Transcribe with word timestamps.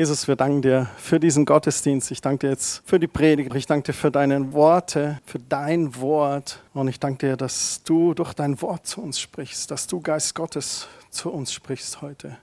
Jesus, 0.00 0.26
wir 0.26 0.34
danken 0.34 0.62
dir 0.62 0.88
für 0.96 1.20
diesen 1.20 1.44
Gottesdienst. 1.44 2.10
Ich 2.10 2.22
danke 2.22 2.46
dir 2.46 2.52
jetzt 2.52 2.80
für 2.88 2.98
die 2.98 3.06
Predigt. 3.06 3.54
Ich 3.54 3.66
danke 3.66 3.92
dir 3.92 3.92
für 3.92 4.10
deine 4.10 4.54
Worte, 4.54 5.20
für 5.26 5.38
dein 5.38 5.94
Wort. 5.96 6.62
Und 6.72 6.88
ich 6.88 6.98
danke 6.98 7.26
dir, 7.26 7.36
dass 7.36 7.82
du 7.82 8.14
durch 8.14 8.32
dein 8.32 8.62
Wort 8.62 8.86
zu 8.86 9.02
uns 9.02 9.20
sprichst, 9.20 9.70
dass 9.70 9.86
du 9.86 10.00
Geist 10.00 10.34
Gottes 10.34 10.88
zu 11.10 11.30
uns 11.30 11.52
sprichst 11.52 12.00
heute. 12.00 12.38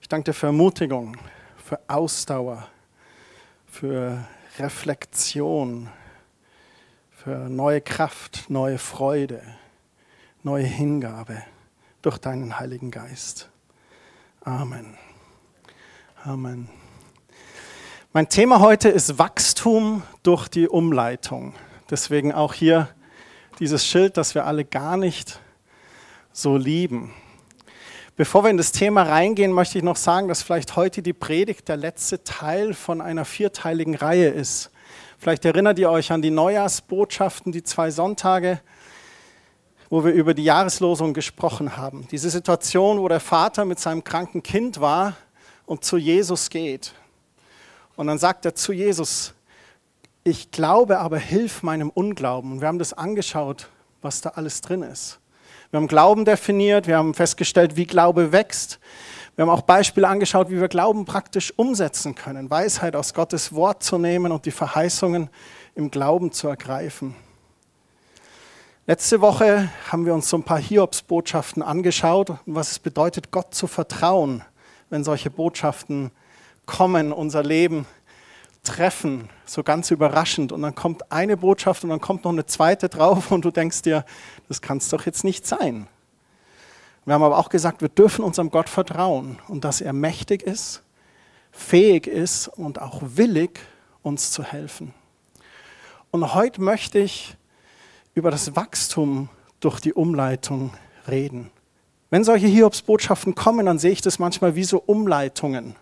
Ich 0.00 0.08
danke 0.08 0.32
dir 0.32 0.34
für 0.34 0.46
Ermutigung, 0.46 1.16
für 1.56 1.78
Ausdauer, 1.86 2.66
für 3.68 4.26
Reflexion, 4.58 5.88
für 7.12 7.48
neue 7.48 7.80
Kraft, 7.80 8.46
neue 8.48 8.78
Freude, 8.78 9.40
neue 10.42 10.64
Hingabe 10.64 11.44
durch 12.02 12.18
deinen 12.18 12.58
Heiligen 12.58 12.90
Geist. 12.90 13.48
Amen. 14.40 14.98
Amen. 16.24 16.68
Mein 18.12 18.28
Thema 18.28 18.60
heute 18.60 18.88
ist 18.88 19.18
Wachstum 19.18 20.04
durch 20.22 20.46
die 20.46 20.68
Umleitung. 20.68 21.52
Deswegen 21.90 22.32
auch 22.32 22.54
hier 22.54 22.88
dieses 23.58 23.84
Schild, 23.84 24.16
das 24.16 24.36
wir 24.36 24.46
alle 24.46 24.64
gar 24.64 24.96
nicht 24.96 25.40
so 26.32 26.56
lieben. 26.56 27.12
Bevor 28.14 28.44
wir 28.44 28.50
in 28.50 28.56
das 28.56 28.70
Thema 28.70 29.02
reingehen, 29.02 29.50
möchte 29.50 29.78
ich 29.78 29.82
noch 29.82 29.96
sagen, 29.96 30.28
dass 30.28 30.44
vielleicht 30.44 30.76
heute 30.76 31.02
die 31.02 31.12
Predigt 31.12 31.66
der 31.68 31.76
letzte 31.76 32.22
Teil 32.22 32.72
von 32.72 33.00
einer 33.00 33.24
vierteiligen 33.24 33.96
Reihe 33.96 34.28
ist. 34.28 34.70
Vielleicht 35.18 35.44
erinnert 35.44 35.80
ihr 35.80 35.90
euch 35.90 36.12
an 36.12 36.22
die 36.22 36.30
Neujahrsbotschaften, 36.30 37.50
die 37.50 37.64
zwei 37.64 37.90
Sonntage, 37.90 38.60
wo 39.90 40.04
wir 40.04 40.12
über 40.12 40.34
die 40.34 40.44
Jahreslosung 40.44 41.14
gesprochen 41.14 41.76
haben. 41.76 42.06
Diese 42.12 42.30
Situation, 42.30 43.00
wo 43.00 43.08
der 43.08 43.18
Vater 43.18 43.64
mit 43.64 43.80
seinem 43.80 44.04
kranken 44.04 44.44
Kind 44.44 44.80
war 44.80 45.16
und 45.66 45.84
zu 45.84 45.96
Jesus 45.96 46.50
geht. 46.50 46.94
Und 47.96 48.06
dann 48.06 48.18
sagt 48.18 48.44
er 48.44 48.54
zu 48.54 48.72
Jesus, 48.72 49.34
ich 50.24 50.50
glaube, 50.50 50.98
aber 50.98 51.18
hilf 51.18 51.62
meinem 51.62 51.90
Unglauben. 51.90 52.52
Und 52.52 52.60
wir 52.60 52.68
haben 52.68 52.78
das 52.78 52.92
angeschaut, 52.92 53.68
was 54.00 54.20
da 54.20 54.30
alles 54.30 54.60
drin 54.60 54.82
ist. 54.82 55.18
Wir 55.70 55.78
haben 55.78 55.88
Glauben 55.88 56.24
definiert, 56.24 56.86
wir 56.86 56.98
haben 56.98 57.14
festgestellt, 57.14 57.76
wie 57.76 57.86
Glaube 57.86 58.32
wächst. 58.32 58.78
Wir 59.36 59.42
haben 59.42 59.50
auch 59.50 59.62
Beispiele 59.62 60.06
angeschaut, 60.06 60.50
wie 60.50 60.60
wir 60.60 60.68
Glauben 60.68 61.06
praktisch 61.06 61.52
umsetzen 61.56 62.14
können, 62.14 62.50
Weisheit 62.50 62.94
aus 62.94 63.14
Gottes 63.14 63.54
Wort 63.54 63.82
zu 63.82 63.98
nehmen 63.98 64.30
und 64.30 64.44
die 64.44 64.50
Verheißungen 64.50 65.30
im 65.74 65.90
Glauben 65.90 66.30
zu 66.32 66.48
ergreifen. 66.48 67.16
Letzte 68.86 69.20
Woche 69.20 69.70
haben 69.90 70.04
wir 70.04 70.12
uns 70.12 70.28
so 70.28 70.36
ein 70.36 70.42
paar 70.42 70.60
Hiobsbotschaften 70.60 71.62
angeschaut, 71.62 72.32
was 72.44 72.72
es 72.72 72.78
bedeutet, 72.78 73.30
Gott 73.30 73.54
zu 73.54 73.66
vertrauen 73.66 74.44
wenn 74.92 75.04
solche 75.04 75.30
Botschaften 75.30 76.10
kommen, 76.66 77.12
unser 77.12 77.42
Leben 77.42 77.86
treffen, 78.62 79.30
so 79.46 79.62
ganz 79.62 79.90
überraschend. 79.90 80.52
Und 80.52 80.62
dann 80.62 80.74
kommt 80.74 81.10
eine 81.10 81.38
Botschaft 81.38 81.82
und 81.82 81.90
dann 81.90 82.00
kommt 82.00 82.24
noch 82.24 82.30
eine 82.30 82.44
zweite 82.44 82.90
drauf 82.90 83.30
und 83.32 83.44
du 83.44 83.50
denkst 83.50 83.82
dir, 83.82 84.04
das 84.48 84.60
kann 84.60 84.76
es 84.76 84.90
doch 84.90 85.06
jetzt 85.06 85.24
nicht 85.24 85.46
sein. 85.46 85.88
Wir 87.06 87.14
haben 87.14 87.22
aber 87.22 87.38
auch 87.38 87.48
gesagt, 87.48 87.80
wir 87.80 87.88
dürfen 87.88 88.22
unserem 88.22 88.50
Gott 88.50 88.68
vertrauen 88.68 89.38
und 89.48 89.64
dass 89.64 89.80
er 89.80 89.94
mächtig 89.94 90.42
ist, 90.42 90.82
fähig 91.50 92.06
ist 92.06 92.46
und 92.46 92.80
auch 92.80 93.00
willig, 93.02 93.60
uns 94.02 94.30
zu 94.30 94.44
helfen. 94.44 94.92
Und 96.10 96.34
heute 96.34 96.60
möchte 96.60 96.98
ich 96.98 97.36
über 98.14 98.30
das 98.30 98.54
Wachstum 98.54 99.30
durch 99.60 99.80
die 99.80 99.94
Umleitung 99.94 100.74
reden. 101.08 101.50
Wenn 102.12 102.24
solche 102.24 102.46
Hiobsbotschaften 102.46 103.34
kommen, 103.34 103.64
dann 103.64 103.78
sehe 103.78 103.90
ich 103.90 104.02
das 104.02 104.18
manchmal 104.18 104.54
wie 104.54 104.64
so 104.64 104.82
Umleitungen 104.84 105.76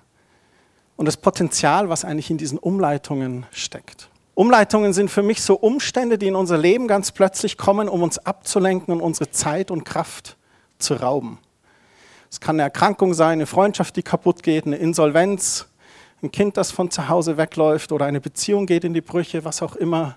und 0.95 1.07
das 1.07 1.17
Potenzial, 1.17 1.89
was 1.89 2.05
eigentlich 2.05 2.31
in 2.31 2.39
diesen 2.39 2.57
Umleitungen 2.57 3.47
steckt. 3.51 4.09
Umleitungen 4.37 4.93
sind 4.93 5.11
für 5.11 5.25
mich 5.25 5.43
so 5.43 5.57
Umstände, 5.57 6.19
die 6.19 6.29
in 6.29 6.37
unser 6.37 6.57
Leben 6.57 6.87
ganz 6.87 7.11
plötzlich 7.11 7.59
kommen, 7.59 7.89
um 7.89 8.05
uns 8.05 8.19
abzulenken 8.19 8.95
und 8.95 9.01
unsere 9.01 9.33
Zeit 9.33 9.73
und 9.73 9.83
Kraft 9.83 10.37
zu 10.79 10.95
rauben. 10.95 11.41
Es 12.31 12.39
kann 12.39 12.55
eine 12.55 12.63
Erkrankung 12.63 13.13
sein, 13.13 13.33
eine 13.33 13.47
Freundschaft, 13.47 13.97
die 13.97 14.05
kaputt 14.05 14.45
geht, 14.45 14.67
eine 14.67 14.77
Insolvenz, 14.77 15.67
ein 16.23 16.31
Kind, 16.31 16.57
das 16.57 16.71
von 16.71 16.93
zu 16.93 17.09
Hause 17.09 17.39
wegläuft 17.39 17.91
oder 17.91 18.07
eine 18.07 18.21
Beziehung 18.21 18.67
geht 18.67 18.85
in 18.85 18.95
die 18.95 19.01
Brüche, 19.01 19.45
was 19.45 19.63
auch 19.63 19.75
immer 19.75 20.17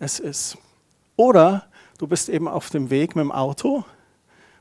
es 0.00 0.18
ist. 0.18 0.58
Oder 1.14 1.68
du 1.98 2.08
bist 2.08 2.30
eben 2.30 2.48
auf 2.48 2.70
dem 2.70 2.90
Weg 2.90 3.14
mit 3.14 3.22
dem 3.22 3.30
Auto 3.30 3.84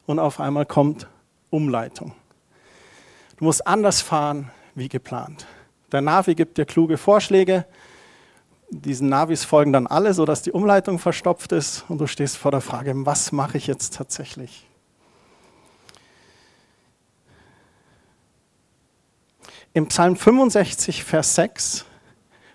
und 0.06 0.20
auf 0.20 0.40
einmal 0.40 0.66
kommt 0.66 1.08
Umleitung. 1.50 2.14
Du 3.38 3.46
musst 3.46 3.66
anders 3.66 4.02
fahren 4.02 4.52
wie 4.76 4.90
geplant. 4.90 5.46
Der 5.92 6.02
Navi 6.02 6.36
gibt 6.36 6.58
dir 6.58 6.66
kluge 6.66 6.98
Vorschläge. 6.98 7.66
Diesen 8.70 9.10
Navis 9.10 9.46
folgen 9.46 9.72
dann 9.72 9.88
alle, 9.88 10.14
sodass 10.14 10.42
die 10.42 10.52
Umleitung 10.52 11.00
verstopft 11.00 11.52
ist 11.52 11.86
und 11.88 12.00
du 12.00 12.08
stehst 12.08 12.38
vor 12.38 12.52
der 12.52 12.62
Frage, 12.62 12.94
was 13.06 13.32
mache 13.32 13.58
ich 13.58 13.68
jetzt 13.68 13.96
tatsächlich? 13.96 14.68
Im 19.74 19.88
Psalm 19.88 20.16
65, 20.16 21.04
Vers 21.04 21.36
6, 21.36 21.86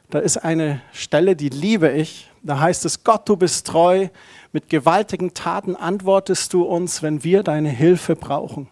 da 0.09 0.19
ist 0.19 0.39
eine 0.39 0.81
Stelle, 0.93 1.37
die 1.37 1.51
liebe 1.51 1.91
ich. 1.91 2.31
Da 2.43 2.59
heißt 2.59 2.85
es, 2.87 3.05
Gott, 3.05 3.29
du 3.29 3.37
bist 3.37 3.67
treu, 3.67 4.09
mit 4.53 4.69
gewaltigen 4.69 5.33
Taten 5.35 5.77
antwortest 5.77 6.53
du 6.53 6.65
uns, 6.65 7.03
wenn 7.03 7.23
wir 7.23 7.43
deine 7.43 7.69
Hilfe 7.69 8.17
brauchen. 8.17 8.69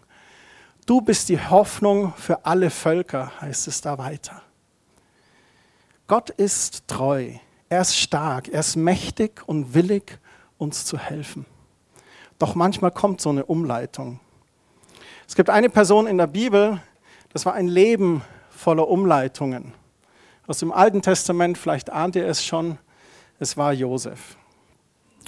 Du 0.86 1.00
bist 1.00 1.28
die 1.28 1.38
Hoffnung 1.38 2.14
für 2.16 2.44
alle 2.46 2.70
Völker, 2.70 3.30
heißt 3.40 3.68
es 3.68 3.80
da 3.80 3.98
weiter. 3.98 4.42
Gott 6.06 6.30
ist 6.30 6.88
treu, 6.88 7.32
er 7.68 7.82
ist 7.82 7.96
stark, 7.96 8.48
er 8.48 8.60
ist 8.60 8.76
mächtig 8.76 9.42
und 9.46 9.74
willig, 9.74 10.18
uns 10.56 10.84
zu 10.84 10.98
helfen. 10.98 11.44
Doch 12.38 12.54
manchmal 12.54 12.90
kommt 12.90 13.20
so 13.20 13.28
eine 13.28 13.44
Umleitung. 13.44 14.18
Es 15.28 15.36
gibt 15.36 15.50
eine 15.50 15.68
Person 15.68 16.06
in 16.06 16.18
der 16.18 16.26
Bibel, 16.26 16.80
das 17.32 17.44
war 17.44 17.52
ein 17.52 17.68
Leben 17.68 18.22
voller 18.48 18.88
Umleitungen. 18.88 19.74
Aus 20.46 20.58
dem 20.58 20.72
Alten 20.72 21.02
Testament, 21.02 21.58
vielleicht 21.58 21.90
ahnt 21.90 22.16
ihr 22.16 22.26
es 22.26 22.42
schon, 22.42 22.78
es 23.38 23.56
war 23.56 23.72
Josef 23.74 24.37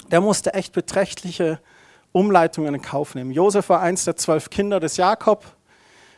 der 0.09 0.21
musste 0.21 0.53
echt 0.53 0.73
beträchtliche 0.73 1.59
Umleitungen 2.11 2.75
in 2.75 2.81
Kauf 2.81 3.15
nehmen. 3.15 3.31
Josef 3.31 3.69
war 3.69 3.81
eins 3.81 4.05
der 4.05 4.15
zwölf 4.15 4.49
Kinder 4.49 4.79
des 4.79 4.97
Jakob. 4.97 5.45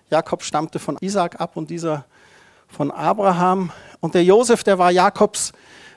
Jakob 0.09 0.43
stammte 0.43 0.79
von 0.79 0.97
Isaac 1.01 1.39
ab 1.39 1.55
und 1.55 1.69
dieser 1.69 2.05
von 2.67 2.91
Abraham. 2.91 3.71
Und 3.99 4.15
der 4.15 4.23
Josef, 4.23 4.63
der 4.63 4.79
war 4.79 4.91
Jakobs 4.91 5.53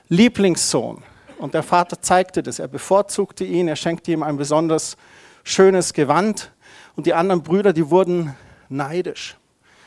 Lieblingssohn. 0.09 1.03
Und 1.39 1.53
der 1.53 1.63
Vater 1.63 2.01
zeigte 2.01 2.41
das. 2.41 2.59
Er 2.59 2.67
bevorzugte 2.67 3.43
ihn, 3.43 3.67
er 3.67 3.75
schenkte 3.75 4.11
ihm 4.11 4.23
ein 4.23 4.37
besonders 4.37 4.97
schönes 5.43 5.93
Gewand. 5.93 6.51
Und 6.95 7.05
die 7.05 7.13
anderen 7.13 7.43
Brüder, 7.43 7.73
die 7.73 7.89
wurden 7.89 8.35
neidisch. 8.69 9.37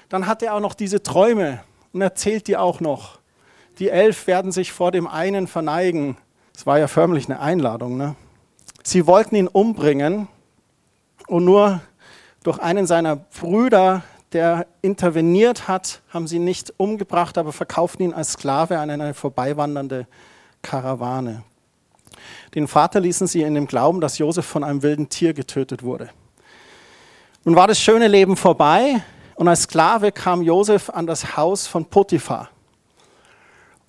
Dann 0.09 0.27
hat 0.27 0.43
er 0.43 0.55
auch 0.55 0.60
noch 0.60 0.75
diese 0.75 1.03
Träume 1.03 1.62
und 1.93 2.03
erzählt 2.03 2.47
die 2.49 2.56
auch 2.56 2.81
noch. 2.81 3.19
Die 3.78 3.89
elf 3.89 4.27
werden 4.27 4.53
sich 4.53 4.72
vor 4.72 4.93
dem 4.93 5.06
einen 5.06 5.47
verneigen 5.47 6.16
es 6.60 6.66
war 6.66 6.78
ja 6.78 6.88
förmlich 6.88 7.25
eine 7.26 7.41
Einladung. 7.41 7.97
Ne? 7.97 8.16
Sie 8.82 9.06
wollten 9.06 9.34
ihn 9.34 9.48
umbringen 9.48 10.28
und 11.26 11.47
nur 11.47 11.81
durch 12.43 12.59
einen 12.59 12.87
seiner 12.87 13.16
Brüder, 13.16 14.03
der 14.34 14.66
interveniert 14.82 15.69
hat, 15.69 16.03
haben 16.10 16.26
sie 16.26 16.38
nicht 16.38 16.75
umgebracht, 16.76 17.38
aber 17.38 17.54
verkauften 17.54 18.04
ihn 18.04 18.12
als 18.12 18.32
Sklave 18.32 18.78
an 18.78 18.91
eine 18.91 19.15
vorbeiwandernde 19.15 20.07
Karawane. 20.60 21.45
Den 22.54 22.68
Vater 22.68 23.01
ließen 23.01 23.27
sie 23.27 23.41
in 23.41 23.54
dem 23.54 23.66
Glauben, 23.66 24.03
dass 24.03 24.18
Josef 24.18 24.45
von 24.45 24.63
einem 24.63 24.83
wilden 24.83 25.09
Tier 25.09 25.33
getötet 25.33 25.83
wurde. 25.83 26.10
Nun 27.42 27.56
war 27.56 27.68
das 27.68 27.80
schöne 27.80 28.06
Leben 28.06 28.36
vorbei 28.36 29.03
und 29.34 29.48
als 29.48 29.63
Sklave 29.63 30.13
kam 30.13 30.42
Josef 30.42 30.91
an 30.91 31.06
das 31.06 31.39
Haus 31.39 31.66
von 31.66 31.86
Potiphar. 31.86 32.51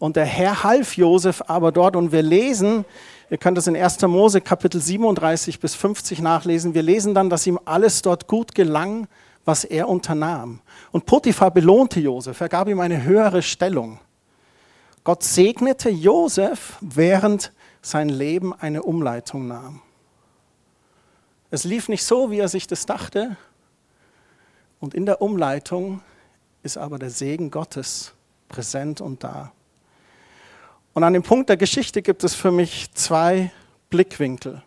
Und 0.02 0.16
der 0.16 0.26
Herr 0.26 0.64
half 0.64 0.98
Josef 0.98 1.44
aber 1.46 1.72
dort. 1.72 1.96
Und 1.96 2.12
wir 2.12 2.24
lesen, 2.24 2.86
ihr 3.30 3.38
könnt 3.38 3.60
es 3.60 3.68
in 3.68 3.76
1. 3.76 4.02
Mose 4.08 4.42
Kapitel 4.42 4.82
37 4.82 5.60
bis 5.60 5.76
50 5.76 6.24
nachlesen, 6.24 6.74
wir 6.74 6.82
lesen 6.82 7.14
dann, 7.14 7.30
dass 7.30 7.46
ihm 7.46 7.60
alles 7.66 8.02
dort 8.02 8.26
gut 8.26 8.56
gelang, 8.56 9.08
was 9.46 9.64
er 9.64 9.88
unternahm. 9.88 10.60
Und 10.92 11.06
Potiphar 11.06 11.52
belohnte 11.52 12.00
Josef, 12.00 12.42
er 12.42 12.50
gab 12.50 12.68
ihm 12.68 12.80
eine 12.80 13.04
höhere 13.04 13.44
Stellung. 13.44 14.00
Gott 15.04 15.22
segnete 15.22 15.92
Josef, 15.92 16.80
während 16.82 17.54
sein 17.84 18.10
Leben 18.10 18.56
eine 18.56 18.82
Umleitung 18.82 19.46
nahm. 19.46 19.84
Es 21.52 21.64
lief 21.64 21.90
nicht 21.90 22.04
so, 22.04 22.32
wie 22.32 22.40
er 22.40 22.48
sich 22.48 22.66
das 22.66 22.88
dachte. 22.88 23.38
Und 24.80 24.96
in 24.96 25.06
der 25.06 25.22
Umleitung 25.22 26.02
ist 26.64 26.80
aber 26.80 26.98
der 26.98 27.12
Segen 27.12 27.52
Gottes 27.52 28.16
präsent 28.50 29.00
und 29.00 29.24
da. 29.24 29.52
Und 30.94 31.04
an 31.04 31.14
dem 31.14 31.24
Punkt 31.24 31.50
der 31.50 31.58
Geschichte 31.58 32.02
gibt 32.02 32.24
es 32.24 32.36
für 32.36 32.52
mich 32.52 32.92
zwei 32.94 33.52
Blickwinkel. 33.90 34.62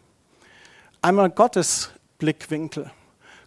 Einmal 1.02 1.28
Gottes 1.28 1.90
Blickwinkel. 2.18 2.90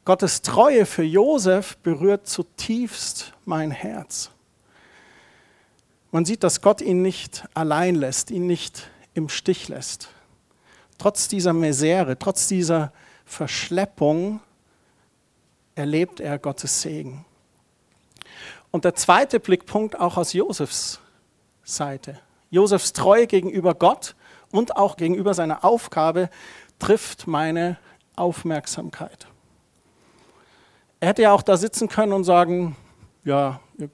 Gottes 0.06 0.44
Treue 0.44 0.86
für 0.86 1.04
Josef 1.04 1.78
berührt 1.78 2.28
zutiefst 2.28 3.34
mein 3.46 3.72
Herz. 3.72 4.30
Man 6.12 6.24
sieht, 6.24 6.44
dass 6.44 6.62
Gott 6.62 6.82
ihn 6.82 7.02
nicht 7.02 7.46
allein 7.56 7.96
lässt, 7.96 8.32
ihn 8.32 8.46
nicht 8.46 8.90
im 9.16 9.28
Stich 9.28 9.68
lässt. 9.68 10.10
Trotz 11.00 11.28
dieser 11.28 11.54
Misere, 11.54 12.18
trotz 12.18 12.48
dieser 12.48 12.94
Verschleppung 13.26 14.40
erlebt 15.76 16.20
er 16.20 16.40
Gottes 16.40 16.82
Segen. 16.82 17.26
Und 18.72 18.86
der 18.86 18.96
zweite 18.96 19.40
Blickpunkt 19.40 20.00
auch 20.00 20.18
aus 20.18 20.34
Josefs 20.34 21.00
Seite. 21.64 22.20
Josefs 22.50 22.94
Treue 22.94 23.28
gegenüber 23.28 23.74
Gott 23.74 24.16
und 24.52 24.78
auch 24.78 24.98
gegenüber 24.98 25.34
seiner 25.34 25.66
Aufgabe 25.66 26.30
trifft 26.80 27.28
meine 27.28 27.78
Aufmerksamkeit. 28.16 29.28
Er 31.00 31.10
hätte 31.10 31.24
ja 31.24 31.34
auch 31.34 31.44
da 31.44 31.58
sitzen 31.58 31.90
können 31.90 32.14
und 32.14 32.24
sagen, 32.24 32.76
ja, 33.24 33.60
ihr 33.78 33.90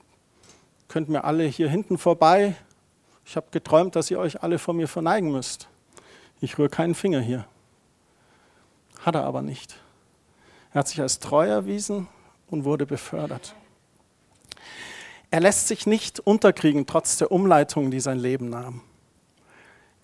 könnt 0.87 1.09
mir 1.09 1.23
alle 1.23 1.43
hier 1.43 1.69
hinten 1.69 1.97
vorbei. 1.97 2.55
Ich 3.25 3.35
habe 3.35 3.47
geträumt, 3.51 3.95
dass 3.95 4.11
ihr 4.11 4.19
euch 4.19 4.43
alle 4.43 4.59
vor 4.59 4.73
mir 4.73 4.87
verneigen 4.87 5.31
müsst. 5.31 5.67
Ich 6.39 6.57
rühre 6.57 6.69
keinen 6.69 6.95
Finger 6.95 7.19
hier. 7.19 7.45
Hat 9.01 9.15
er 9.15 9.25
aber 9.25 9.41
nicht. 9.41 9.75
Er 10.71 10.79
hat 10.79 10.87
sich 10.87 11.01
als 11.01 11.19
treu 11.19 11.47
erwiesen 11.47 12.07
und 12.49 12.63
wurde 12.63 12.85
befördert. 12.85 13.55
Er 15.33 15.39
lässt 15.39 15.67
sich 15.67 15.87
nicht 15.87 16.19
unterkriegen, 16.19 16.85
trotz 16.85 17.17
der 17.17 17.31
Umleitung, 17.31 17.89
die 17.89 17.99
sein 17.99 18.19
Leben 18.19 18.51
nahm. 18.51 18.81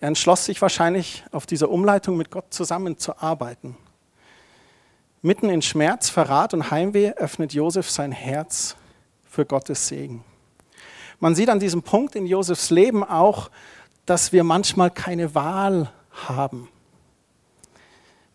Er 0.00 0.08
entschloss 0.08 0.44
sich 0.44 0.60
wahrscheinlich, 0.60 1.22
auf 1.30 1.46
dieser 1.46 1.70
Umleitung 1.70 2.16
mit 2.16 2.32
Gott 2.32 2.52
zusammenzuarbeiten. 2.52 3.76
Mitten 5.22 5.48
in 5.48 5.62
Schmerz, 5.62 6.10
Verrat 6.10 6.52
und 6.52 6.72
Heimweh 6.72 7.12
öffnet 7.12 7.52
Josef 7.52 7.88
sein 7.88 8.10
Herz 8.10 8.74
für 9.24 9.46
Gottes 9.46 9.86
Segen. 9.86 10.24
Man 11.20 11.36
sieht 11.36 11.48
an 11.48 11.60
diesem 11.60 11.84
Punkt 11.84 12.16
in 12.16 12.26
Josefs 12.26 12.70
Leben 12.70 13.04
auch, 13.04 13.52
dass 14.06 14.32
wir 14.32 14.42
manchmal 14.42 14.90
keine 14.90 15.32
Wahl 15.36 15.92
haben. 16.10 16.68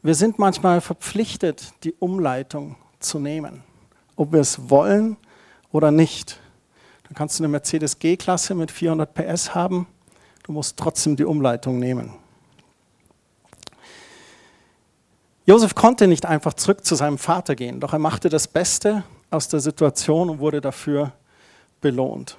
Wir 0.02 0.16
sind 0.16 0.40
manchmal 0.40 0.80
verpflichtet, 0.80 1.74
die 1.84 1.94
Umleitung 2.00 2.78
zu 3.02 3.20
nehmen, 3.20 3.64
ob 4.16 4.32
wir 4.32 4.40
es 4.40 4.70
wollen 4.70 5.18
oder 5.74 5.92
nicht. 5.92 6.40
Dann 7.16 7.20
kannst 7.20 7.40
du 7.40 7.46
eine 7.46 7.48
Mercedes 7.48 7.98
G-Klasse 7.98 8.56
mit 8.56 8.72
400 8.72 9.14
PS 9.14 9.56
haben, 9.56 9.88
du 10.44 10.52
musst 10.52 10.76
trotzdem 10.76 11.16
die 11.16 11.24
Umleitung 11.24 11.80
nehmen. 11.80 12.14
Josef 15.46 15.76
konnte 15.76 16.08
nicht 16.08 16.26
einfach 16.26 16.56
zurück 16.56 16.86
zu 16.86 16.96
seinem 16.96 17.18
Vater 17.18 17.56
gehen, 17.56 17.80
doch 17.80 17.94
er 17.94 18.00
machte 18.00 18.28
das 18.28 18.50
Beste 18.50 19.06
aus 19.32 19.48
der 19.48 19.62
Situation 19.62 20.30
und 20.30 20.40
wurde 20.40 20.60
dafür 20.60 21.14
belohnt. 21.80 22.38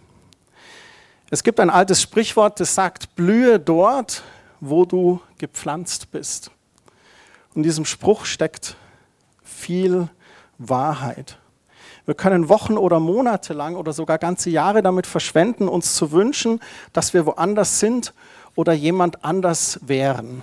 Es 1.31 1.43
gibt 1.43 1.59
ein 1.59 1.71
altes 1.71 2.03
Sprichwort, 2.03 2.61
das 2.61 2.75
sagt, 2.75 3.17
blühe 3.17 3.59
dort, 3.59 4.25
wo 4.61 4.85
du 4.85 5.23
gepflanzt 5.39 6.11
bist. 6.11 6.51
Und 7.55 7.61
in 7.61 7.63
diesem 7.63 7.87
Spruch 7.87 8.27
steckt 8.27 8.77
viel 9.43 10.11
Wahrheit. 10.59 11.39
Wir 12.07 12.15
können 12.15 12.49
Wochen 12.49 12.79
oder 12.79 13.01
Monate 13.01 13.53
lang 13.53 13.75
oder 13.75 13.93
sogar 13.93 14.19
ganze 14.19 14.49
Jahre 14.49 14.81
damit 14.81 15.09
verschwenden, 15.09 15.69
uns 15.69 15.97
zu 15.97 16.13
wünschen, 16.13 16.61
dass 16.93 17.13
wir 17.13 17.27
woanders 17.27 17.81
sind 17.81 18.15
oder 18.55 18.73
jemand 18.73 19.25
anders 19.25 19.81
wären. 19.83 20.41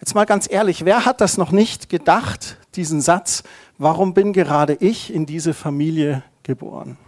Jetzt 0.00 0.14
mal 0.14 0.26
ganz 0.26 0.50
ehrlich, 0.50 0.84
wer 0.84 1.04
hat 1.04 1.20
das 1.20 1.38
noch 1.38 1.52
nicht 1.52 1.88
gedacht, 1.88 2.58
diesen 2.74 3.00
Satz, 3.00 3.44
warum 3.78 4.12
bin 4.12 4.32
gerade 4.32 4.74
ich 4.74 5.12
in 5.12 5.24
diese 5.24 5.54
Familie 5.54 6.24
geboren? 6.42 6.98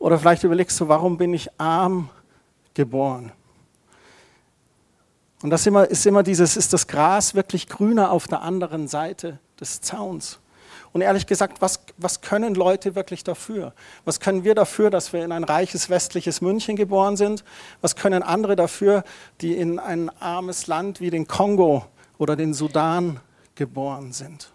Oder 0.00 0.18
vielleicht 0.18 0.44
überlegst 0.44 0.78
du, 0.80 0.88
warum 0.88 1.16
bin 1.16 1.32
ich 1.32 1.48
arm 1.58 2.10
geboren? 2.74 3.32
Und 5.44 5.50
das 5.50 5.66
immer, 5.66 5.84
ist 5.86 6.06
immer 6.06 6.22
dieses, 6.22 6.56
ist 6.56 6.72
das 6.72 6.86
Gras 6.86 7.34
wirklich 7.34 7.68
grüner 7.68 8.10
auf 8.12 8.26
der 8.26 8.40
anderen 8.40 8.88
Seite 8.88 9.40
des 9.60 9.82
Zauns? 9.82 10.38
Und 10.94 11.02
ehrlich 11.02 11.26
gesagt, 11.26 11.60
was, 11.60 11.80
was 11.98 12.22
können 12.22 12.54
Leute 12.54 12.94
wirklich 12.94 13.24
dafür? 13.24 13.74
Was 14.06 14.20
können 14.20 14.44
wir 14.44 14.54
dafür, 14.54 14.88
dass 14.88 15.12
wir 15.12 15.22
in 15.22 15.32
ein 15.32 15.44
reiches 15.44 15.90
westliches 15.90 16.40
München 16.40 16.76
geboren 16.76 17.18
sind? 17.18 17.44
Was 17.82 17.94
können 17.94 18.22
andere 18.22 18.56
dafür, 18.56 19.04
die 19.42 19.54
in 19.54 19.78
ein 19.78 20.08
armes 20.18 20.66
Land 20.66 21.02
wie 21.02 21.10
den 21.10 21.28
Kongo 21.28 21.84
oder 22.16 22.36
den 22.36 22.54
Sudan 22.54 23.20
geboren 23.54 24.14
sind? 24.14 24.50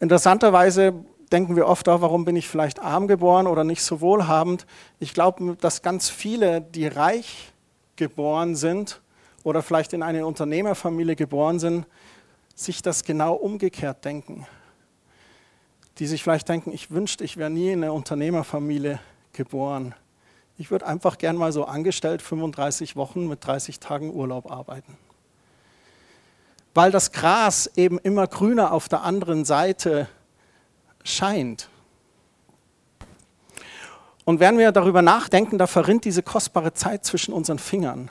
Interessanterweise 0.00 0.92
denken 1.28 1.56
wir 1.56 1.66
oft 1.66 1.88
auch, 1.88 2.00
warum 2.00 2.24
bin 2.24 2.36
ich 2.36 2.48
vielleicht 2.48 2.80
arm 2.80 3.08
geboren 3.08 3.46
oder 3.46 3.64
nicht 3.64 3.82
so 3.82 4.00
wohlhabend. 4.00 4.66
Ich 4.98 5.14
glaube, 5.14 5.56
dass 5.60 5.82
ganz 5.82 6.08
viele, 6.08 6.60
die 6.60 6.86
reich 6.86 7.52
geboren 7.96 8.54
sind 8.56 9.00
oder 9.44 9.62
vielleicht 9.62 9.92
in 9.92 10.02
eine 10.02 10.26
Unternehmerfamilie 10.26 11.16
geboren 11.16 11.58
sind, 11.58 11.86
sich 12.54 12.82
das 12.82 13.04
genau 13.04 13.34
umgekehrt 13.34 14.04
denken. 14.04 14.46
Die 15.98 16.06
sich 16.06 16.22
vielleicht 16.22 16.48
denken, 16.48 16.72
ich 16.72 16.90
wünschte, 16.90 17.24
ich 17.24 17.36
wäre 17.36 17.50
nie 17.50 17.72
in 17.72 17.82
eine 17.82 17.92
Unternehmerfamilie 17.92 19.00
geboren. 19.32 19.94
Ich 20.56 20.70
würde 20.70 20.86
einfach 20.86 21.18
gern 21.18 21.36
mal 21.36 21.52
so 21.52 21.64
angestellt 21.64 22.20
35 22.20 22.96
Wochen 22.96 23.28
mit 23.28 23.46
30 23.46 23.78
Tagen 23.78 24.12
Urlaub 24.12 24.50
arbeiten. 24.50 24.96
Weil 26.74 26.90
das 26.90 27.12
Gras 27.12 27.70
eben 27.76 27.98
immer 27.98 28.26
grüner 28.26 28.72
auf 28.72 28.88
der 28.88 29.02
anderen 29.02 29.44
Seite 29.44 30.08
scheint. 31.08 31.68
Und 34.24 34.40
wenn 34.40 34.58
wir 34.58 34.72
darüber 34.72 35.00
nachdenken, 35.00 35.56
da 35.56 35.66
verrinnt 35.66 36.04
diese 36.04 36.22
kostbare 36.22 36.74
Zeit 36.74 37.04
zwischen 37.04 37.32
unseren 37.32 37.58
Fingern. 37.58 38.10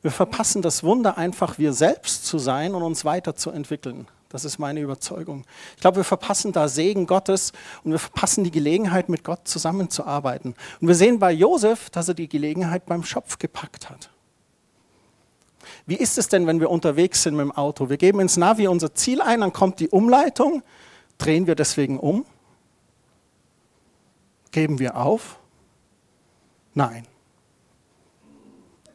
Wir 0.00 0.12
verpassen 0.12 0.62
das 0.62 0.84
Wunder, 0.84 1.18
einfach 1.18 1.58
wir 1.58 1.72
selbst 1.72 2.24
zu 2.24 2.38
sein 2.38 2.74
und 2.74 2.84
uns 2.84 3.04
weiterzuentwickeln. 3.04 4.06
Das 4.28 4.44
ist 4.44 4.58
meine 4.58 4.80
Überzeugung. 4.80 5.44
Ich 5.74 5.80
glaube, 5.80 5.96
wir 5.96 6.04
verpassen 6.04 6.52
da 6.52 6.68
Segen 6.68 7.06
Gottes 7.06 7.52
und 7.82 7.92
wir 7.92 7.98
verpassen 7.98 8.44
die 8.44 8.50
Gelegenheit, 8.50 9.08
mit 9.08 9.24
Gott 9.24 9.48
zusammenzuarbeiten. 9.48 10.54
Und 10.80 10.88
wir 10.88 10.94
sehen 10.94 11.18
bei 11.18 11.32
Josef, 11.32 11.90
dass 11.90 12.08
er 12.08 12.14
die 12.14 12.28
Gelegenheit 12.28 12.86
beim 12.86 13.02
Schopf 13.02 13.38
gepackt 13.38 13.88
hat. 13.88 14.10
Wie 15.86 15.96
ist 15.96 16.18
es 16.18 16.28
denn, 16.28 16.46
wenn 16.46 16.60
wir 16.60 16.70
unterwegs 16.70 17.22
sind 17.22 17.34
mit 17.34 17.44
dem 17.44 17.52
Auto? 17.52 17.88
Wir 17.88 17.96
geben 17.96 18.20
ins 18.20 18.36
Navi 18.36 18.68
unser 18.68 18.94
Ziel 18.94 19.20
ein, 19.20 19.40
dann 19.40 19.52
kommt 19.52 19.80
die 19.80 19.88
Umleitung. 19.88 20.62
Drehen 21.18 21.46
wir 21.46 21.54
deswegen 21.54 21.98
um? 21.98 22.24
Geben 24.56 24.78
wir 24.78 24.96
auf? 24.96 25.38
Nein. 26.72 27.06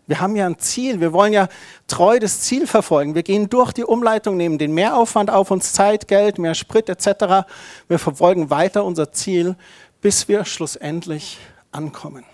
Wir 0.08 0.20
haben 0.20 0.36
ja 0.36 0.48
ein 0.48 0.58
Ziel, 0.58 1.00
wir 1.00 1.14
wollen 1.14 1.34
ja 1.34 1.50
treu 1.86 2.18
das 2.18 2.42
Ziel 2.42 2.66
verfolgen. 2.66 3.14
Wir 3.14 3.22
gehen 3.22 3.48
durch 3.48 3.72
die 3.72 3.84
Umleitung, 3.84 4.38
nehmen 4.38 4.58
den 4.58 4.74
Mehraufwand 4.74 5.30
auf 5.30 5.52
uns, 5.52 5.72
Zeit, 5.72 6.08
Geld, 6.08 6.40
mehr 6.40 6.56
Sprit 6.56 6.90
etc. 6.90 7.48
Wir 7.88 8.00
verfolgen 8.00 8.50
weiter 8.50 8.84
unser 8.84 9.12
Ziel, 9.12 9.56
bis 10.02 10.28
wir 10.28 10.46
schlussendlich 10.46 11.38
ankommen. 11.72 12.26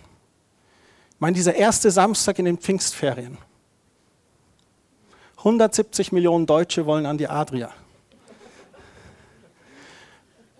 Ich 1.16 1.20
meine, 1.20 1.36
dieser 1.36 1.56
erste 1.56 1.92
Samstag 1.92 2.40
in 2.40 2.46
den 2.46 2.58
Pfingstferien. 2.58 3.38
170 5.40 6.14
Millionen 6.14 6.46
Deutsche 6.46 6.86
wollen 6.86 7.06
an 7.06 7.18
die 7.18 7.28
Adria. 7.28 7.72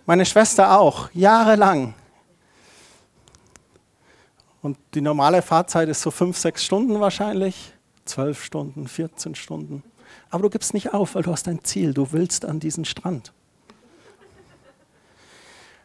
Meine 0.04 0.26
Schwester 0.26 0.78
auch, 0.78 1.08
jahrelang 1.14 1.94
und 4.62 4.76
die 4.94 5.00
normale 5.00 5.42
Fahrzeit 5.42 5.88
ist 5.88 6.02
so 6.02 6.10
fünf, 6.10 6.36
sechs 6.36 6.64
Stunden 6.64 7.00
wahrscheinlich, 7.00 7.72
zwölf 8.04 8.42
Stunden, 8.42 8.88
14 8.88 9.34
Stunden. 9.34 9.82
Aber 10.30 10.42
du 10.42 10.50
gibst 10.50 10.74
nicht 10.74 10.92
auf, 10.94 11.14
weil 11.14 11.22
du 11.22 11.32
hast 11.32 11.48
ein 11.48 11.62
Ziel, 11.64 11.94
du 11.94 12.12
willst 12.12 12.44
an 12.44 12.60
diesen 12.60 12.84
Strand. 12.84 13.32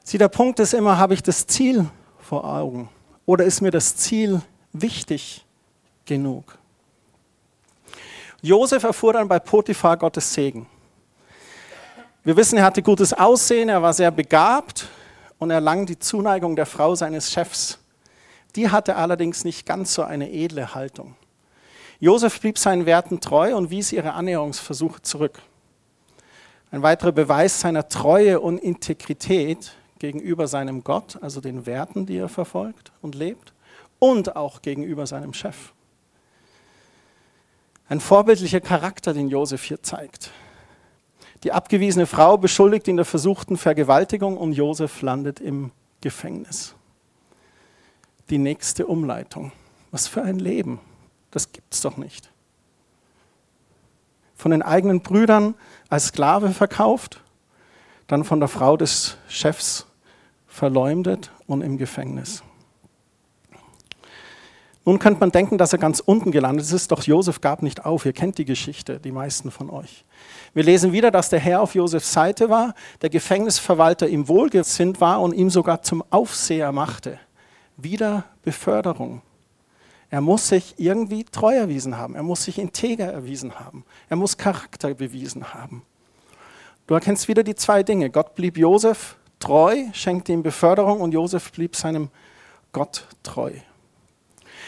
Sieh, 0.04 0.18
der 0.18 0.28
Punkt 0.28 0.60
ist 0.60 0.74
immer, 0.74 0.98
habe 0.98 1.14
ich 1.14 1.24
das 1.24 1.48
Ziel 1.48 1.90
vor 2.20 2.44
Augen 2.46 2.90
oder 3.26 3.46
ist 3.46 3.62
mir 3.62 3.72
das 3.72 3.96
Ziel 3.96 4.42
wichtig 4.74 5.46
genug? 6.06 6.58
Josef 8.42 8.84
erfuhr 8.84 9.14
dann 9.14 9.30
bei 9.30 9.40
Potiphar 9.40 9.96
Gottes 9.96 10.34
Segen. 10.34 10.66
Wir 12.26 12.36
wissen, 12.36 12.58
er 12.58 12.66
hatte 12.66 12.82
gutes 12.82 13.14
Aussehen, 13.14 13.70
er 13.70 13.82
war 13.82 13.94
sehr 13.94 14.12
begabt 14.12 14.88
und 15.40 15.52
erlangt 15.52 15.90
die 15.90 16.00
Zuneigung 16.00 16.56
der 16.56 16.66
Frau 16.66 16.96
seines 16.96 17.32
Chefs. 17.32 17.80
Die 18.56 18.70
hatte 18.70 18.96
allerdings 18.96 19.44
nicht 19.46 19.66
ganz 19.66 19.94
so 19.94 20.04
eine 20.04 20.32
edle 20.32 20.76
Haltung. 20.76 21.16
Josef 22.00 22.40
blieb 22.42 22.58
seinen 22.58 22.86
Werten 22.86 23.20
treu 23.20 23.56
und 23.56 23.70
wies 23.70 23.92
ihre 23.92 24.14
Annäherungsversuche 24.14 25.02
zurück. 25.02 25.42
Ein 26.72 26.84
weiterer 26.84 27.12
Beweis 27.12 27.60
seiner 27.60 27.88
Treue 27.88 28.40
und 28.40 28.58
Integrität 28.58 29.74
gegenüber 30.00 30.48
seinem 30.48 30.84
Gott, 30.84 31.18
also 31.22 31.40
den 31.40 31.66
Werten, 31.66 32.06
die 32.06 32.18
er 32.18 32.30
verfolgt 32.30 32.92
und 33.02 33.16
lebt, 33.16 33.54
und 34.00 34.36
auch 34.36 34.62
gegenüber 34.62 35.08
seinem 35.08 35.34
Chef. 35.34 35.72
Ein 37.88 38.00
vorbildlicher 38.00 38.60
Charakter, 38.60 39.14
den 39.14 39.30
Josef 39.30 39.64
hier 39.64 39.82
zeigt. 39.82 40.32
Die 41.44 41.52
abgewiesene 41.52 42.06
Frau 42.06 42.38
beschuldigt 42.38 42.88
ihn 42.88 42.96
der 42.98 43.06
versuchten 43.06 43.56
Vergewaltigung 43.56 44.38
und 44.38 44.54
Josef 44.54 45.02
landet 45.02 45.40
im 45.40 45.72
Gefängnis. 46.02 46.76
Die 48.30 48.38
nächste 48.38 48.88
Umleitung. 48.88 49.52
Was 49.92 50.08
für 50.08 50.24
ein 50.24 50.40
Leben. 50.40 50.80
Das 51.32 51.52
gibt's 51.52 51.82
doch 51.82 51.98
nicht. 51.98 52.30
Von 54.36 54.52
den 54.52 54.62
eigenen 54.62 55.02
Brüdern 55.02 55.56
als 55.90 56.08
Sklave 56.08 56.50
verkauft, 56.50 57.22
dann 58.08 58.24
von 58.24 58.40
der 58.40 58.50
Frau 58.50 58.78
des 58.78 59.18
Chefs 59.28 59.86
verleumdet 60.48 61.32
und 61.48 61.62
im 61.62 61.78
Gefängnis. 61.78 62.44
Nun 64.86 65.00
könnte 65.00 65.22
man 65.22 65.32
denken, 65.32 65.58
dass 65.58 65.72
er 65.72 65.80
ganz 65.80 66.02
unten 66.02 66.32
gelandet 66.32 66.70
ist, 66.70 66.92
doch 66.92 67.04
Josef 67.04 67.40
gab 67.40 67.64
nicht 67.64 67.86
auf. 67.86 68.06
Ihr 68.06 68.12
kennt 68.12 68.38
die 68.38 68.46
Geschichte, 68.46 69.00
die 69.00 69.14
meisten 69.14 69.50
von 69.50 69.70
euch. 69.70 70.04
Wir 70.54 70.64
lesen 70.64 70.92
wieder, 70.92 71.10
dass 71.10 71.30
der 71.30 71.40
Herr 71.40 71.62
auf 71.62 71.74
Josefs 71.74 72.12
Seite 72.12 72.50
war, 72.50 72.76
der 73.02 73.10
Gefängnisverwalter 73.10 74.10
ihm 74.10 74.28
wohlgesinnt 74.28 75.00
war 75.00 75.22
und 75.22 75.34
ihm 75.34 75.50
sogar 75.50 75.84
zum 75.84 76.04
Aufseher 76.10 76.74
machte. 76.74 77.18
Wieder 77.78 78.26
Beförderung. 78.44 79.22
Er 80.10 80.22
muss 80.22 80.48
sich 80.48 80.76
irgendwie 80.78 81.24
treu 81.24 81.56
erwiesen 81.56 81.98
haben. 81.98 82.16
Er 82.16 82.24
muss 82.24 82.44
sich 82.44 82.60
integer 82.60 83.12
erwiesen 83.12 83.60
haben. 83.60 83.84
Er 84.10 84.16
muss 84.16 84.38
Charakter 84.38 84.94
bewiesen 84.94 85.54
haben. 85.54 85.84
Du 86.86 86.94
erkennst 86.94 87.28
wieder 87.28 87.44
die 87.44 87.56
zwei 87.56 87.82
Dinge. 87.82 88.10
Gott 88.10 88.36
blieb 88.36 88.58
Josef 88.58 89.16
treu, 89.40 89.86
schenkte 89.94 90.32
ihm 90.32 90.44
Beförderung 90.44 91.02
und 91.02 91.14
Josef 91.14 91.52
blieb 91.52 91.76
seinem 91.76 92.10
Gott 92.74 93.08
treu. 93.24 93.54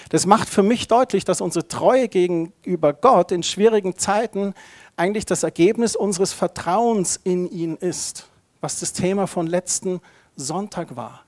Das 0.09 0.25
macht 0.25 0.49
für 0.49 0.63
mich 0.63 0.87
deutlich, 0.87 1.25
dass 1.25 1.41
unsere 1.41 1.67
Treue 1.67 2.07
gegenüber 2.07 2.93
Gott 2.93 3.31
in 3.31 3.43
schwierigen 3.43 3.97
Zeiten 3.97 4.53
eigentlich 4.95 5.25
das 5.25 5.43
Ergebnis 5.43 5.95
unseres 5.95 6.31
Vertrauens 6.33 7.19
in 7.23 7.49
ihn 7.49 7.75
ist, 7.75 8.29
was 8.61 8.79
das 8.79 8.93
Thema 8.93 9.27
von 9.27 9.47
letzten 9.47 10.01
Sonntag 10.35 10.95
war. 10.95 11.24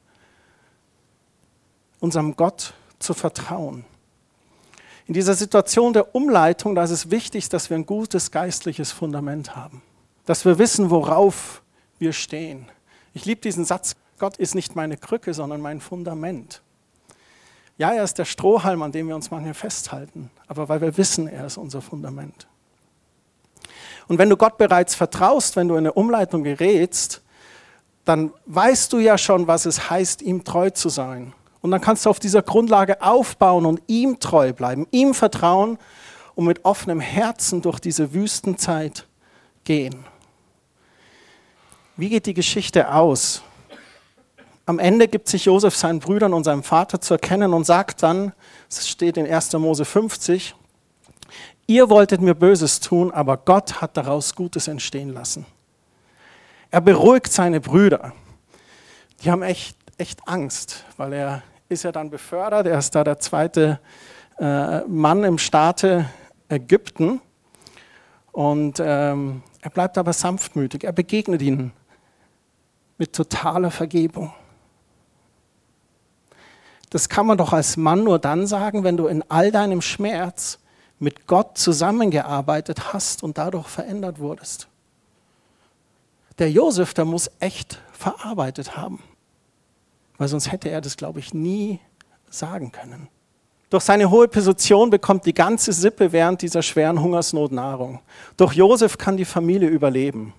Unserem 2.00 2.36
Gott 2.36 2.74
zu 3.00 3.14
vertrauen. 3.14 3.86
In 5.08 5.14
dieser 5.14 5.34
Situation 5.34 5.94
der 5.94 6.16
Umleitung, 6.16 6.76
da 6.76 6.84
ist 6.84 6.92
es 6.92 7.12
wichtig, 7.12 7.48
dass 7.50 7.70
wir 7.70 7.78
ein 7.78 7.86
gutes 7.86 8.32
geistliches 8.32 8.92
Fundament 8.92 9.56
haben. 9.56 9.82
Dass 10.26 10.44
wir 10.44 10.60
wissen, 10.60 10.90
worauf 10.90 11.62
wir 11.98 12.12
stehen. 12.12 12.68
Ich 13.14 13.26
liebe 13.26 13.42
diesen 13.42 13.64
Satz, 13.64 13.96
Gott 14.20 14.38
ist 14.38 14.54
nicht 14.54 14.76
meine 14.76 14.98
Krücke, 14.98 15.34
sondern 15.34 15.62
mein 15.62 15.80
Fundament. 15.80 16.62
Ja, 17.78 17.94
er 17.94 18.04
ist 18.04 18.18
der 18.18 18.26
Strohhalm, 18.26 18.82
an 18.82 18.92
dem 18.92 19.08
wir 19.08 19.16
uns 19.16 19.32
manchmal 19.32 19.54
festhalten, 19.54 20.32
aber 20.48 20.68
weil 20.68 20.82
wir 20.82 20.98
wissen, 20.98 21.28
er 21.28 21.46
ist 21.46 21.58
unser 21.58 21.82
Fundament. 21.82 22.48
Und 24.08 24.18
wenn 24.18 24.30
du 24.30 24.38
Gott 24.38 24.58
bereits 24.58 24.96
vertraust, 24.96 25.56
wenn 25.56 25.68
du 25.68 25.76
in 25.76 25.80
eine 25.80 25.94
Umleitung 25.94 26.44
gerätst, 26.44 27.22
dann 28.06 28.32
weißt 28.46 28.92
du 28.94 29.00
ja 29.00 29.18
schon, 29.18 29.48
was 29.48 29.66
es 29.66 29.90
heißt, 29.90 30.22
ihm 30.22 30.44
treu 30.44 30.70
zu 30.70 30.90
sein. 30.90 31.34
Und 31.68 31.72
dann 31.72 31.82
kannst 31.82 32.06
du 32.06 32.10
auf 32.10 32.22
dieser 32.22 32.44
Grundlage 32.44 33.02
aufbauen 33.02 33.66
und 33.66 33.82
ihm 33.88 34.22
treu 34.22 34.54
bleiben, 34.54 34.88
ihm 34.92 35.14
vertrauen 35.14 35.78
und 36.34 36.46
mit 36.46 36.64
offenem 36.64 37.02
Herzen 37.02 37.62
durch 37.62 37.82
diese 37.82 38.14
Wüstenzeit 38.14 39.06
gehen. 39.66 40.06
Wie 41.98 42.08
geht 42.08 42.26
die 42.26 42.34
Geschichte 42.34 42.94
aus? 42.94 43.42
Am 44.66 44.80
Ende 44.80 45.10
gibt 45.10 45.28
sich 45.28 45.44
Josef 45.44 45.76
seinen 45.76 46.00
Brüdern 46.00 46.34
und 46.34 46.46
seinem 46.46 46.64
Vater 46.64 47.02
zu 47.02 47.16
erkennen 47.16 47.54
und 47.54 47.66
sagt 47.66 48.02
dann, 48.02 48.32
es 48.70 48.88
steht 48.88 49.18
in 49.18 49.30
1. 49.30 49.52
Mose 49.52 49.84
50, 49.84 50.56
ihr 51.66 51.90
wolltet 51.90 52.22
mir 52.22 52.34
Böses 52.34 52.80
tun, 52.80 53.12
aber 53.12 53.36
Gott 53.36 53.82
hat 53.82 53.98
daraus 53.98 54.36
Gutes 54.36 54.70
entstehen 54.70 55.10
lassen. 55.10 55.46
Er 56.72 56.80
beruhigt 56.80 57.34
seine 57.34 57.60
Brüder. 57.60 58.14
Die 59.22 59.30
haben 59.30 59.42
echt, 59.42 59.76
echt 59.98 60.26
Angst, 60.30 60.86
weil 60.96 61.12
er 61.12 61.44
ist 61.70 61.84
ja 61.84 61.92
dann 61.92 62.10
befördert, 62.10 62.68
er 62.68 62.78
ist 62.78 62.96
da 62.96 63.04
der 63.04 63.20
zweite 63.20 63.80
äh, 64.40 64.82
Mann 64.82 65.24
im 65.24 65.38
Staate 65.38 66.10
Ägypten. 66.50 67.22
Und 68.32 68.80
ähm, 68.80 69.42
er 69.62 69.70
bleibt 69.70 69.98
aber 69.98 70.14
sanftmütig, 70.14 70.84
er 70.84 70.92
begegnet 70.92 71.42
ihnen 71.42 71.74
mit 72.98 73.14
totaler 73.14 73.72
Vergebung. 73.72 74.34
Das 76.90 77.10
kann 77.10 77.26
man 77.26 77.38
doch 77.38 77.52
als 77.52 77.76
Mann 77.76 78.04
nur 78.04 78.20
dann 78.20 78.48
sagen, 78.48 78.84
wenn 78.84 78.96
du 78.96 79.08
in 79.08 79.24
all 79.30 79.52
deinem 79.52 79.82
Schmerz 79.82 80.60
mit 81.00 81.28
Gott 81.28 81.58
zusammengearbeitet 81.58 82.94
hast 82.94 83.24
und 83.24 83.38
dadurch 83.38 83.68
verändert 83.68 84.20
wurdest. 84.20 84.68
Der 86.40 86.50
Josef, 86.50 86.94
der 86.94 87.06
muss 87.06 87.30
echt 87.40 87.82
verarbeitet 87.92 88.78
haben, 88.78 89.02
weil 90.18 90.28
sonst 90.28 90.52
hätte 90.52 90.70
er 90.70 90.82
das, 90.82 90.98
glaube 90.98 91.20
ich, 91.20 91.34
nie 91.34 91.80
sagen 92.30 92.72
können. 92.72 93.08
Durch 93.70 93.84
seine 93.84 94.10
hohe 94.10 94.28
Position 94.28 94.90
bekommt 94.90 95.26
die 95.26 95.34
ganze 95.34 95.74
Sippe 95.74 96.12
während 96.14 96.42
dieser 96.42 96.62
schweren 96.62 97.02
Hungersnot 97.02 97.52
Nahrung. 97.52 98.00
Durch 98.38 98.54
Josef 98.54 98.98
kann 98.98 99.18
die 99.18 99.26
Familie 99.26 99.68
überleben. 99.68 100.34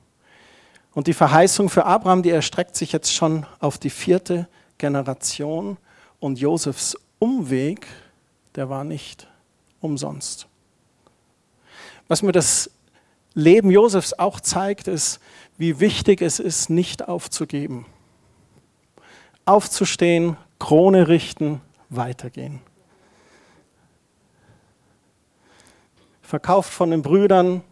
Und 0.95 1.07
die 1.07 1.15
Verheißung 1.15 1.69
für 1.69 1.85
Abraham, 1.85 2.23
die 2.23 2.31
erstreckt 2.31 2.75
sich 2.75 2.93
jetzt 2.93 3.13
schon 3.13 3.47
auf 3.61 3.77
die 3.77 3.91
vierte 3.91 4.49
Generation 4.79 5.77
und 6.21 6.39
Josefs 6.39 6.97
Umweg, 7.19 7.87
der 8.55 8.71
war 8.71 8.85
nicht 8.85 9.29
umsonst. 9.81 10.47
Was 12.09 12.23
mir 12.23 12.33
das 12.33 12.71
Leben 13.35 13.71
Josefs 13.71 14.15
auch 14.15 14.41
zeigt, 14.41 14.89
ist, 14.89 15.21
wie 15.59 15.81
wichtig 15.81 16.23
es 16.23 16.41
ist, 16.41 16.71
nicht 16.71 17.07
aufzugeben. 17.07 17.87
Aufzustehen, 19.49 20.37
Krone 20.59 21.09
richten, 21.09 21.63
weitergehen. 21.89 22.61
Verkauft 26.21 26.71
von 26.71 26.91
den 26.91 27.01
Brüdern, 27.01 27.63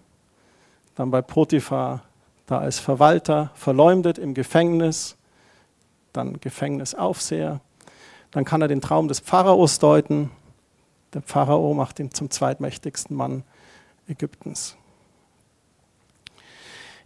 dann 0.94 1.10
bei 1.10 1.20
Potiphar 1.20 2.02
da 2.46 2.60
als 2.60 2.78
Verwalter, 2.78 3.50
verleumdet 3.54 4.16
im 4.16 4.32
Gefängnis, 4.32 5.18
dann 6.14 6.40
Gefängnisaufseher, 6.40 7.60
dann 8.30 8.46
kann 8.46 8.62
er 8.62 8.68
den 8.68 8.80
Traum 8.80 9.06
des 9.08 9.20
Pharaos 9.20 9.78
deuten. 9.78 10.30
Der 11.12 11.20
Pharao 11.20 11.74
macht 11.74 11.98
ihn 12.00 12.10
zum 12.10 12.30
zweitmächtigsten 12.30 13.14
Mann 13.14 13.44
Ägyptens. 14.08 14.78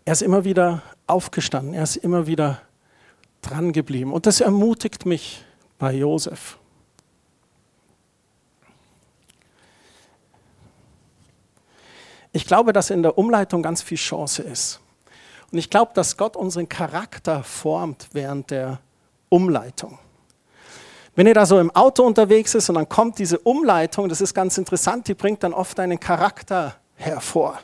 Er 0.04 0.12
ist 0.12 0.22
immer 0.22 0.44
wieder 0.44 0.82
aufgestanden, 1.08 1.74
er 1.74 1.82
ist 1.82 1.96
immer 1.96 2.28
wieder 2.28 2.62
dran 3.42 3.72
geblieben. 3.72 4.12
Und 4.12 4.26
das 4.26 4.40
ermutigt 4.40 5.06
mich 5.06 5.44
bei 5.78 5.94
Josef. 5.94 6.58
Ich 12.32 12.46
glaube, 12.46 12.72
dass 12.72 12.90
in 12.90 13.02
der 13.02 13.18
Umleitung 13.18 13.62
ganz 13.62 13.82
viel 13.82 13.98
Chance 13.98 14.42
ist. 14.42 14.80
Und 15.50 15.58
ich 15.58 15.68
glaube, 15.68 15.92
dass 15.94 16.16
Gott 16.16 16.36
unseren 16.36 16.68
Charakter 16.68 17.42
formt 17.42 18.08
während 18.12 18.50
der 18.50 18.78
Umleitung. 19.28 19.98
Wenn 21.16 21.26
ihr 21.26 21.34
da 21.34 21.44
so 21.44 21.58
im 21.58 21.74
Auto 21.74 22.04
unterwegs 22.04 22.54
ist 22.54 22.68
und 22.68 22.76
dann 22.76 22.88
kommt 22.88 23.18
diese 23.18 23.38
Umleitung, 23.40 24.08
das 24.08 24.20
ist 24.20 24.32
ganz 24.32 24.56
interessant, 24.58 25.08
die 25.08 25.14
bringt 25.14 25.42
dann 25.42 25.52
oft 25.52 25.80
einen 25.80 25.98
Charakter 25.98 26.76
hervor. 26.94 27.58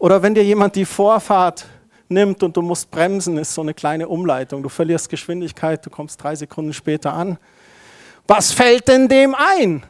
Oder 0.00 0.22
wenn 0.22 0.34
dir 0.34 0.42
jemand 0.44 0.74
die 0.74 0.84
Vorfahrt 0.84 1.66
nimmt 2.10 2.42
und 2.42 2.56
du 2.56 2.62
musst 2.62 2.90
bremsen, 2.90 3.38
ist 3.38 3.54
so 3.54 3.62
eine 3.62 3.74
kleine 3.74 4.08
Umleitung. 4.08 4.62
Du 4.62 4.68
verlierst 4.68 5.08
Geschwindigkeit, 5.08 5.84
du 5.84 5.90
kommst 5.90 6.22
drei 6.22 6.34
Sekunden 6.34 6.72
später 6.72 7.12
an. 7.12 7.38
Was 8.26 8.52
fällt 8.52 8.88
denn 8.88 9.08
dem 9.08 9.34
ein? 9.34 9.84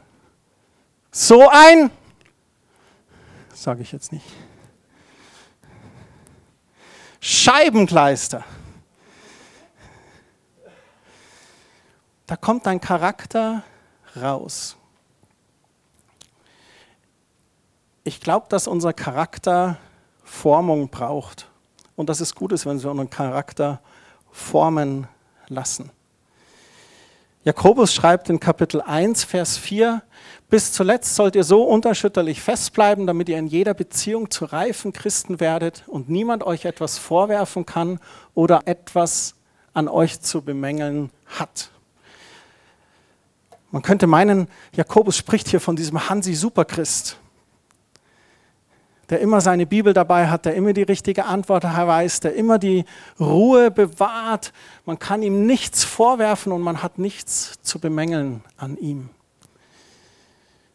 So 1.10 1.48
ein, 1.48 1.90
sage 3.52 3.82
ich 3.82 3.92
jetzt 3.92 4.12
nicht. 4.12 4.26
Scheibenkleister. 7.20 8.44
Da 12.26 12.36
kommt 12.36 12.64
dein 12.66 12.80
Charakter 12.80 13.64
raus. 14.16 14.76
Ich 18.04 18.20
glaube, 18.20 18.46
dass 18.48 18.66
unser 18.66 18.92
Charakter 18.92 19.78
Formung 20.22 20.88
braucht 20.88 21.49
und 22.00 22.08
dass 22.08 22.20
es 22.20 22.34
gut 22.34 22.50
ist, 22.52 22.66
wenn 22.66 22.82
wir 22.82 22.90
unseren 22.90 23.10
Charakter 23.10 23.80
formen 24.32 25.06
lassen. 25.48 25.90
Jakobus 27.44 27.94
schreibt 27.94 28.28
in 28.28 28.40
Kapitel 28.40 28.80
1, 28.80 29.24
Vers 29.24 29.56
4, 29.56 30.02
bis 30.48 30.72
zuletzt 30.72 31.14
sollt 31.14 31.36
ihr 31.36 31.44
so 31.44 31.62
unerschütterlich 31.62 32.40
festbleiben, 32.40 33.06
damit 33.06 33.28
ihr 33.28 33.38
in 33.38 33.46
jeder 33.46 33.72
Beziehung 33.74 34.30
zu 34.30 34.46
reifen 34.46 34.92
Christen 34.92 35.40
werdet 35.40 35.84
und 35.86 36.08
niemand 36.08 36.42
euch 36.42 36.64
etwas 36.64 36.98
vorwerfen 36.98 37.66
kann 37.66 38.00
oder 38.34 38.62
etwas 38.64 39.36
an 39.72 39.86
euch 39.86 40.20
zu 40.20 40.42
bemängeln 40.42 41.10
hat. 41.26 41.70
Man 43.70 43.82
könnte 43.82 44.06
meinen, 44.06 44.48
Jakobus 44.74 45.16
spricht 45.16 45.48
hier 45.48 45.60
von 45.60 45.76
diesem 45.76 46.08
Hansi 46.08 46.34
Superchrist. 46.34 47.18
Der 49.10 49.20
immer 49.20 49.40
seine 49.40 49.66
Bibel 49.66 49.92
dabei 49.92 50.28
hat, 50.28 50.44
der 50.44 50.54
immer 50.54 50.72
die 50.72 50.82
richtige 50.82 51.24
Antwort 51.24 51.64
weiß, 51.64 52.20
der 52.20 52.34
immer 52.34 52.58
die 52.58 52.84
Ruhe 53.18 53.70
bewahrt. 53.70 54.52
Man 54.86 54.98
kann 54.98 55.22
ihm 55.22 55.46
nichts 55.46 55.84
vorwerfen 55.84 56.52
und 56.52 56.62
man 56.62 56.82
hat 56.82 56.98
nichts 56.98 57.60
zu 57.62 57.80
bemängeln 57.80 58.42
an 58.56 58.76
ihm. 58.76 59.10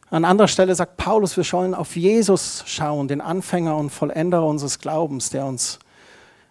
An 0.10 0.26
anderer 0.26 0.48
Stelle 0.48 0.76
sagt 0.76 0.98
Paulus, 0.98 1.36
wir 1.36 1.44
sollen 1.44 1.74
auf 1.74 1.96
Jesus 1.96 2.64
schauen, 2.68 3.08
den 3.08 3.22
Anfänger 3.22 3.76
und 3.76 3.90
Vollender 3.90 4.46
unseres 4.46 4.80
Glaubens, 4.80 5.30
der 5.30 5.46
uns 5.46 5.80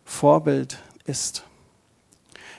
Vorbild 0.05 0.79
ist. 1.05 1.45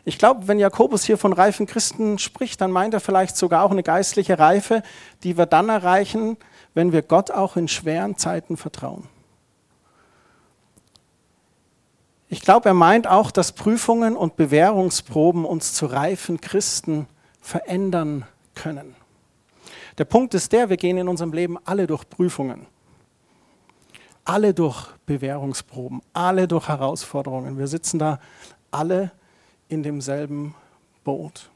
Ich 0.05 0.19
glaube, 0.19 0.47
wenn 0.47 0.59
Jakobus 0.59 1.03
hier 1.03 1.17
von 1.17 1.33
reifen 1.33 1.65
Christen 1.65 2.19
spricht, 2.19 2.61
dann 2.61 2.71
meint 2.71 2.93
er 2.93 2.99
vielleicht 2.99 3.35
sogar 3.37 3.63
auch 3.63 3.71
eine 3.71 3.81
geistliche 3.81 4.37
Reife, 4.37 4.83
die 5.23 5.35
wir 5.35 5.47
dann 5.47 5.67
erreichen, 5.69 6.37
wenn 6.75 6.91
wir 6.91 7.01
Gott 7.01 7.31
auch 7.31 7.57
in 7.57 7.67
schweren 7.67 8.15
Zeiten 8.15 8.55
vertrauen. 8.55 9.07
Ich 12.27 12.41
glaube, 12.41 12.69
er 12.69 12.73
meint 12.73 13.07
auch, 13.07 13.31
dass 13.31 13.51
Prüfungen 13.51 14.15
und 14.17 14.35
Bewährungsproben 14.35 15.45
uns 15.45 15.73
zu 15.73 15.85
reifen 15.85 16.41
Christen 16.41 17.07
verändern 17.39 18.25
können. 18.55 18.95
Der 19.97 20.05
Punkt 20.05 20.33
ist 20.33 20.51
der, 20.51 20.69
wir 20.69 20.77
gehen 20.77 20.97
in 20.97 21.07
unserem 21.07 21.31
Leben 21.31 21.57
alle 21.63 21.87
durch 21.87 22.09
Prüfungen, 22.09 22.65
alle 24.25 24.53
durch 24.53 24.87
Bewährungsproben, 25.05 26.01
alle 26.13 26.47
durch 26.47 26.67
Herausforderungen. 26.67 27.57
Wir 27.57 27.67
sitzen 27.67 27.99
da 27.99 28.19
alle 28.71 29.11
in 29.69 29.83
demselben 29.83 30.55
Boot. 31.03 31.49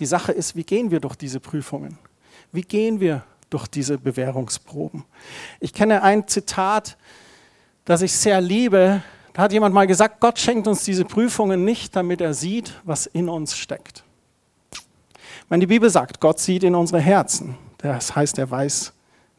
Die 0.00 0.06
Sache 0.06 0.32
ist, 0.32 0.56
wie 0.56 0.64
gehen 0.64 0.90
wir 0.90 1.00
durch 1.00 1.16
diese 1.16 1.38
Prüfungen? 1.38 1.98
Wie 2.50 2.62
gehen 2.62 2.98
wir 2.98 3.24
durch 3.50 3.68
diese 3.68 3.98
Bewährungsproben? 3.98 5.04
Ich 5.60 5.72
kenne 5.72 6.02
ein 6.02 6.26
Zitat, 6.26 6.96
das 7.84 8.02
ich 8.02 8.12
sehr 8.12 8.40
liebe. 8.40 9.02
Da 9.32 9.42
hat 9.42 9.52
jemand 9.52 9.74
mal 9.74 9.86
gesagt, 9.86 10.20
Gott 10.20 10.38
schenkt 10.38 10.66
uns 10.68 10.84
diese 10.84 11.04
Prüfungen 11.04 11.64
nicht, 11.64 11.96
damit 11.96 12.20
er 12.20 12.34
sieht, 12.34 12.80
was 12.84 13.06
in 13.06 13.28
uns 13.28 13.56
steckt. 13.56 14.04
Wenn 15.48 15.60
die 15.60 15.66
Bibel 15.66 15.90
sagt, 15.90 16.20
Gott 16.20 16.38
sieht 16.38 16.64
in 16.64 16.74
unsere 16.74 17.00
Herzen, 17.00 17.56
das 17.78 18.14
heißt, 18.14 18.38
er 18.38 18.50
weiß, 18.50 18.92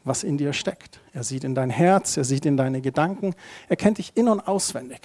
was 0.04 0.22
in 0.22 0.36
dir 0.36 0.52
steckt. 0.52 1.00
Er 1.12 1.24
sieht 1.24 1.44
in 1.44 1.54
dein 1.54 1.70
Herz, 1.70 2.16
er 2.16 2.24
sieht 2.24 2.44
in 2.44 2.56
deine 2.56 2.80
Gedanken, 2.80 3.34
er 3.68 3.76
kennt 3.76 3.98
dich 3.98 4.12
in- 4.14 4.28
und 4.28 4.46
auswendig. 4.46 5.00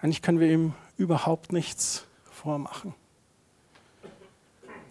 Eigentlich 0.00 0.22
können 0.22 0.40
wir 0.40 0.50
ihm 0.50 0.72
überhaupt 0.96 1.52
nichts 1.52 2.04
vormachen. 2.30 2.94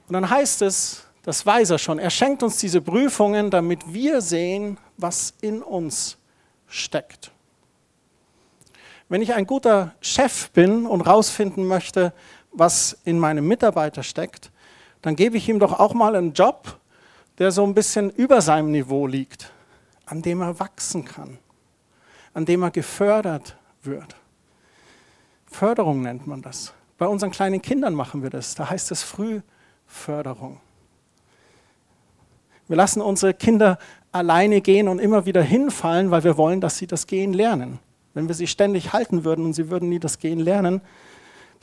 Und 0.07 0.13
dann 0.13 0.29
heißt 0.29 0.61
es, 0.61 1.05
das 1.23 1.45
weiß 1.45 1.71
er 1.71 1.79
schon, 1.79 1.99
er 1.99 2.09
schenkt 2.09 2.43
uns 2.43 2.57
diese 2.57 2.81
Prüfungen, 2.81 3.49
damit 3.49 3.93
wir 3.93 4.21
sehen, 4.21 4.77
was 4.97 5.33
in 5.41 5.61
uns 5.61 6.11
steckt. 6.11 6.22
Wenn 9.09 9.21
ich 9.21 9.33
ein 9.33 9.45
guter 9.45 9.93
Chef 10.01 10.49
bin 10.51 10.85
und 10.85 11.05
herausfinden 11.05 11.65
möchte, 11.65 12.13
was 12.51 12.97
in 13.03 13.19
meinem 13.19 13.47
Mitarbeiter 13.47 14.01
steckt, 14.01 14.51
dann 15.01 15.15
gebe 15.15 15.37
ich 15.37 15.47
ihm 15.49 15.59
doch 15.59 15.79
auch 15.79 15.93
mal 15.93 16.15
einen 16.15 16.33
Job, 16.33 16.79
der 17.37 17.51
so 17.51 17.63
ein 17.63 17.73
bisschen 17.73 18.09
über 18.09 18.41
seinem 18.41 18.71
Niveau 18.71 19.05
liegt, 19.05 19.51
an 20.05 20.21
dem 20.21 20.41
er 20.41 20.59
wachsen 20.59 21.05
kann, 21.05 21.37
an 22.33 22.45
dem 22.45 22.63
er 22.63 22.71
gefördert 22.71 23.55
wird. 23.83 24.15
Förderung 25.45 26.01
nennt 26.01 26.25
man 26.25 26.41
das. 26.41 26.73
Bei 26.97 27.05
unseren 27.05 27.31
kleinen 27.31 27.61
Kindern 27.61 27.93
machen 27.93 28.23
wir 28.23 28.29
das. 28.29 28.55
Da 28.55 28.69
heißt 28.69 28.91
es 28.91 29.03
Frühförderung. 29.03 30.59
Wir 32.67 32.77
lassen 32.77 33.01
unsere 33.01 33.33
Kinder 33.33 33.77
alleine 34.13 34.61
gehen 34.61 34.87
und 34.87 34.99
immer 34.99 35.25
wieder 35.25 35.41
hinfallen, 35.41 36.11
weil 36.11 36.23
wir 36.23 36.37
wollen, 36.37 36.61
dass 36.61 36.77
sie 36.77 36.87
das 36.87 37.07
Gehen 37.07 37.33
lernen. 37.33 37.79
Wenn 38.13 38.27
wir 38.27 38.35
sie 38.35 38.47
ständig 38.47 38.93
halten 38.93 39.25
würden 39.25 39.45
und 39.45 39.53
sie 39.53 39.69
würden 39.69 39.89
nie 39.89 39.99
das 39.99 40.19
Gehen 40.19 40.39
lernen, 40.39 40.81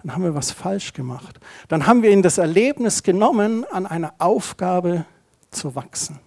dann 0.02 0.14
haben 0.14 0.24
wir 0.24 0.34
was 0.34 0.50
falsch 0.50 0.92
gemacht. 0.92 1.38
Dann 1.68 1.86
haben 1.86 2.02
wir 2.02 2.10
ihnen 2.10 2.22
das 2.22 2.38
Erlebnis 2.38 3.02
genommen, 3.02 3.64
an 3.70 3.86
einer 3.86 4.14
Aufgabe 4.18 5.04
zu 5.50 5.74
wachsen. 5.74 6.18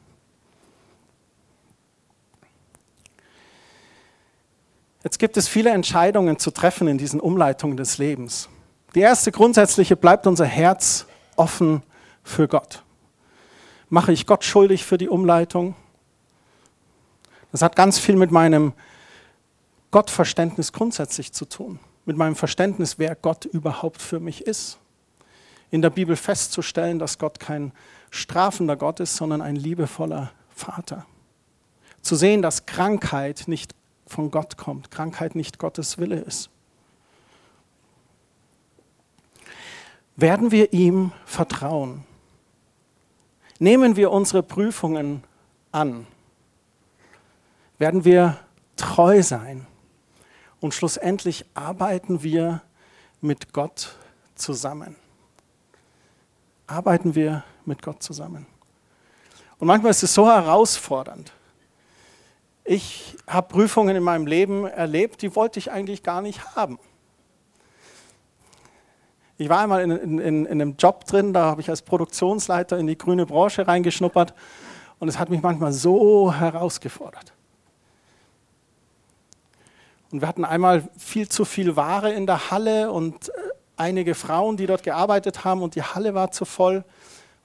Jetzt 5.03 5.19
gibt 5.19 5.35
es 5.35 5.49
viele 5.49 5.71
Entscheidungen 5.71 6.39
zu 6.39 6.51
treffen 6.51 6.87
in 6.87 6.97
diesen 6.97 7.19
Umleitungen 7.19 7.75
des 7.75 7.97
Lebens. 7.97 8.47
Die 8.95 9.01
erste 9.01 9.31
grundsätzliche 9.31 9.97
bleibt 9.97 10.27
unser 10.27 10.45
Herz 10.45 11.05
offen 11.35 11.83
für 12.23 12.47
Gott. 12.47 12.83
Mache 13.89 14.13
ich 14.13 14.25
Gott 14.25 14.45
schuldig 14.45 14.85
für 14.85 14.97
die 14.97 15.09
Umleitung? 15.09 15.75
Das 17.53 17.61
hat 17.61 17.77
ganz 17.77 17.97
viel 17.99 18.17
mit 18.17 18.31
meinem 18.31 18.73
Gottverständnis 19.91 20.73
grundsätzlich 20.73 21.31
zu 21.31 21.45
tun 21.45 21.79
mit 22.05 22.17
meinem 22.17 22.35
Verständnis, 22.35 22.99
wer 22.99 23.15
Gott 23.15 23.45
überhaupt 23.45 24.01
für 24.01 24.19
mich 24.19 24.45
ist. 24.45 24.77
In 25.71 25.81
der 25.81 25.89
Bibel 25.89 26.15
festzustellen, 26.15 26.99
dass 26.99 27.17
Gott 27.17 27.39
kein 27.39 27.71
strafender 28.11 28.75
Gott 28.75 28.99
ist, 28.99 29.15
sondern 29.15 29.41
ein 29.41 29.55
liebevoller 29.55 30.31
Vater. 30.49 31.05
Zu 32.01 32.15
sehen, 32.15 32.41
dass 32.41 32.65
Krankheit 32.65 33.43
nicht 33.47 33.73
von 34.05 34.29
Gott 34.29 34.57
kommt, 34.57 34.91
Krankheit 34.91 35.35
nicht 35.35 35.57
Gottes 35.57 35.97
Wille 35.97 36.19
ist. 36.19 36.49
Werden 40.15 40.51
wir 40.51 40.73
ihm 40.73 41.11
vertrauen? 41.25 42.03
Nehmen 43.57 43.95
wir 43.95 44.11
unsere 44.11 44.43
Prüfungen 44.43 45.23
an? 45.71 46.05
Werden 47.77 48.05
wir 48.05 48.37
treu 48.75 49.21
sein? 49.23 49.67
Und 50.59 50.73
schlussendlich 50.73 51.45
arbeiten 51.53 52.23
wir 52.23 52.61
mit 53.19 53.53
Gott 53.53 53.95
zusammen. 54.35 54.95
Arbeiten 56.67 57.15
wir 57.15 57.43
mit 57.65 57.81
Gott 57.81 58.01
zusammen. 58.01 58.45
Und 59.59 59.67
manchmal 59.67 59.91
ist 59.91 60.03
es 60.03 60.13
so 60.13 60.27
herausfordernd. 60.27 61.33
Ich 62.63 63.17
habe 63.27 63.47
Prüfungen 63.49 63.95
in 63.95 64.03
meinem 64.03 64.25
Leben 64.25 64.65
erlebt, 64.65 65.21
die 65.21 65.35
wollte 65.35 65.59
ich 65.59 65.71
eigentlich 65.71 66.01
gar 66.01 66.21
nicht 66.21 66.55
haben. 66.55 66.79
Ich 69.37 69.49
war 69.49 69.59
einmal 69.59 69.81
in, 69.81 69.91
in, 69.91 70.19
in, 70.19 70.45
in 70.45 70.61
einem 70.61 70.77
Job 70.77 71.05
drin, 71.05 71.33
da 71.33 71.45
habe 71.45 71.59
ich 71.59 71.69
als 71.69 71.81
Produktionsleiter 71.81 72.77
in 72.77 72.87
die 72.87 72.97
grüne 72.97 73.25
Branche 73.25 73.67
reingeschnuppert 73.67 74.33
und 74.99 75.09
es 75.09 75.19
hat 75.19 75.29
mich 75.29 75.41
manchmal 75.41 75.73
so 75.73 76.33
herausgefordert. 76.33 77.32
Und 80.13 80.21
wir 80.21 80.27
hatten 80.27 80.45
einmal 80.45 80.87
viel 80.95 81.27
zu 81.27 81.43
viel 81.43 81.75
Ware 81.75 82.13
in 82.13 82.27
der 82.27 82.51
Halle 82.51 82.91
und 82.91 83.29
äh, 83.29 83.31
einige 83.77 84.13
Frauen, 84.13 84.57
die 84.57 84.67
dort 84.67 84.83
gearbeitet 84.83 85.43
haben 85.43 85.63
und 85.63 85.73
die 85.73 85.81
Halle 85.81 86.13
war 86.13 86.29
zu 86.29 86.45
voll 86.45 86.83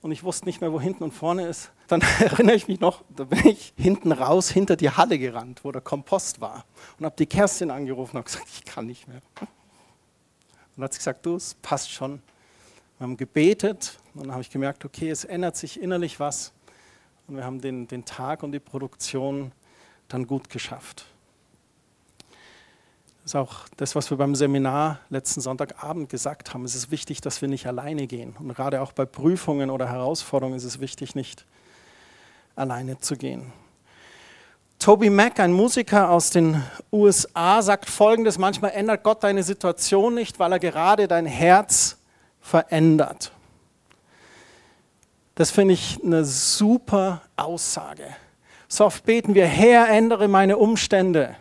und 0.02 0.12
ich 0.12 0.22
wusste 0.22 0.44
nicht 0.44 0.60
mehr, 0.60 0.70
wo 0.70 0.78
hinten 0.78 1.02
und 1.02 1.12
vorne 1.12 1.46
ist. 1.46 1.70
Dann 1.86 2.02
erinnere 2.20 2.54
ich 2.54 2.68
mich 2.68 2.78
noch, 2.78 3.04
da 3.08 3.24
bin 3.24 3.46
ich 3.46 3.72
hinten 3.74 4.12
raus 4.12 4.50
hinter 4.50 4.76
die 4.76 4.90
Halle 4.90 5.18
gerannt, 5.18 5.64
wo 5.64 5.72
der 5.72 5.80
Kompost 5.80 6.42
war 6.42 6.66
und 6.98 7.06
habe 7.06 7.16
die 7.18 7.24
Kerstin 7.24 7.70
angerufen 7.70 8.18
und 8.18 8.26
gesagt, 8.26 8.48
ich 8.52 8.66
kann 8.66 8.84
nicht 8.84 9.08
mehr. 9.08 9.22
Und 9.40 9.48
dann 10.76 10.84
hat 10.84 10.92
sie 10.92 10.98
gesagt, 10.98 11.24
du, 11.24 11.36
es 11.36 11.54
passt 11.54 11.90
schon. 11.90 12.20
Wir 12.98 13.04
haben 13.04 13.16
gebetet 13.16 13.98
und 14.12 14.24
dann 14.24 14.32
habe 14.32 14.42
ich 14.42 14.50
gemerkt, 14.50 14.84
okay, 14.84 15.08
es 15.08 15.24
ändert 15.24 15.56
sich 15.56 15.80
innerlich 15.80 16.20
was 16.20 16.52
und 17.28 17.36
wir 17.36 17.46
haben 17.46 17.62
den, 17.62 17.88
den 17.88 18.04
Tag 18.04 18.42
und 18.42 18.52
die 18.52 18.60
Produktion 18.60 19.52
dann 20.08 20.26
gut 20.26 20.50
geschafft. 20.50 21.06
Das 23.28 23.34
ist 23.34 23.40
auch 23.40 23.68
das, 23.76 23.94
was 23.94 24.08
wir 24.08 24.16
beim 24.16 24.34
Seminar 24.34 25.00
letzten 25.10 25.42
Sonntagabend 25.42 26.08
gesagt 26.08 26.54
haben. 26.54 26.64
Es 26.64 26.74
ist 26.74 26.90
wichtig, 26.90 27.20
dass 27.20 27.42
wir 27.42 27.48
nicht 27.50 27.66
alleine 27.66 28.06
gehen. 28.06 28.34
Und 28.38 28.54
gerade 28.54 28.80
auch 28.80 28.92
bei 28.92 29.04
Prüfungen 29.04 29.68
oder 29.68 29.86
Herausforderungen 29.86 30.56
ist 30.56 30.64
es 30.64 30.80
wichtig, 30.80 31.14
nicht 31.14 31.44
alleine 32.56 33.00
zu 33.00 33.16
gehen. 33.18 33.52
Toby 34.78 35.10
Mack, 35.10 35.40
ein 35.40 35.52
Musiker 35.52 36.08
aus 36.08 36.30
den 36.30 36.62
USA, 36.90 37.60
sagt 37.60 37.90
folgendes: 37.90 38.38
Manchmal 38.38 38.70
ändert 38.70 39.02
Gott 39.02 39.22
deine 39.22 39.42
Situation 39.42 40.14
nicht, 40.14 40.38
weil 40.38 40.52
er 40.52 40.58
gerade 40.58 41.06
dein 41.06 41.26
Herz 41.26 41.98
verändert. 42.40 43.30
Das 45.34 45.50
finde 45.50 45.74
ich 45.74 46.00
eine 46.02 46.24
super 46.24 47.20
Aussage. 47.36 48.06
So 48.68 48.86
oft 48.86 49.04
beten 49.04 49.34
wir, 49.34 49.44
Herr, 49.44 49.90
ändere 49.90 50.28
meine 50.28 50.56
Umstände. 50.56 51.36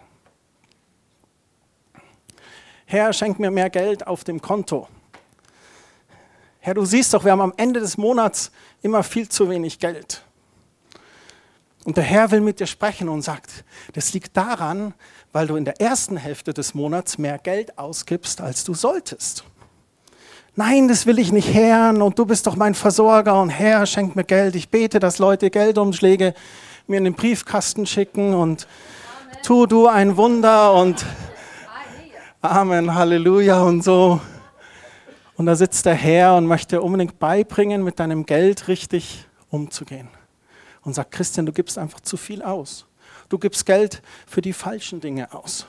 Herr, 2.89 3.11
schenk 3.11 3.37
mir 3.37 3.51
mehr 3.51 3.69
Geld 3.69 4.07
auf 4.07 4.23
dem 4.23 4.41
Konto. 4.41 4.87
Herr, 6.61 6.73
du 6.73 6.85
siehst 6.85 7.13
doch, 7.13 7.25
wir 7.25 7.33
haben 7.33 7.41
am 7.41 7.53
Ende 7.57 7.81
des 7.81 7.97
Monats 7.97 8.49
immer 8.81 9.03
viel 9.03 9.27
zu 9.27 9.49
wenig 9.49 9.77
Geld. 9.79 10.23
Und 11.83 11.97
der 11.97 12.05
Herr 12.05 12.31
will 12.31 12.39
mit 12.39 12.61
dir 12.61 12.65
sprechen 12.65 13.09
und 13.09 13.23
sagt, 13.23 13.65
das 13.91 14.13
liegt 14.13 14.37
daran, 14.37 14.93
weil 15.33 15.47
du 15.47 15.57
in 15.57 15.65
der 15.65 15.81
ersten 15.81 16.15
Hälfte 16.15 16.53
des 16.53 16.75
Monats 16.75 17.17
mehr 17.17 17.37
Geld 17.39 17.77
ausgibst, 17.77 18.39
als 18.39 18.63
du 18.63 18.73
solltest. 18.73 19.43
Nein, 20.55 20.87
das 20.87 21.05
will 21.05 21.19
ich 21.19 21.33
nicht, 21.33 21.53
Herr, 21.53 21.89
und 21.89 22.17
du 22.17 22.25
bist 22.25 22.47
doch 22.47 22.55
mein 22.55 22.73
Versorger 22.73 23.41
und 23.41 23.49
Herr, 23.49 23.85
schenk 23.85 24.15
mir 24.15 24.23
Geld. 24.23 24.55
Ich 24.55 24.69
bete, 24.69 24.99
dass 24.99 25.19
Leute 25.19 25.49
Geldumschläge 25.49 26.33
mir 26.87 26.99
in 26.99 27.03
den 27.03 27.15
Briefkasten 27.15 27.85
schicken 27.85 28.33
und 28.33 28.65
tu 29.43 29.65
du 29.65 29.87
ein 29.87 30.15
Wunder 30.15 30.71
und 30.71 31.05
Amen, 32.39 32.93
Halleluja 32.93 33.63
und 33.63 33.83
so. 33.83 34.21
Und 35.37 35.47
da 35.47 35.55
sitzt 35.55 35.87
der 35.87 35.95
Herr 35.95 36.35
und 36.35 36.45
möchte 36.45 36.83
unbedingt 36.83 37.17
beibringen, 37.17 37.83
mit 37.83 37.99
deinem 37.99 38.27
Geld 38.27 38.67
richtig 38.67 39.25
umzugehen. 39.49 40.07
Und 40.83 40.93
sagt, 40.93 41.11
Christian, 41.11 41.47
du 41.47 41.51
gibst 41.51 41.79
einfach 41.79 41.99
zu 41.99 42.15
viel 42.15 42.43
aus. 42.43 42.85
Du 43.27 43.39
gibst 43.39 43.65
Geld 43.65 44.03
für 44.27 44.41
die 44.41 44.53
falschen 44.53 45.01
Dinge 45.01 45.33
aus. 45.33 45.65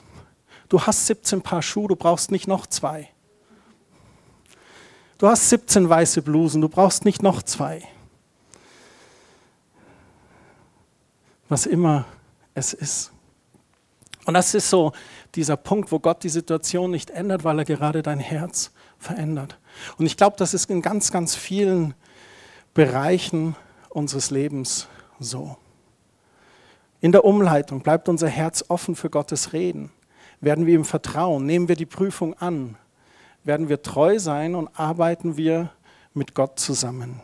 Du 0.69 0.79
hast 0.79 1.07
17 1.07 1.41
Paar 1.41 1.63
Schuhe, 1.63 1.87
du 1.87 1.95
brauchst 1.95 2.29
nicht 2.29 2.47
noch 2.47 2.67
zwei. 2.67 3.09
Du 5.17 5.27
hast 5.27 5.49
17 5.49 5.89
weiße 5.89 6.21
Blusen, 6.21 6.61
du 6.61 6.69
brauchst 6.69 7.03
nicht 7.03 7.23
noch 7.23 7.41
zwei. 7.41 7.81
Was 11.49 11.65
immer 11.65 12.05
es 12.53 12.73
ist. 12.73 13.11
Und 14.25 14.35
das 14.35 14.53
ist 14.53 14.69
so 14.69 14.93
dieser 15.35 15.57
Punkt, 15.57 15.91
wo 15.91 15.99
Gott 15.99 16.23
die 16.23 16.29
Situation 16.29 16.91
nicht 16.91 17.09
ändert, 17.09 17.43
weil 17.43 17.59
er 17.59 17.65
gerade 17.65 18.01
dein 18.01 18.19
Herz 18.19 18.71
verändert. 18.97 19.57
Und 19.97 20.05
ich 20.05 20.17
glaube, 20.17 20.35
das 20.37 20.53
ist 20.53 20.69
in 20.69 20.81
ganz, 20.81 21.11
ganz 21.11 21.35
vielen 21.35 21.93
Bereichen 22.73 23.55
unseres 23.89 24.31
Lebens 24.31 24.87
so. 25.19 25.57
In 27.01 27.11
der 27.11 27.25
Umleitung 27.25 27.81
bleibt 27.81 28.09
unser 28.09 28.27
Herz 28.27 28.65
offen 28.67 28.95
für 28.95 29.09
Gottes 29.09 29.53
Reden. 29.53 29.91
Werden 30.41 30.65
wir 30.65 30.75
ihm 30.75 30.85
vertrauen? 30.85 31.45
Nehmen 31.45 31.67
wir 31.67 31.75
die 31.75 31.85
Prüfung 31.85 32.33
an? 32.35 32.77
werden 33.43 33.69
wir 33.69 33.81
treu 33.81 34.19
sein 34.19 34.55
und 34.55 34.69
arbeiten 34.79 35.37
wir 35.37 35.71
mit 36.13 36.35
Gott 36.35 36.59
zusammen. 36.59 37.21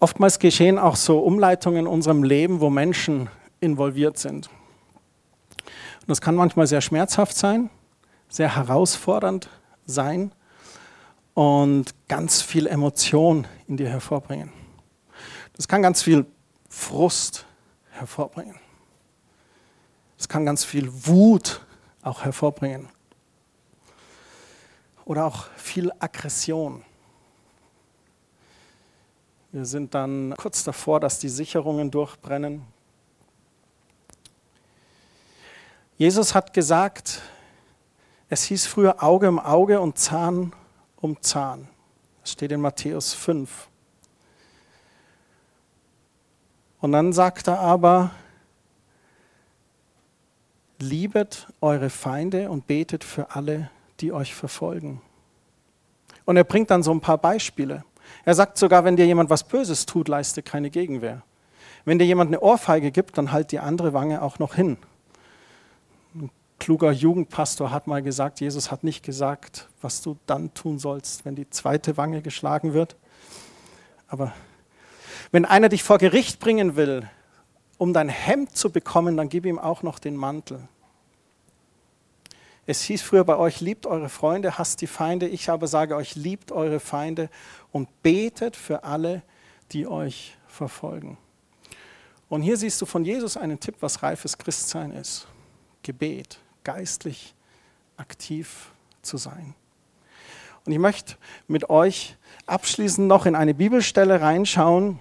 Oftmals 0.00 0.38
geschehen 0.38 0.78
auch 0.78 0.96
so 0.96 1.20
Umleitungen 1.20 1.80
in 1.80 1.86
unserem 1.86 2.22
Leben, 2.22 2.60
wo 2.60 2.70
Menschen 2.70 3.28
involviert 3.60 4.18
sind. 4.18 4.48
Und 6.08 6.12
das 6.12 6.22
kann 6.22 6.36
manchmal 6.36 6.66
sehr 6.66 6.80
schmerzhaft 6.80 7.36
sein, 7.36 7.68
sehr 8.30 8.56
herausfordernd 8.56 9.50
sein 9.84 10.32
und 11.34 11.94
ganz 12.08 12.40
viel 12.40 12.66
Emotion 12.66 13.46
in 13.66 13.76
dir 13.76 13.90
hervorbringen. 13.90 14.50
Das 15.52 15.68
kann 15.68 15.82
ganz 15.82 16.00
viel 16.00 16.24
Frust 16.70 17.44
hervorbringen. 17.90 18.54
Es 20.16 20.30
kann 20.30 20.46
ganz 20.46 20.64
viel 20.64 20.90
Wut 20.90 21.60
auch 22.00 22.24
hervorbringen 22.24 22.88
oder 25.04 25.26
auch 25.26 25.48
viel 25.56 25.92
Aggression. 25.98 26.86
Wir 29.52 29.66
sind 29.66 29.94
dann 29.94 30.32
kurz 30.38 30.64
davor, 30.64 31.00
dass 31.00 31.18
die 31.18 31.28
Sicherungen 31.28 31.90
durchbrennen. 31.90 32.77
Jesus 35.98 36.32
hat 36.32 36.54
gesagt, 36.54 37.22
es 38.28 38.44
hieß 38.44 38.68
früher 38.68 39.02
Auge 39.02 39.28
um 39.28 39.40
Auge 39.40 39.80
und 39.80 39.98
Zahn 39.98 40.52
um 40.94 41.20
Zahn. 41.20 41.66
Das 42.22 42.30
steht 42.30 42.52
in 42.52 42.60
Matthäus 42.60 43.14
5. 43.14 43.68
Und 46.80 46.92
dann 46.92 47.12
sagt 47.12 47.48
er 47.48 47.58
aber, 47.58 48.12
liebet 50.78 51.48
eure 51.60 51.90
Feinde 51.90 52.48
und 52.48 52.68
betet 52.68 53.02
für 53.02 53.34
alle, 53.34 53.68
die 53.98 54.12
euch 54.12 54.36
verfolgen. 54.36 55.02
Und 56.24 56.36
er 56.36 56.44
bringt 56.44 56.70
dann 56.70 56.84
so 56.84 56.92
ein 56.92 57.00
paar 57.00 57.18
Beispiele. 57.18 57.84
Er 58.24 58.36
sagt 58.36 58.56
sogar, 58.56 58.84
wenn 58.84 58.94
dir 58.94 59.06
jemand 59.06 59.30
was 59.30 59.42
Böses 59.42 59.84
tut, 59.84 60.06
leiste 60.06 60.44
keine 60.44 60.70
Gegenwehr. 60.70 61.22
Wenn 61.84 61.98
dir 61.98 62.04
jemand 62.04 62.28
eine 62.28 62.40
Ohrfeige 62.40 62.92
gibt, 62.92 63.18
dann 63.18 63.32
halt 63.32 63.50
die 63.50 63.58
andere 63.58 63.92
Wange 63.94 64.22
auch 64.22 64.38
noch 64.38 64.54
hin. 64.54 64.76
Kluger 66.58 66.90
Jugendpastor 66.90 67.70
hat 67.70 67.86
mal 67.86 68.02
gesagt, 68.02 68.40
Jesus 68.40 68.70
hat 68.70 68.84
nicht 68.84 69.04
gesagt, 69.04 69.68
was 69.80 70.02
du 70.02 70.18
dann 70.26 70.52
tun 70.54 70.78
sollst, 70.78 71.24
wenn 71.24 71.34
die 71.34 71.48
zweite 71.48 71.96
Wange 71.96 72.20
geschlagen 72.20 72.74
wird. 72.74 72.96
Aber 74.08 74.32
wenn 75.30 75.44
einer 75.44 75.68
dich 75.68 75.82
vor 75.82 75.98
Gericht 75.98 76.40
bringen 76.40 76.76
will, 76.76 77.08
um 77.76 77.92
dein 77.92 78.08
Hemd 78.08 78.56
zu 78.56 78.70
bekommen, 78.70 79.16
dann 79.16 79.28
gib 79.28 79.46
ihm 79.46 79.58
auch 79.58 79.82
noch 79.82 79.98
den 79.98 80.16
Mantel. 80.16 80.66
Es 82.66 82.82
hieß 82.82 83.00
früher 83.00 83.24
bei 83.24 83.36
euch, 83.36 83.60
liebt 83.60 83.86
eure 83.86 84.08
Freunde, 84.08 84.58
hasst 84.58 84.82
die 84.82 84.86
Feinde. 84.86 85.26
Ich 85.26 85.48
aber 85.48 85.68
sage 85.68 85.96
euch, 85.96 86.16
liebt 86.16 86.52
eure 86.52 86.80
Feinde 86.80 87.30
und 87.72 88.02
betet 88.02 88.56
für 88.56 88.84
alle, 88.84 89.22
die 89.72 89.86
euch 89.86 90.36
verfolgen. 90.48 91.16
Und 92.28 92.42
hier 92.42 92.56
siehst 92.58 92.82
du 92.82 92.86
von 92.86 93.04
Jesus 93.04 93.36
einen 93.36 93.58
Tipp, 93.58 93.76
was 93.80 94.02
reifes 94.02 94.36
Christsein 94.36 94.90
ist. 94.90 95.26
Gebet, 95.82 96.40
geistlich 96.68 97.34
aktiv 97.96 98.72
zu 99.00 99.16
sein. 99.16 99.54
Und 100.66 100.72
ich 100.72 100.78
möchte 100.78 101.14
mit 101.46 101.70
euch 101.70 102.14
abschließend 102.44 103.08
noch 103.08 103.24
in 103.24 103.34
eine 103.34 103.54
Bibelstelle 103.54 104.20
reinschauen, 104.20 105.00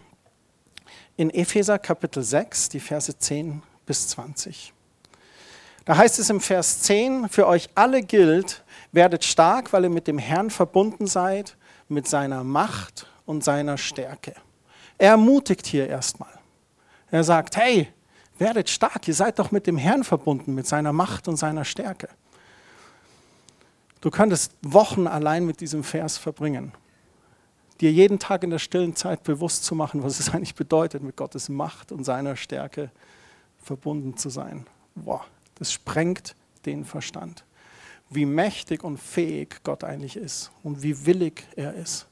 in 1.17 1.30
Epheser 1.30 1.77
Kapitel 1.77 2.23
6, 2.23 2.69
die 2.69 2.80
Verse 2.80 3.17
10 3.17 3.62
bis 3.86 4.08
20. 4.08 4.71
Da 5.84 5.97
heißt 5.97 6.19
es 6.19 6.30
im 6.30 6.39
Vers 6.39 6.84
10, 6.84 7.27
für 7.27 7.45
euch 7.47 7.67
alle 7.75 8.01
gilt, 8.01 8.63
werdet 8.93 9.25
stark, 9.25 9.73
weil 9.73 9.84
ihr 9.84 9.89
mit 9.89 10.08
dem 10.08 10.19
Herrn 10.19 10.49
verbunden 10.49 11.06
seid, 11.06 11.58
mit 11.89 12.08
seiner 12.08 12.45
Macht 12.45 13.08
und 13.25 13.43
seiner 13.43 13.77
Stärke. 13.77 14.36
Er 14.97 15.12
ermutigt 15.12 15.67
hier 15.67 15.89
erstmal. 15.89 16.32
Er 17.12 17.25
sagt, 17.25 17.58
hey, 17.58 17.89
werdet 18.39 18.69
stark, 18.69 19.08
ihr 19.08 19.13
seid 19.13 19.39
doch 19.39 19.52
mit 19.52 19.67
dem 19.67 19.78
Herrn 19.78 20.04
verbunden, 20.04 20.54
mit 20.54 20.67
seiner 20.67 20.93
Macht 20.93 21.28
und 21.28 21.38
seiner 21.38 21.65
Stärke. 21.65 22.10
Du 24.02 24.12
könntest 24.12 24.54
Wochen 24.62 25.08
allein 25.08 25.45
mit 25.45 25.60
diesem 25.60 25.84
Vers 25.84 26.17
verbringen, 26.17 26.71
dir 27.82 27.91
jeden 27.91 28.19
Tag 28.19 28.43
in 28.43 28.50
der 28.50 28.60
stillen 28.60 28.95
Zeit 28.95 29.23
bewusst 29.23 29.63
zu 29.63 29.76
machen, 29.76 30.04
was 30.04 30.19
es 30.19 30.30
eigentlich 30.34 30.56
bedeutet, 30.56 31.04
mit 31.04 31.15
Gottes 31.15 31.50
Macht 31.50 31.91
und 31.91 32.04
seiner 32.04 32.36
Stärke 32.36 32.91
verbunden 33.58 34.17
zu 34.17 34.30
sein. 34.30 34.65
Boah, 34.95 35.26
das 35.56 35.71
sprengt 35.71 36.36
den 36.65 36.86
Verstand. 36.86 37.43
Wie 38.10 38.26
mächtig 38.26 38.84
und 38.84 38.97
fähig 38.97 39.62
Gott 39.63 39.84
eigentlich 39.84 40.15
ist 40.15 40.52
und 40.63 40.82
wie 40.82 41.06
willig 41.06 41.43
er 41.56 41.73
ist. 41.73 42.08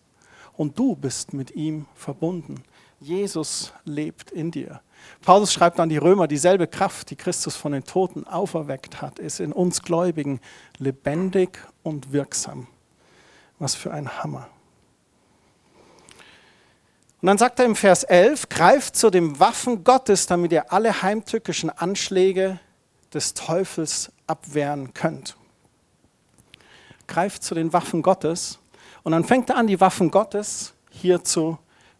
Und 0.53 0.77
du 0.77 0.95
bist 0.95 1.33
mit 1.33 1.51
ihm 1.51 1.85
verbunden. 1.95 2.63
Jesus 2.99 3.73
lebt 3.85 4.31
in 4.31 4.51
dir. 4.51 4.81
Paulus 5.21 5.51
schreibt 5.51 5.79
an 5.79 5.89
die 5.89 5.97
Römer, 5.97 6.27
dieselbe 6.27 6.67
Kraft, 6.67 7.09
die 7.09 7.15
Christus 7.15 7.55
von 7.55 7.71
den 7.71 7.83
Toten 7.83 8.25
auferweckt 8.27 9.01
hat, 9.01 9.19
ist 9.19 9.39
in 9.39 9.51
uns 9.51 9.81
Gläubigen 9.81 10.39
lebendig 10.77 11.59
und 11.83 12.11
wirksam. 12.11 12.67
Was 13.59 13.75
für 13.75 13.91
ein 13.91 14.21
Hammer. 14.21 14.47
Und 17.21 17.27
dann 17.27 17.37
sagt 17.37 17.59
er 17.59 17.65
im 17.65 17.75
Vers 17.75 18.03
11, 18.03 18.49
greift 18.49 18.95
zu 18.95 19.09
den 19.09 19.39
Waffen 19.39 19.83
Gottes, 19.83 20.27
damit 20.27 20.51
ihr 20.51 20.71
alle 20.71 21.01
heimtückischen 21.01 21.71
Anschläge 21.71 22.59
des 23.13 23.33
Teufels 23.33 24.11
abwehren 24.27 24.93
könnt. 24.93 25.35
Greift 27.07 27.43
zu 27.43 27.55
den 27.55 27.73
Waffen 27.73 28.01
Gottes 28.01 28.59
und 29.03 29.13
dann 29.13 29.23
fängt 29.23 29.49
er 29.49 29.57
an, 29.57 29.67
die 29.67 29.79
Waffen 29.79 30.11
Gottes 30.11 30.73
hier 30.91 31.23
zu 31.23 31.57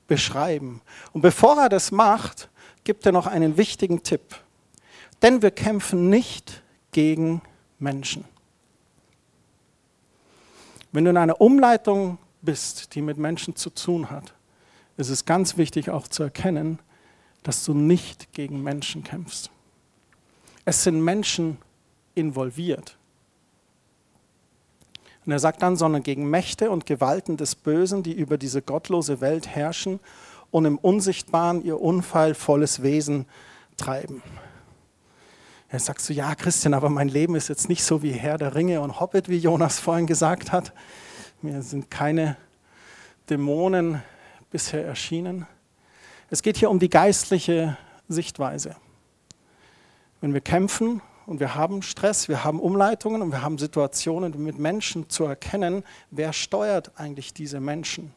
beschreiben. 0.08 0.82
Und 1.14 1.22
bevor 1.22 1.58
er 1.58 1.70
das 1.70 1.92
macht, 1.92 2.50
gibt 2.86 3.06
er 3.06 3.12
noch 3.12 3.28
einen 3.28 3.58
wichtigen 3.58 4.04
Tipp. 4.04 4.22
Denn 5.22 5.42
wir 5.42 5.52
kämpfen 5.52 6.10
nicht 6.10 6.64
gegen 6.92 7.42
Menschen. 7.80 8.24
Wenn 10.94 11.04
du 11.04 11.10
in 11.10 11.18
einer 11.18 11.42
Umleitung 11.42 12.18
bist, 12.42 12.96
die 12.96 13.02
mit 13.02 13.18
Menschen 13.18 13.58
zu 13.58 13.70
tun 13.70 14.10
hat, 14.10 14.34
ist 14.96 15.10
es 15.10 15.26
ganz 15.26 15.58
wichtig 15.58 15.90
auch 15.90 16.08
zu 16.08 16.24
erkennen, 16.24 16.80
dass 17.44 17.66
du 17.66 17.74
nicht 17.74 18.32
gegen 18.32 18.64
Menschen 18.64 19.04
kämpfst. 19.04 19.50
Es 20.64 20.84
sind 20.84 21.02
Menschen 21.02 21.58
involviert. 22.14 22.98
Und 25.26 25.32
er 25.32 25.40
sagt 25.40 25.62
dann, 25.62 25.76
sondern 25.76 26.04
gegen 26.04 26.30
Mächte 26.30 26.70
und 26.72 26.86
Gewalten 26.86 27.36
des 27.36 27.56
Bösen, 27.56 28.04
die 28.04 28.14
über 28.14 28.38
diese 28.38 28.62
gottlose 28.62 29.22
Welt 29.22 29.48
herrschen 29.48 30.00
und 30.52 30.66
im 30.66 30.78
Unsichtbaren 30.78 31.64
ihr 31.64 31.80
unfallvolles 31.80 32.82
Wesen 32.82 33.26
treiben. 33.78 34.22
Er 35.70 35.80
sagt 35.80 36.02
so, 36.02 36.14
ja 36.14 36.36
Christian, 36.36 36.74
aber 36.74 36.90
mein 36.90 37.10
Leben 37.10 37.36
ist 37.36 37.48
jetzt 37.48 37.68
nicht 37.70 37.84
so 37.84 38.02
wie 38.02 38.12
Herr 38.12 38.38
der 38.38 38.56
Ringe 38.56 38.82
und 38.82 39.00
Hobbit, 39.00 39.30
wie 39.30 39.38
Jonas 39.38 39.80
vorhin 39.80 40.08
gesagt 40.08 40.52
hat. 40.52 40.74
Mir 41.42 41.62
sind 41.62 41.92
keine 41.92 42.38
Dämonen 43.30 44.02
bisher 44.52 44.86
erschienen. 44.86 45.48
Es 46.30 46.42
geht 46.42 46.58
hier 46.58 46.70
um 46.70 46.80
die 46.80 46.90
geistliche 46.90 47.78
Sichtweise 48.08 48.76
wenn 50.26 50.34
wir 50.34 50.42
kämpfen 50.42 51.02
und 51.28 51.40
wir 51.40 51.54
haben 51.54 51.84
Stress, 51.84 52.28
wir 52.30 52.44
haben 52.44 52.60
Umleitungen 52.60 53.22
und 53.22 53.32
wir 53.32 53.44
haben 53.44 53.60
Situationen 53.60 54.44
mit 54.44 54.58
Menschen 54.58 55.08
zu 55.08 55.26
erkennen, 55.26 55.84
wer 56.10 56.34
steuert 56.34 56.94
eigentlich 56.96 57.32
diese 57.32 57.60
Menschen. 57.60 58.12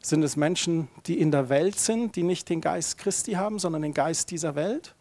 Sind 0.00 0.22
es 0.22 0.36
Menschen, 0.36 0.88
die 1.06 1.20
in 1.20 1.30
der 1.30 1.48
Welt 1.48 1.78
sind, 1.78 2.16
die 2.16 2.22
nicht 2.22 2.48
den 2.48 2.60
Geist 2.60 2.98
Christi 2.98 3.32
haben, 3.32 3.58
sondern 3.58 3.82
den 3.82 3.94
Geist 3.94 4.30
dieser 4.30 4.54
Welt? 4.54 4.94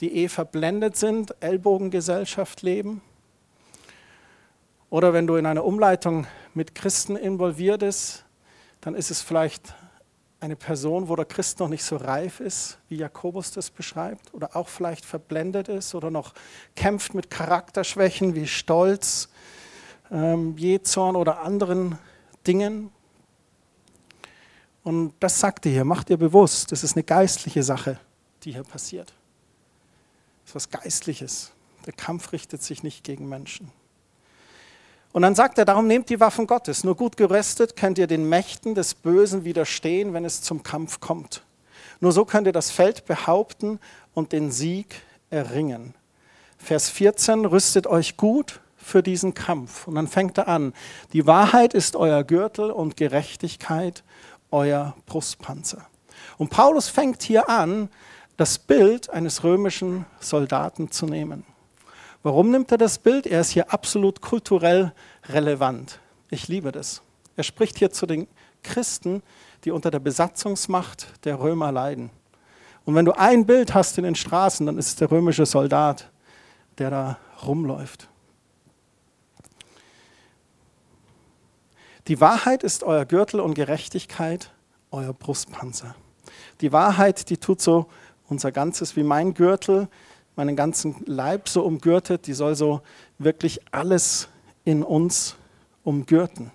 Die 0.00 0.14
eh 0.24 0.28
verblendet 0.28 0.96
sind, 0.96 1.34
Ellbogengesellschaft 1.40 2.62
leben? 2.62 3.00
Oder 4.90 5.12
wenn 5.12 5.26
du 5.26 5.36
in 5.36 5.46
einer 5.46 5.64
Umleitung 5.64 6.26
mit 6.54 6.74
Christen 6.74 7.16
involviert 7.16 7.80
bist, 7.80 8.24
dann 8.80 8.94
ist 8.94 9.10
es 9.10 9.20
vielleicht 9.20 9.74
eine 10.40 10.56
Person, 10.56 11.08
wo 11.08 11.16
der 11.16 11.24
Christ 11.24 11.58
noch 11.58 11.68
nicht 11.68 11.82
so 11.82 11.96
reif 11.96 12.40
ist, 12.40 12.78
wie 12.88 12.96
Jakobus 12.96 13.50
das 13.50 13.70
beschreibt, 13.70 14.32
oder 14.32 14.54
auch 14.54 14.68
vielleicht 14.68 15.04
verblendet 15.04 15.68
ist 15.68 15.94
oder 15.94 16.10
noch 16.10 16.32
kämpft 16.76 17.14
mit 17.14 17.28
Charakterschwächen 17.28 18.34
wie 18.34 18.46
Stolz, 18.46 19.28
ähm, 20.10 20.56
Jezorn 20.56 21.16
oder 21.16 21.40
anderen 21.40 21.98
Dingen. 22.46 22.90
Und 24.82 25.12
das 25.20 25.40
sagt 25.40 25.66
ihr 25.66 25.72
hier, 25.72 25.84
macht 25.84 26.10
ihr 26.10 26.16
bewusst, 26.16 26.72
das 26.72 26.84
ist 26.84 26.96
eine 26.96 27.02
geistliche 27.02 27.62
Sache, 27.62 27.98
die 28.42 28.52
hier 28.52 28.62
passiert. 28.62 29.12
Das 30.44 30.50
ist 30.50 30.54
was 30.54 30.70
Geistliches. 30.70 31.52
Der 31.86 31.92
Kampf 31.92 32.32
richtet 32.32 32.62
sich 32.62 32.82
nicht 32.82 33.04
gegen 33.04 33.28
Menschen. 33.28 33.70
Und 35.12 35.22
dann 35.22 35.34
sagt 35.34 35.58
er, 35.58 35.64
darum 35.64 35.86
nehmt 35.86 36.10
die 36.10 36.20
Waffen 36.20 36.46
Gottes. 36.46 36.84
Nur 36.84 36.94
gut 36.94 37.16
gerüstet 37.16 37.76
könnt 37.76 37.98
ihr 37.98 38.06
den 38.06 38.28
Mächten 38.28 38.74
des 38.74 38.94
Bösen 38.94 39.44
widerstehen, 39.44 40.12
wenn 40.12 40.24
es 40.24 40.42
zum 40.42 40.62
Kampf 40.62 41.00
kommt. 41.00 41.42
Nur 42.00 42.12
so 42.12 42.24
könnt 42.24 42.46
ihr 42.46 42.52
das 42.52 42.70
Feld 42.70 43.06
behaupten 43.06 43.80
und 44.14 44.32
den 44.32 44.50
Sieg 44.50 45.02
erringen. 45.30 45.94
Vers 46.58 46.90
14, 46.90 47.46
rüstet 47.46 47.86
euch 47.86 48.16
gut 48.16 48.60
für 48.76 49.02
diesen 49.02 49.34
Kampf. 49.34 49.86
Und 49.86 49.94
dann 49.96 50.08
fängt 50.08 50.38
er 50.38 50.48
an, 50.48 50.72
die 51.12 51.26
Wahrheit 51.26 51.74
ist 51.74 51.96
euer 51.96 52.24
Gürtel 52.24 52.70
und 52.70 52.96
Gerechtigkeit 52.96 54.02
euer 54.50 54.94
Brustpanzer. 55.06 55.86
Und 56.36 56.50
Paulus 56.50 56.88
fängt 56.88 57.22
hier 57.22 57.48
an, 57.48 57.88
das 58.36 58.58
Bild 58.58 59.10
eines 59.10 59.42
römischen 59.42 60.06
Soldaten 60.20 60.90
zu 60.90 61.06
nehmen. 61.06 61.44
Warum 62.22 62.50
nimmt 62.50 62.70
er 62.72 62.78
das 62.78 62.98
Bild? 62.98 63.26
Er 63.26 63.40
ist 63.40 63.50
hier 63.50 63.72
absolut 63.72 64.20
kulturell 64.20 64.92
relevant. 65.28 66.00
Ich 66.30 66.48
liebe 66.48 66.72
das. 66.72 67.02
Er 67.36 67.44
spricht 67.44 67.78
hier 67.78 67.90
zu 67.90 68.06
den 68.06 68.26
Christen, 68.62 69.22
die 69.64 69.70
unter 69.70 69.90
der 69.90 70.00
Besatzungsmacht 70.00 71.24
der 71.24 71.40
Römer 71.40 71.72
leiden. 71.72 72.10
Und 72.84 72.94
wenn 72.94 73.04
du 73.04 73.12
ein 73.12 73.44
Bild 73.46 73.74
hast 73.74 73.98
in 73.98 74.04
den 74.04 74.14
Straßen, 74.14 74.66
dann 74.66 74.78
ist 74.78 74.88
es 74.88 74.96
der 74.96 75.10
römische 75.10 75.46
Soldat, 75.46 76.10
der 76.78 76.90
da 76.90 77.18
rumläuft. 77.44 78.08
Die 82.08 82.22
Wahrheit 82.22 82.62
ist 82.62 82.84
euer 82.84 83.04
Gürtel 83.04 83.38
und 83.38 83.52
Gerechtigkeit 83.52 84.50
euer 84.90 85.12
Brustpanzer. 85.12 85.94
Die 86.62 86.72
Wahrheit, 86.72 87.28
die 87.28 87.36
tut 87.36 87.60
so 87.60 87.86
unser 88.28 88.50
Ganzes 88.50 88.96
wie 88.96 89.02
mein 89.02 89.34
Gürtel, 89.34 89.88
meinen 90.34 90.56
ganzen 90.56 90.96
Leib 91.04 91.50
so 91.50 91.62
umgürtet, 91.62 92.26
die 92.26 92.32
soll 92.32 92.54
so 92.54 92.80
wirklich 93.18 93.60
alles 93.72 94.28
in 94.64 94.82
uns 94.82 95.36
umgürten. 95.84 96.50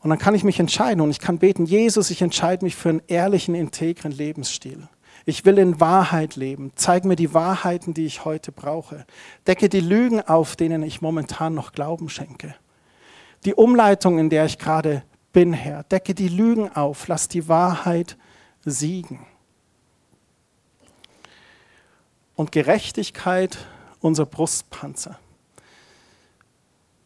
Und 0.00 0.10
dann 0.10 0.18
kann 0.18 0.34
ich 0.34 0.44
mich 0.44 0.60
entscheiden 0.60 1.00
und 1.00 1.10
ich 1.10 1.20
kann 1.20 1.38
beten, 1.38 1.64
Jesus, 1.64 2.10
ich 2.10 2.20
entscheide 2.20 2.62
mich 2.62 2.76
für 2.76 2.90
einen 2.90 3.02
ehrlichen, 3.06 3.54
integren 3.54 4.12
Lebensstil. 4.12 4.86
Ich 5.24 5.46
will 5.46 5.56
in 5.56 5.80
Wahrheit 5.80 6.36
leben. 6.36 6.72
Zeig 6.74 7.06
mir 7.06 7.16
die 7.16 7.32
Wahrheiten, 7.32 7.94
die 7.94 8.04
ich 8.04 8.26
heute 8.26 8.52
brauche. 8.52 9.06
Decke 9.46 9.70
die 9.70 9.80
Lügen 9.80 10.20
auf, 10.20 10.56
denen 10.56 10.82
ich 10.82 11.00
momentan 11.00 11.54
noch 11.54 11.72
Glauben 11.72 12.10
schenke. 12.10 12.54
Die 13.44 13.54
Umleitung, 13.54 14.18
in 14.18 14.30
der 14.30 14.44
ich 14.44 14.58
gerade 14.58 15.02
bin, 15.32 15.52
Herr, 15.52 15.82
decke 15.84 16.14
die 16.14 16.28
Lügen 16.28 16.70
auf. 16.74 17.08
Lass 17.08 17.28
die 17.28 17.48
Wahrheit 17.48 18.16
siegen 18.64 19.26
und 22.36 22.52
Gerechtigkeit 22.52 23.58
unser 24.00 24.26
Brustpanzer. 24.26 25.18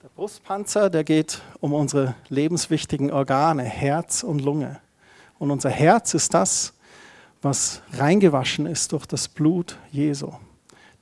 Der 0.03 0.09
Brustpanzer, 0.09 0.89
der 0.89 1.05
geht 1.05 1.43
um 1.61 1.73
unsere 1.73 2.15
lebenswichtigen 2.29 3.11
Organe, 3.11 3.65
Herz 3.65 4.23
und 4.23 4.41
Lunge. 4.41 4.81
Und 5.39 5.51
unser 5.51 5.71
Herz 5.71 6.15
ist 6.15 6.33
das, 6.33 6.73
was 7.43 7.83
reingewaschen 7.93 8.67
ist 8.67 8.93
durch 8.93 9.07
das 9.07 9.29
Blut 9.29 9.79
Jesu. 9.91 10.33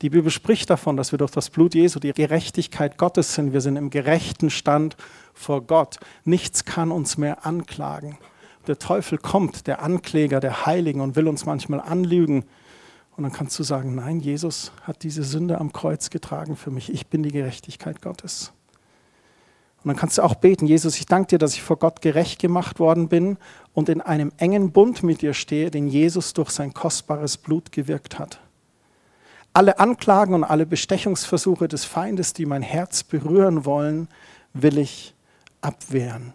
Die 0.04 0.10
Bibel 0.10 0.30
spricht 0.30 0.68
davon, 0.68 0.98
dass 0.98 1.12
wir 1.12 1.18
durch 1.18 1.30
das 1.30 1.48
Blut 1.48 1.74
Jesu 1.74 1.98
die 1.98 2.12
Gerechtigkeit 2.12 2.98
Gottes 2.98 3.34
sind. 3.34 3.54
Wir 3.54 3.62
sind 3.62 3.76
im 3.76 3.88
gerechten 3.88 4.50
Stand 4.50 4.98
vor 5.32 5.62
Gott. 5.62 5.98
Nichts 6.24 6.66
kann 6.66 6.92
uns 6.92 7.16
mehr 7.16 7.46
anklagen. 7.46 8.18
Der 8.66 8.78
Teufel 8.78 9.16
kommt, 9.16 9.66
der 9.66 9.80
Ankläger 9.80 10.40
der 10.40 10.66
Heiligen, 10.66 11.00
und 11.00 11.16
will 11.16 11.26
uns 11.26 11.46
manchmal 11.46 11.80
anlügen 11.80 12.44
und 13.16 13.22
dann 13.22 13.32
kannst 13.32 13.58
du 13.58 13.62
sagen, 13.62 13.94
nein, 13.94 14.20
Jesus 14.20 14.72
hat 14.82 15.04
diese 15.04 15.22
Sünde 15.22 15.58
am 15.58 15.72
Kreuz 15.72 16.10
getragen 16.10 16.54
für 16.54 16.70
mich. 16.70 16.92
Ich 16.92 17.06
bin 17.06 17.22
die 17.22 17.32
Gerechtigkeit 17.32 18.02
Gottes. 18.02 18.52
Und 19.82 19.88
dann 19.88 19.96
kannst 19.96 20.18
du 20.18 20.22
auch 20.22 20.34
beten, 20.34 20.66
Jesus, 20.66 20.98
ich 20.98 21.06
danke 21.06 21.28
dir, 21.28 21.38
dass 21.38 21.54
ich 21.54 21.62
vor 21.62 21.78
Gott 21.78 22.02
gerecht 22.02 22.42
gemacht 22.42 22.78
worden 22.78 23.08
bin 23.08 23.38
und 23.72 23.88
in 23.88 24.02
einem 24.02 24.32
engen 24.36 24.70
Bund 24.70 25.02
mit 25.02 25.22
dir 25.22 25.32
stehe, 25.32 25.70
den 25.70 25.88
Jesus 25.88 26.34
durch 26.34 26.50
sein 26.50 26.74
kostbares 26.74 27.38
Blut 27.38 27.72
gewirkt 27.72 28.18
hat. 28.18 28.43
Alle 29.56 29.78
Anklagen 29.78 30.34
und 30.34 30.42
alle 30.42 30.66
Bestechungsversuche 30.66 31.68
des 31.68 31.84
Feindes, 31.84 32.32
die 32.32 32.44
mein 32.44 32.62
Herz 32.62 33.04
berühren 33.04 33.64
wollen, 33.64 34.08
will 34.52 34.78
ich 34.78 35.14
abwehren. 35.60 36.34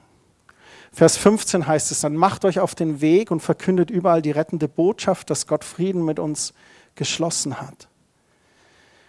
Vers 0.94 1.18
15 1.18 1.68
heißt 1.68 1.92
es 1.92 2.00
dann, 2.00 2.16
macht 2.16 2.46
euch 2.46 2.62
auf 2.62 2.76
den 2.76 3.02
Weg 3.02 3.30
und 3.30 3.42
verkündet 3.42 3.90
überall 3.90 4.22
die 4.22 4.32
rettende 4.32 4.70
Botschaft, 4.70 5.30
dass 5.30 5.48
Gott 5.48 5.66
Frieden 5.66 6.06
mit 6.06 6.18
uns 6.18 6.54
geschlossen 6.96 7.60
hat. 7.60 7.90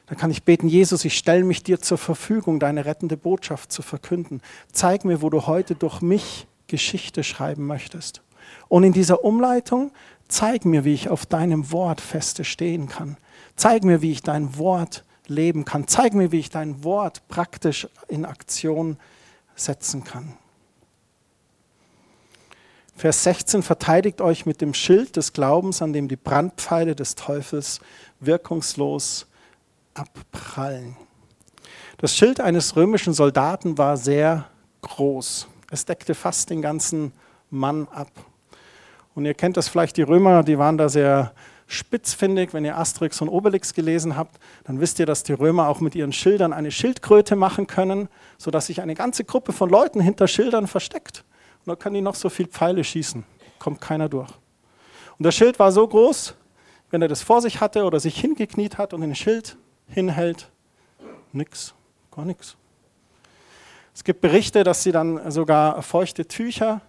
Dann 0.06 0.18
kann 0.18 0.32
ich 0.32 0.42
beten, 0.42 0.66
Jesus, 0.66 1.04
ich 1.04 1.16
stelle 1.16 1.44
mich 1.44 1.62
dir 1.62 1.80
zur 1.80 1.96
Verfügung, 1.96 2.58
deine 2.58 2.86
rettende 2.86 3.16
Botschaft 3.16 3.70
zu 3.70 3.80
verkünden. 3.80 4.42
Zeig 4.72 5.04
mir, 5.04 5.22
wo 5.22 5.30
du 5.30 5.46
heute 5.46 5.76
durch 5.76 6.00
mich 6.00 6.48
Geschichte 6.66 7.22
schreiben 7.22 7.64
möchtest. 7.64 8.22
Und 8.66 8.82
in 8.82 8.92
dieser 8.92 9.24
Umleitung, 9.24 9.92
zeig 10.26 10.64
mir, 10.64 10.84
wie 10.84 10.94
ich 10.94 11.08
auf 11.08 11.26
deinem 11.26 11.70
Wort 11.70 12.00
feste 12.00 12.42
stehen 12.44 12.88
kann. 12.88 13.16
Zeig 13.60 13.84
mir, 13.84 14.00
wie 14.00 14.12
ich 14.12 14.22
dein 14.22 14.56
Wort 14.56 15.04
leben 15.26 15.66
kann. 15.66 15.86
Zeig 15.86 16.14
mir, 16.14 16.32
wie 16.32 16.38
ich 16.38 16.48
dein 16.48 16.82
Wort 16.82 17.28
praktisch 17.28 17.86
in 18.08 18.24
Aktion 18.24 18.96
setzen 19.54 20.02
kann. 20.02 20.32
Vers 22.96 23.22
16, 23.24 23.62
verteidigt 23.62 24.22
euch 24.22 24.46
mit 24.46 24.62
dem 24.62 24.72
Schild 24.72 25.14
des 25.16 25.34
Glaubens, 25.34 25.82
an 25.82 25.92
dem 25.92 26.08
die 26.08 26.16
Brandpfeile 26.16 26.96
des 26.96 27.16
Teufels 27.16 27.80
wirkungslos 28.18 29.26
abprallen. 29.92 30.96
Das 31.98 32.16
Schild 32.16 32.40
eines 32.40 32.76
römischen 32.76 33.12
Soldaten 33.12 33.76
war 33.76 33.98
sehr 33.98 34.46
groß. 34.80 35.48
Es 35.70 35.84
deckte 35.84 36.14
fast 36.14 36.48
den 36.48 36.62
ganzen 36.62 37.12
Mann 37.50 37.88
ab. 37.88 38.10
Und 39.14 39.26
ihr 39.26 39.34
kennt 39.34 39.58
das 39.58 39.68
vielleicht, 39.68 39.98
die 39.98 40.02
Römer, 40.02 40.44
die 40.44 40.56
waren 40.56 40.78
da 40.78 40.88
sehr 40.88 41.34
spitzfindig. 41.70 42.52
Wenn 42.52 42.64
ihr 42.64 42.76
Asterix 42.76 43.20
und 43.20 43.28
Obelix 43.28 43.74
gelesen 43.74 44.16
habt, 44.16 44.38
dann 44.64 44.80
wisst 44.80 44.98
ihr, 44.98 45.06
dass 45.06 45.22
die 45.22 45.32
Römer 45.32 45.68
auch 45.68 45.80
mit 45.80 45.94
ihren 45.94 46.12
Schildern 46.12 46.52
eine 46.52 46.70
Schildkröte 46.70 47.36
machen 47.36 47.66
können, 47.66 48.08
sodass 48.38 48.66
sich 48.66 48.80
eine 48.80 48.94
ganze 48.94 49.24
Gruppe 49.24 49.52
von 49.52 49.70
Leuten 49.70 50.00
hinter 50.00 50.28
Schildern 50.28 50.66
versteckt. 50.66 51.24
Und 51.64 51.70
da 51.70 51.76
kann 51.76 51.94
die 51.94 52.00
noch 52.00 52.14
so 52.14 52.28
viel 52.28 52.46
Pfeile 52.46 52.82
schießen. 52.84 53.24
Kommt 53.58 53.80
keiner 53.80 54.08
durch. 54.08 54.30
Und 55.18 55.24
das 55.24 55.34
Schild 55.34 55.58
war 55.58 55.70
so 55.70 55.86
groß, 55.86 56.34
wenn 56.90 57.02
er 57.02 57.08
das 57.08 57.22
vor 57.22 57.40
sich 57.40 57.60
hatte 57.60 57.84
oder 57.84 58.00
sich 58.00 58.18
hingekniet 58.18 58.78
hat 58.78 58.92
und 58.94 59.02
den 59.02 59.14
Schild 59.14 59.56
hinhält, 59.86 60.50
nix, 61.32 61.74
gar 62.10 62.24
nichts. 62.24 62.56
Es 63.94 64.04
gibt 64.04 64.20
Berichte, 64.20 64.64
dass 64.64 64.82
sie 64.82 64.92
dann 64.92 65.30
sogar 65.30 65.82
feuchte 65.82 66.26
Tücher 66.26 66.80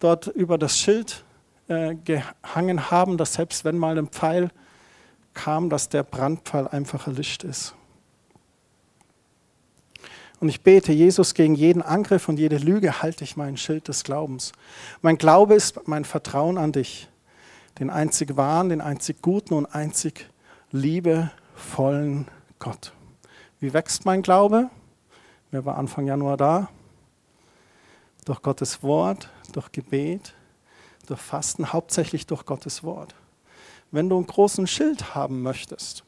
dort 0.00 0.26
über 0.26 0.58
das 0.58 0.78
Schild 0.78 1.24
äh, 1.70 1.94
gehangen 1.94 2.90
haben, 2.90 3.16
dass 3.16 3.34
selbst 3.34 3.64
wenn 3.64 3.78
mal 3.78 3.96
ein 3.96 4.08
Pfeil 4.08 4.50
kam, 5.34 5.70
dass 5.70 5.88
der 5.88 6.02
Brandpfeil 6.02 6.66
einfach 6.66 7.06
erlischt 7.06 7.44
ist. 7.44 7.74
Und 10.40 10.48
ich 10.48 10.62
bete, 10.62 10.92
Jesus, 10.92 11.34
gegen 11.34 11.54
jeden 11.54 11.80
Angriff 11.80 12.28
und 12.28 12.40
jede 12.40 12.56
Lüge 12.56 13.02
halte 13.02 13.22
ich 13.22 13.36
mein 13.36 13.56
Schild 13.56 13.86
des 13.86 14.02
Glaubens. 14.02 14.50
Mein 15.00 15.16
Glaube 15.16 15.54
ist 15.54 15.86
mein 15.86 16.04
Vertrauen 16.04 16.58
an 16.58 16.72
dich, 16.72 17.08
den 17.78 17.88
einzig 17.88 18.36
wahren, 18.36 18.70
den 18.70 18.80
einzig 18.80 19.22
guten 19.22 19.54
und 19.54 19.66
einzig 19.66 20.28
liebevollen 20.72 22.26
Gott. 22.58 22.92
Wie 23.60 23.72
wächst 23.72 24.06
mein 24.06 24.22
Glaube? 24.22 24.70
Wer 25.52 25.64
war 25.64 25.78
Anfang 25.78 26.06
Januar 26.06 26.36
da? 26.36 26.68
Durch 28.24 28.42
Gottes 28.42 28.82
Wort, 28.82 29.28
durch 29.52 29.70
Gebet, 29.70 30.34
durch 31.10 31.20
Fasten, 31.20 31.72
hauptsächlich 31.72 32.26
durch 32.26 32.46
Gottes 32.46 32.82
Wort. 32.82 33.14
Wenn 33.90 34.08
du 34.08 34.16
einen 34.16 34.26
großen 34.26 34.66
Schild 34.66 35.14
haben 35.14 35.42
möchtest, 35.42 36.04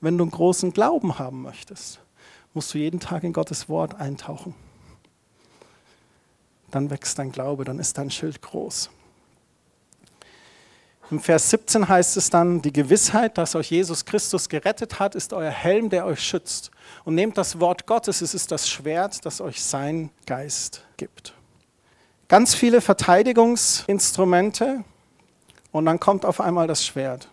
wenn 0.00 0.18
du 0.18 0.24
einen 0.24 0.30
großen 0.30 0.72
Glauben 0.72 1.18
haben 1.18 1.42
möchtest, 1.42 2.00
musst 2.54 2.72
du 2.72 2.78
jeden 2.78 3.00
Tag 3.00 3.24
in 3.24 3.32
Gottes 3.32 3.68
Wort 3.68 3.94
eintauchen. 3.94 4.54
dann 6.70 6.90
wächst 6.90 7.20
dein 7.20 7.30
Glaube, 7.30 7.64
dann 7.64 7.78
ist 7.78 7.98
dein 7.98 8.10
Schild 8.10 8.42
groß. 8.42 8.90
Im 11.10 11.20
Vers 11.20 11.50
17 11.50 11.88
heißt 11.88 12.16
es 12.16 12.30
dann, 12.30 12.62
die 12.62 12.72
Gewissheit, 12.72 13.38
dass 13.38 13.54
euch 13.54 13.70
Jesus 13.70 14.04
Christus 14.04 14.48
gerettet 14.48 14.98
hat, 14.98 15.14
ist 15.14 15.32
euer 15.32 15.50
Helm, 15.50 15.90
der 15.90 16.06
euch 16.06 16.20
schützt. 16.20 16.70
Und 17.04 17.14
nehmt 17.14 17.38
das 17.38 17.60
Wort 17.60 17.86
Gottes, 17.86 18.22
es 18.22 18.34
ist 18.34 18.50
das 18.50 18.68
Schwert, 18.68 19.24
das 19.24 19.40
euch 19.40 19.62
sein 19.62 20.10
Geist 20.26 20.82
gibt. 20.96 21.34
Ganz 22.28 22.54
viele 22.54 22.80
Verteidigungsinstrumente 22.80 24.84
und 25.72 25.86
dann 25.86 26.00
kommt 26.00 26.24
auf 26.24 26.40
einmal 26.40 26.66
das 26.66 26.84
Schwert. 26.84 27.28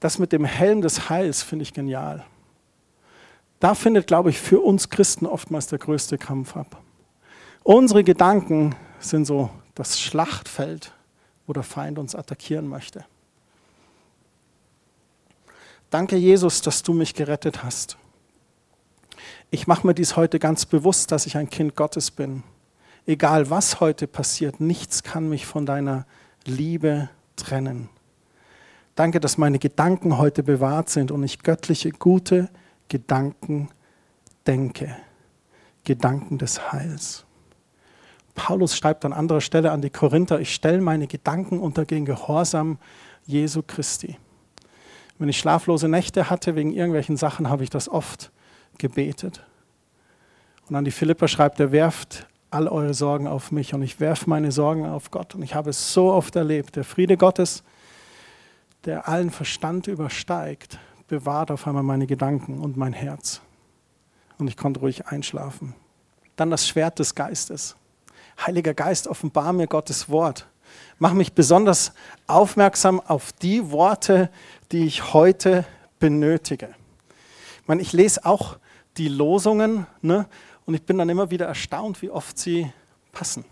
Das 0.00 0.18
mit 0.18 0.32
dem 0.32 0.44
Helm 0.44 0.82
des 0.82 1.10
Heils 1.10 1.42
finde 1.42 1.64
ich 1.64 1.72
genial. 1.72 2.24
Da 3.60 3.74
findet, 3.74 4.06
glaube 4.06 4.30
ich, 4.30 4.38
für 4.38 4.60
uns 4.60 4.90
Christen 4.90 5.26
oftmals 5.26 5.66
der 5.66 5.78
größte 5.78 6.18
Kampf 6.18 6.56
ab. 6.56 6.82
Unsere 7.62 8.04
Gedanken 8.04 8.76
sind 9.00 9.24
so 9.24 9.50
das 9.74 10.00
Schlachtfeld, 10.00 10.92
wo 11.46 11.52
der 11.52 11.62
Feind 11.62 11.98
uns 11.98 12.14
attackieren 12.14 12.68
möchte. 12.68 13.04
Danke, 15.90 16.16
Jesus, 16.16 16.62
dass 16.62 16.82
du 16.82 16.92
mich 16.92 17.14
gerettet 17.14 17.62
hast. 17.62 17.96
Ich 19.50 19.66
mache 19.68 19.86
mir 19.86 19.94
dies 19.94 20.16
heute 20.16 20.38
ganz 20.38 20.66
bewusst, 20.66 21.12
dass 21.12 21.26
ich 21.26 21.36
ein 21.36 21.48
Kind 21.48 21.76
Gottes 21.76 22.10
bin. 22.10 22.42
Egal 23.06 23.48
was 23.48 23.78
heute 23.78 24.08
passiert, 24.08 24.60
nichts 24.60 25.04
kann 25.04 25.28
mich 25.28 25.46
von 25.46 25.66
deiner 25.66 26.04
Liebe 26.44 27.08
trennen. 27.36 27.88
Danke, 28.96 29.20
dass 29.20 29.38
meine 29.38 29.60
Gedanken 29.60 30.18
heute 30.18 30.42
bewahrt 30.42 30.88
sind 30.88 31.12
und 31.12 31.22
ich 31.22 31.42
göttliche, 31.42 31.90
gute 31.92 32.48
Gedanken 32.88 33.68
denke. 34.46 34.96
Gedanken 35.84 36.38
des 36.38 36.72
Heils. 36.72 37.24
Paulus 38.34 38.76
schreibt 38.76 39.04
an 39.04 39.12
anderer 39.12 39.40
Stelle 39.40 39.70
an 39.70 39.80
die 39.80 39.90
Korinther, 39.90 40.40
ich 40.40 40.52
stelle 40.52 40.80
meine 40.80 41.06
Gedanken 41.06 41.60
unter 41.60 41.84
den 41.84 42.04
Gehorsam 42.04 42.78
Jesu 43.26 43.62
Christi. 43.64 44.18
Wenn 45.18 45.28
ich 45.28 45.38
schlaflose 45.38 45.88
Nächte 45.88 46.28
hatte 46.28 46.56
wegen 46.56 46.72
irgendwelchen 46.72 47.16
Sachen, 47.16 47.48
habe 47.48 47.62
ich 47.62 47.70
das 47.70 47.88
oft 47.88 48.32
gebetet. 48.78 49.44
Und 50.68 50.76
an 50.76 50.84
die 50.84 50.90
Philipper 50.90 51.28
schreibt 51.28 51.60
er, 51.60 51.72
werft 51.72 52.26
all 52.50 52.68
eure 52.68 52.94
Sorgen 52.94 53.26
auf 53.26 53.52
mich 53.52 53.74
und 53.74 53.82
ich 53.82 54.00
werfe 54.00 54.28
meine 54.28 54.52
Sorgen 54.52 54.86
auf 54.86 55.10
Gott. 55.10 55.34
Und 55.34 55.42
ich 55.42 55.54
habe 55.54 55.70
es 55.70 55.92
so 55.92 56.12
oft 56.12 56.34
erlebt. 56.36 56.76
Der 56.76 56.84
Friede 56.84 57.16
Gottes, 57.16 57.62
der 58.84 59.08
allen 59.08 59.30
Verstand 59.30 59.86
übersteigt, 59.86 60.78
bewahrt 61.08 61.50
auf 61.50 61.66
einmal 61.66 61.82
meine 61.82 62.06
Gedanken 62.06 62.58
und 62.58 62.76
mein 62.76 62.92
Herz. 62.92 63.40
Und 64.38 64.48
ich 64.48 64.56
konnte 64.56 64.80
ruhig 64.80 65.06
einschlafen. 65.06 65.74
Dann 66.36 66.50
das 66.50 66.68
Schwert 66.68 66.98
des 66.98 67.14
Geistes. 67.14 67.76
Heiliger 68.44 68.74
Geist, 68.74 69.08
offenbar 69.08 69.52
mir 69.52 69.66
Gottes 69.66 70.08
Wort. 70.08 70.46
Mach 70.98 71.12
mich 71.12 71.32
besonders 71.32 71.92
aufmerksam 72.26 73.00
auf 73.00 73.32
die 73.32 73.70
Worte, 73.70 74.30
die 74.72 74.84
ich 74.84 75.14
heute 75.14 75.64
benötige. 75.98 76.74
Ich, 77.62 77.68
meine, 77.68 77.82
ich 77.82 77.92
lese 77.92 78.24
auch 78.24 78.58
die 78.96 79.08
Losungen 79.08 79.86
ne, 80.02 80.26
und 80.64 80.74
ich 80.74 80.82
bin 80.82 80.98
dann 80.98 81.08
immer 81.08 81.30
wieder 81.30 81.46
erstaunt, 81.46 82.02
wie 82.02 82.10
oft 82.10 82.38
sie 82.38 82.72
passen. 83.12 83.44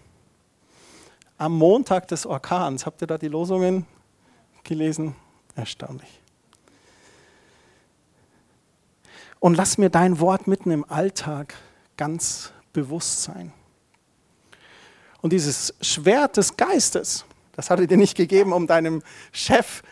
Am 1.38 1.56
Montag 1.56 2.08
des 2.08 2.26
Orkans, 2.26 2.86
habt 2.86 3.00
ihr 3.00 3.06
da 3.06 3.18
die 3.18 3.28
Losungen 3.28 3.86
gelesen? 4.62 5.14
Erstaunlich. 5.56 6.20
Und 9.40 9.56
lass 9.56 9.78
mir 9.78 9.90
dein 9.90 10.20
Wort 10.20 10.46
mitten 10.46 10.70
im 10.70 10.90
Alltag 10.90 11.54
ganz 11.96 12.52
bewusst 12.72 13.22
sein. 13.22 13.52
Und 15.20 15.32
dieses 15.32 15.74
Schwert 15.80 16.36
des 16.36 16.56
Geistes, 16.56 17.24
das 17.52 17.70
hat 17.70 17.78
er 17.78 17.86
dir 17.86 17.96
nicht 17.96 18.16
gegeben, 18.16 18.52
um 18.52 18.66
deinem 18.66 19.02
Chef 19.32 19.82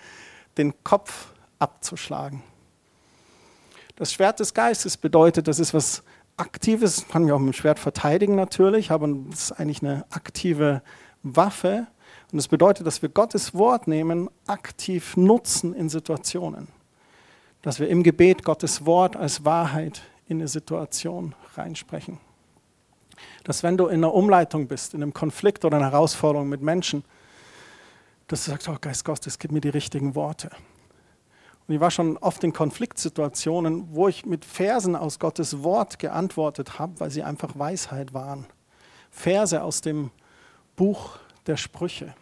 den 0.59 0.75
Kopf 0.85 1.33
abzuschlagen. 1.59 2.43
Das 3.97 4.13
Schwert 4.13 4.41
des 4.41 4.55
Geistes 4.55 4.97
bedeutet, 4.97 5.49
das 5.49 5.59
ist 5.59 5.75
was 5.75 6.03
Aktives, 6.37 7.07
kann 7.09 7.25
mich 7.25 7.33
auch 7.33 7.39
mit 7.39 7.55
dem 7.55 7.59
Schwert 7.59 7.79
verteidigen 7.79 8.35
natürlich, 8.35 8.91
aber 8.91 9.09
es 9.31 9.51
ist 9.51 9.53
eigentlich 9.53 9.83
eine 9.83 10.05
aktive 10.11 10.83
Waffe. 11.23 11.87
Und 12.31 12.39
das 12.39 12.49
bedeutet, 12.49 12.87
dass 12.87 13.03
wir 13.03 13.11
Gottes 13.11 13.55
Wort 13.55 13.87
nehmen, 13.87 14.31
aktiv 14.47 15.17
nutzen 15.17 15.75
in 15.75 15.89
Situationen. 15.89 16.69
Dass 17.61 17.79
wir 17.79 17.89
im 17.89 18.03
Gebet 18.03 18.45
Gottes 18.45 18.87
Wort 18.87 19.15
als 19.15 19.45
Wahrheit 19.45 20.03
in 20.27 20.39
eine 20.39 20.49
Situation 20.49 21.35
reinsprechen 21.55 22.19
dass 23.45 23.63
wenn 23.63 23.77
du 23.77 23.87
in 23.87 23.97
einer 23.97 24.15
Umleitung 24.15 24.69
bist, 24.69 24.95
in 24.95 25.03
einem 25.03 25.15
Konflikt 25.15 25.65
oder 25.65 25.77
einer 25.77 25.91
Herausforderung 25.91 26.49
mit 26.49 26.63
Menschen, 26.63 27.05
dass 28.29 28.45
du 28.45 28.51
sagst, 28.51 28.69
oh 28.69 28.77
Geist 28.81 29.05
Gottes, 29.05 29.39
gib 29.39 29.53
mir 29.53 29.61
die 29.61 29.69
richtigen 29.69 30.15
Worte. 30.15 30.51
Und 31.73 31.77
ich 31.77 31.81
war 31.81 31.91
schon 31.91 32.19
oft 32.19 32.45
in 32.45 32.53
Konfliktsituationen, 32.53 33.89
wo 33.95 34.07
ich 34.07 34.27
mit 34.27 34.45
Versen 34.45 34.95
aus 34.95 35.19
Gottes 35.19 35.63
Wort 35.63 35.99
geantwortet 35.99 36.79
habe, 36.79 37.01
weil 37.01 37.11
sie 37.11 37.23
einfach 37.23 37.59
Weisheit 37.59 38.13
waren. 38.13 38.45
Verse 39.11 39.63
aus 39.63 39.81
dem 39.81 40.11
Buch 40.77 41.17
der 41.47 41.57
Sprüche. 41.57 42.15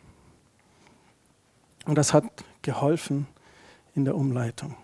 Und 1.85 1.99
das 1.99 2.15
hat 2.15 2.27
geholfen 2.63 3.27
in 3.97 4.05
der 4.05 4.15
Umleitung. 4.15 4.77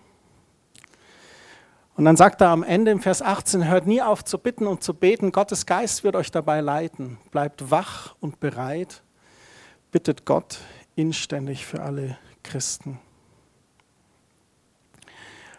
Und 1.95 2.03
dann 2.03 2.17
sagt 2.17 2.41
er 2.41 2.49
am 2.49 2.63
Ende 2.63 2.91
im 2.91 2.99
Vers 2.99 3.21
18, 3.21 3.69
hört 3.69 3.87
nie 3.87 4.01
auf 4.01 4.25
zu 4.25 4.37
bitten 4.37 4.67
und 4.67 4.83
zu 4.83 4.93
beten, 4.93 5.31
Gottes 5.31 5.65
Geist 5.65 6.03
wird 6.03 6.17
euch 6.17 6.29
dabei 6.29 6.59
leiten. 6.59 7.19
Bleibt 7.31 7.71
wach 7.71 8.17
und 8.19 8.41
bereit, 8.41 9.01
bittet 9.93 10.25
Gott 10.25 10.59
inständig 10.97 11.65
für 11.65 11.81
alle 11.81 12.17
Christen. 12.43 12.99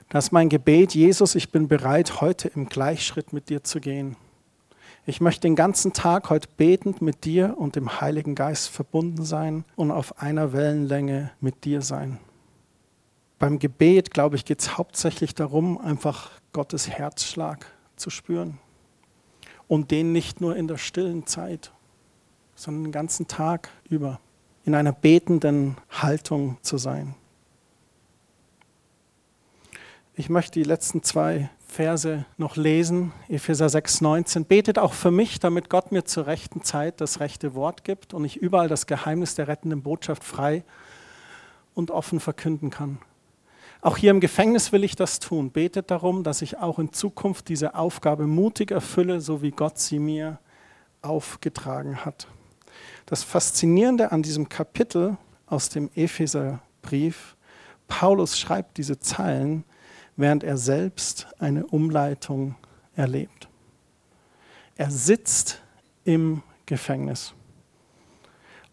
Das 0.09 0.27
ist 0.27 0.33
mein 0.33 0.49
Gebet, 0.49 0.95
Jesus, 0.95 1.35
ich 1.35 1.51
bin 1.51 1.69
bereit, 1.69 2.21
heute 2.21 2.49
im 2.49 2.69
Gleichschritt 2.69 3.33
mit 3.33 3.51
dir 3.51 3.63
zu 3.63 3.81
gehen. 3.81 4.17
Ich 5.07 5.21
möchte 5.21 5.43
den 5.43 5.57
ganzen 5.57 5.93
Tag 5.93 6.31
heute 6.31 6.49
betend 6.57 7.03
mit 7.03 7.25
dir 7.25 7.55
und 7.59 7.77
dem 7.77 8.01
Heiligen 8.01 8.35
Geist 8.35 8.69
verbunden 8.69 9.25
sein 9.25 9.65
und 9.77 9.91
auf 9.91 10.21
einer 10.21 10.53
Wellenlänge 10.53 11.31
mit 11.41 11.65
dir 11.65 11.83
sein 11.83 12.19
beim 13.39 13.59
Gebet, 13.59 14.13
glaube 14.13 14.37
ich, 14.37 14.45
geht 14.45 14.61
es 14.61 14.77
hauptsächlich 14.77 15.35
darum, 15.35 15.79
einfach 15.79 16.31
Gottes 16.53 16.89
Herzschlag 16.89 17.67
zu 17.97 18.11
spüren. 18.11 18.59
Und 19.67 19.91
den 19.91 20.13
nicht 20.13 20.41
nur 20.41 20.57
in 20.57 20.67
der 20.67 20.79
stillen 20.79 21.27
Zeit, 21.27 21.73
sondern 22.55 22.85
den 22.85 22.93
ganzen 22.93 23.29
Tag 23.29 23.71
über 23.89 24.21
in 24.65 24.75
einer 24.75 24.93
betenden 24.93 25.77
Haltung 25.91 26.59
zu 26.63 26.79
sein. 26.79 27.15
Ich 30.19 30.29
möchte 30.29 30.59
die 30.59 30.65
letzten 30.65 31.05
zwei 31.05 31.49
Verse 31.69 32.25
noch 32.39 32.57
lesen, 32.57 33.13
Epheser 33.29 33.69
6, 33.69 34.01
19. 34.01 34.47
Betet 34.47 34.77
auch 34.77 34.93
für 34.93 35.13
mich, 35.13 35.39
damit 35.39 35.71
Gott 35.71 35.93
mir 35.93 36.07
zur 36.07 36.27
rechten 36.27 36.65
Zeit 36.65 37.01
das 37.01 37.21
rechte 37.21 37.55
Wort 37.55 37.85
gibt 37.85 38.15
und 38.15 38.25
ich 38.25 38.37
überall 38.37 38.67
das 38.67 38.89
Geheimnis 38.89 39.37
der 39.37 39.47
rettenden 39.47 39.81
Botschaft 39.83 40.25
frei 40.25 40.65
und 41.73 41.93
offen 41.93 42.19
verkünden 42.19 42.71
kann. 42.71 42.99
Auch 43.81 43.97
hier 43.97 44.11
im 44.11 44.19
Gefängnis 44.19 44.73
will 44.73 44.83
ich 44.83 44.97
das 44.97 45.21
tun. 45.21 45.53
Betet 45.53 45.93
darum, 45.93 46.25
dass 46.25 46.43
ich 46.43 46.59
auch 46.59 46.81
in 46.81 46.93
Zukunft 46.93 47.49
diese 47.49 47.77
Aufgabe 47.77 48.27
mutig 48.27 48.73
erfülle, 48.73 49.21
so 49.21 49.41
wie 49.41 49.53
Gott 49.53 49.79
sie 49.79 50.01
mir 50.01 50.41
aufgetragen 51.01 52.05
hat. 52.05 52.27
Das 53.07 53.23
Faszinierende 53.23 54.11
an 54.11 54.25
diesem 54.25 54.49
Kapitel 54.49 55.17
aus 55.47 55.69
dem 55.69 55.91
Epheserbrief, 55.95 57.37
Paulus 57.87 58.37
schreibt 58.37 58.79
diese 58.79 58.99
Zeilen, 58.99 59.63
während 60.19 60.45
er 60.45 60.59
selbst 60.59 61.27
eine 61.39 61.67
Umleitung 61.67 62.57
erlebt. 62.95 63.49
Er 64.77 64.91
sitzt 64.91 65.63
im 66.05 66.43
Gefängnis 66.67 67.33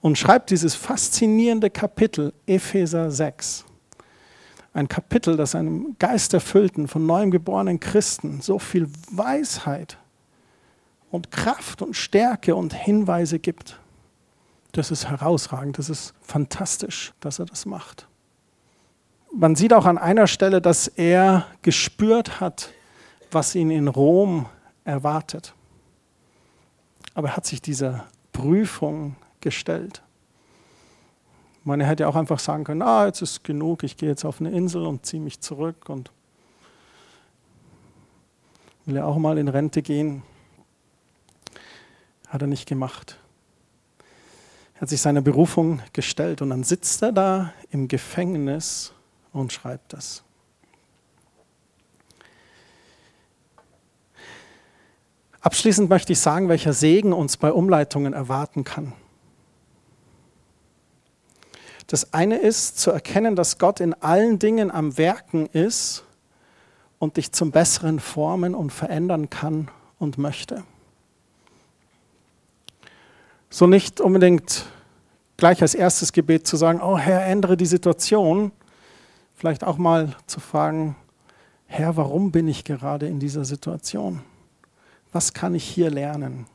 und 0.02 0.18
schreibt 0.18 0.50
dieses 0.50 0.76
faszinierende 0.76 1.70
Kapitel 1.70 2.34
Epheser 2.46 3.10
6 3.10 3.66
ein 4.76 4.89
Kapitel, 4.89 5.38
das 5.38 5.56
einem 5.56 5.96
geisterfüllten, 6.00 6.89
von 6.89 7.06
neuem 7.06 7.32
geborenen 7.32 7.80
Christen 7.80 8.41
so 8.41 8.60
viel 8.60 8.89
Weisheit 9.10 9.98
und 11.12 11.32
Kraft 11.32 11.82
und 11.82 11.96
Stärke 11.96 12.56
und 12.56 12.74
Hinweise 12.74 13.39
gibt. 13.39 13.80
Das 14.74 14.91
ist 14.91 15.08
herausragend, 15.08 15.78
das 15.78 15.89
ist 15.89 16.14
fantastisch, 16.22 17.14
dass 17.22 17.39
er 17.39 17.46
das 17.46 17.66
macht. 17.66 18.10
Man 19.38 19.57
sieht 19.57 19.73
auch 19.73 19.86
an 19.86 19.97
einer 19.97 20.27
Stelle, 20.27 20.61
dass 20.61 20.88
er 20.88 21.45
gespürt 21.61 22.39
hat, 22.39 22.69
was 23.31 23.53
ihn 23.53 23.69
in 23.69 23.89
Rom 23.89 24.45
erwartet. 24.86 25.53
Aber 27.15 27.27
er 27.27 27.36
hat 27.36 27.45
sich 27.45 27.61
dieser 27.61 28.05
Prüfung 28.31 29.17
gestellt. 29.41 30.01
Man 31.65 31.81
hätte 31.81 32.03
ja 32.03 32.09
auch 32.09 32.15
einfach 32.15 32.39
sagen 32.39 32.63
können, 32.63 32.81
ah, 32.81 33.07
jetzt 33.07 33.21
ist 33.21 33.43
genug, 33.43 33.83
ich 33.83 33.97
gehe 33.97 34.07
jetzt 34.07 34.23
auf 34.23 34.39
eine 34.39 34.51
Insel 34.51 34.86
und 34.86 35.05
ziehe 35.05 35.21
mich 35.21 35.41
zurück 35.41 35.89
und 35.89 36.11
will 38.86 38.95
ja 38.95 39.03
auch 39.03 39.17
mal 39.17 39.38
in 39.38 39.49
Rente 39.49 39.81
gehen. 39.81 40.23
Hat 42.29 42.41
er 42.41 42.47
nicht 42.47 42.69
gemacht. 42.69 43.19
Er 44.75 44.81
hat 44.81 44.89
sich 44.89 45.01
seiner 45.01 45.21
Berufung 45.21 45.81
gestellt 45.91 46.41
und 46.41 46.51
dann 46.51 46.63
sitzt 46.63 47.01
er 47.01 47.11
da 47.11 47.53
im 47.69 47.89
Gefängnis 47.89 48.95
und 49.36 49.51
schreibt 49.53 49.93
das. 49.93 50.23
Abschließend 55.41 55.89
möchte 55.89 56.13
ich 56.13 56.19
sagen, 56.19 56.49
welcher 56.49 56.73
Segen 56.73 57.13
uns 57.13 57.38
bei 57.38 57.51
Umleitungen 57.51 58.13
erwarten 58.13 58.63
kann. 58.63 58.93
Das 61.86 62.13
eine 62.13 62.38
ist 62.38 62.79
zu 62.79 62.89
erkennen, 62.89 63.36
dass 63.36 63.59
Gott 63.59 63.79
in 63.79 63.93
allen 63.93 64.39
Dingen 64.39 64.71
am 64.71 64.97
Werken 64.97 65.45
ist 65.45 66.03
und 66.97 67.17
dich 67.17 67.31
zum 67.31 67.51
Besseren 67.51 67.99
formen 67.99 68.55
und 68.55 68.71
verändern 68.71 69.29
kann 69.29 69.69
und 69.99 70.17
möchte. 70.17 70.63
So 73.51 73.67
nicht 73.67 74.01
unbedingt 74.01 74.65
gleich 75.38 75.61
als 75.61 75.75
erstes 75.75 76.11
Gebet 76.11 76.47
zu 76.47 76.57
sagen, 76.57 76.81
oh 76.81 76.97
Herr, 76.97 77.23
ändere 77.27 77.55
die 77.55 77.67
Situation. 77.67 78.51
Vielleicht 79.46 79.64
auch 79.64 79.78
mal 79.78 80.16
zu 80.26 80.39
fragen, 80.39 80.96
Herr, 81.68 81.96
warum 81.98 82.32
bin 82.32 82.48
ich 82.48 82.64
gerade 82.64 83.06
in 83.06 83.20
dieser 83.20 83.46
Situation? 83.46 84.24
Was 85.12 85.36
kann 85.36 85.54
ich 85.54 85.64
hier 85.64 85.91
lernen? 85.91 86.48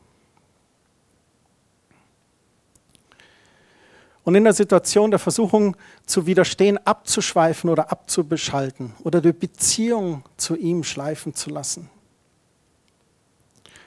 Und 4.24 4.34
in 4.34 4.43
der 4.43 4.55
Situation 4.55 5.12
der 5.12 5.20
Versuchung 5.20 5.76
zu 6.05 6.26
widerstehen, 6.26 6.84
abzuschweifen 6.84 7.70
oder 7.70 7.93
abzubeschalten 7.93 8.93
oder 9.05 9.20
die 9.20 9.34
Beziehung 9.34 10.24
zu 10.36 10.57
ihm 10.57 10.82
schleifen 10.82 11.32
zu 11.32 11.49
lassen. 11.49 11.88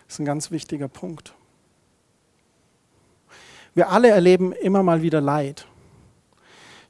Ist 0.08 0.20
ein 0.20 0.26
ganz 0.26 0.50
wichtiger 0.50 0.88
Punkt. 0.88 1.34
Wir 3.76 3.90
alle 3.90 4.12
erleben 4.12 4.54
immer 4.54 4.82
mal 4.82 5.02
wieder 5.02 5.20
Leid. 5.20 5.68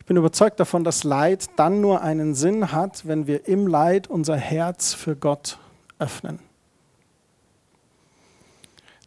Ich 0.03 0.07
bin 0.07 0.17
überzeugt 0.17 0.59
davon, 0.59 0.83
dass 0.83 1.03
Leid 1.03 1.49
dann 1.55 1.81
nur 1.81 2.01
einen 2.01 2.35
Sinn 2.35 2.71
hat, 2.71 3.07
wenn 3.07 3.25
wir 3.25 3.47
im 3.47 3.67
Leid 3.67 4.07
unser 4.07 4.37
Herz 4.37 4.93
für 4.93 5.15
Gott 5.15 5.57
öffnen 5.99 6.39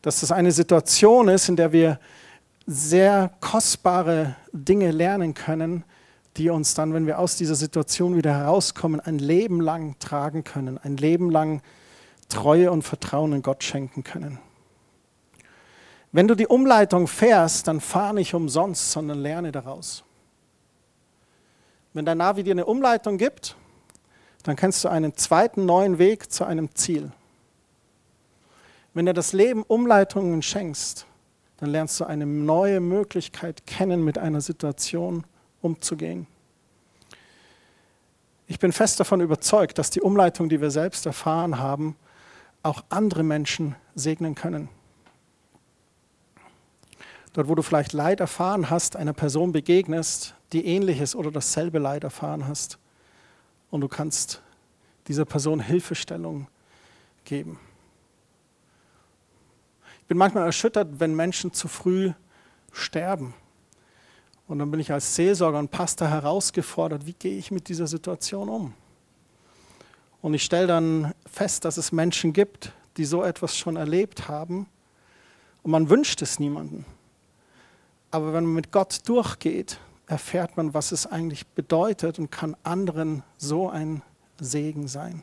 dass 0.06 0.20
das 0.20 0.30
eine 0.30 0.52
Situation 0.52 1.26
ist, 1.26 1.48
in 1.48 1.56
der 1.56 1.72
wir 1.72 1.98
sehr 2.64 3.32
kostbare 3.40 4.36
Dinge 4.52 4.92
lernen 4.92 5.34
können, 5.34 5.82
die 6.36 6.48
uns 6.48 6.74
dann, 6.74 6.94
wenn 6.94 7.08
wir 7.08 7.18
aus 7.18 7.34
dieser 7.34 7.56
Situation 7.56 8.16
wieder 8.16 8.32
herauskommen, 8.32 9.00
ein 9.00 9.18
Leben 9.18 9.60
lang 9.60 9.98
tragen 9.98 10.44
können, 10.44 10.78
ein 10.78 10.96
Leben 10.96 11.28
lang 11.28 11.60
Treue 12.28 12.70
und 12.70 12.82
Vertrauen 12.82 13.32
in 13.32 13.42
Gott 13.42 13.64
schenken 13.64 14.04
können. 14.04 14.38
Wenn 16.12 16.28
du 16.28 16.36
die 16.36 16.46
Umleitung 16.46 17.08
fährst, 17.08 17.66
dann 17.66 17.80
fahr 17.80 18.12
nicht 18.12 18.32
umsonst, 18.32 18.92
sondern 18.92 19.18
lerne 19.18 19.50
daraus. 19.50 20.04
Wenn 21.96 22.04
dein 22.04 22.18
Navi 22.18 22.42
dir 22.42 22.50
eine 22.50 22.66
Umleitung 22.66 23.16
gibt, 23.16 23.56
dann 24.42 24.54
kennst 24.54 24.84
du 24.84 24.88
einen 24.90 25.16
zweiten 25.16 25.64
neuen 25.64 25.98
Weg 25.98 26.30
zu 26.30 26.44
einem 26.44 26.74
Ziel. 26.74 27.10
Wenn 28.92 29.06
du 29.06 29.14
das 29.14 29.32
Leben 29.32 29.62
Umleitungen 29.62 30.42
schenkst, 30.42 31.06
dann 31.56 31.70
lernst 31.70 31.98
du 31.98 32.04
eine 32.04 32.26
neue 32.26 32.80
Möglichkeit 32.80 33.66
kennen, 33.66 34.04
mit 34.04 34.18
einer 34.18 34.42
Situation 34.42 35.24
umzugehen. 35.62 36.26
Ich 38.46 38.58
bin 38.58 38.72
fest 38.72 39.00
davon 39.00 39.22
überzeugt, 39.22 39.78
dass 39.78 39.88
die 39.88 40.02
Umleitung, 40.02 40.50
die 40.50 40.60
wir 40.60 40.70
selbst 40.70 41.06
erfahren 41.06 41.58
haben, 41.58 41.96
auch 42.62 42.84
andere 42.90 43.22
Menschen 43.22 43.74
segnen 43.94 44.34
können. 44.34 44.68
Dort, 47.36 47.48
wo 47.48 47.54
du 47.54 47.60
vielleicht 47.60 47.92
Leid 47.92 48.20
erfahren 48.20 48.70
hast, 48.70 48.96
einer 48.96 49.12
Person 49.12 49.52
begegnest, 49.52 50.34
die 50.54 50.64
ähnliches 50.64 51.14
oder 51.14 51.30
dasselbe 51.30 51.78
Leid 51.78 52.02
erfahren 52.02 52.48
hast, 52.48 52.78
und 53.70 53.82
du 53.82 53.88
kannst 53.88 54.40
dieser 55.06 55.26
Person 55.26 55.60
Hilfestellung 55.60 56.46
geben. 57.26 57.60
Ich 60.00 60.06
bin 60.06 60.16
manchmal 60.16 60.46
erschüttert, 60.46 60.98
wenn 60.98 61.14
Menschen 61.14 61.52
zu 61.52 61.68
früh 61.68 62.12
sterben. 62.72 63.34
Und 64.48 64.58
dann 64.58 64.70
bin 64.70 64.80
ich 64.80 64.90
als 64.90 65.14
Seelsorger 65.14 65.58
und 65.58 65.70
Pastor 65.70 66.08
herausgefordert, 66.08 67.04
wie 67.04 67.12
gehe 67.12 67.36
ich 67.36 67.50
mit 67.50 67.68
dieser 67.68 67.86
Situation 67.86 68.48
um? 68.48 68.72
Und 70.22 70.32
ich 70.32 70.42
stelle 70.42 70.68
dann 70.68 71.12
fest, 71.30 71.66
dass 71.66 71.76
es 71.76 71.92
Menschen 71.92 72.32
gibt, 72.32 72.72
die 72.96 73.04
so 73.04 73.22
etwas 73.22 73.58
schon 73.58 73.76
erlebt 73.76 74.26
haben. 74.26 74.70
Und 75.62 75.72
man 75.72 75.90
wünscht 75.90 76.22
es 76.22 76.38
niemandem. 76.38 76.86
Aber 78.16 78.32
wenn 78.32 78.44
man 78.44 78.54
mit 78.54 78.72
Gott 78.72 79.06
durchgeht, 79.10 79.78
erfährt 80.06 80.56
man, 80.56 80.72
was 80.72 80.90
es 80.90 81.06
eigentlich 81.06 81.46
bedeutet 81.48 82.18
und 82.18 82.30
kann 82.30 82.56
anderen 82.62 83.22
so 83.36 83.68
ein 83.68 84.00
Segen 84.40 84.88
sein. 84.88 85.22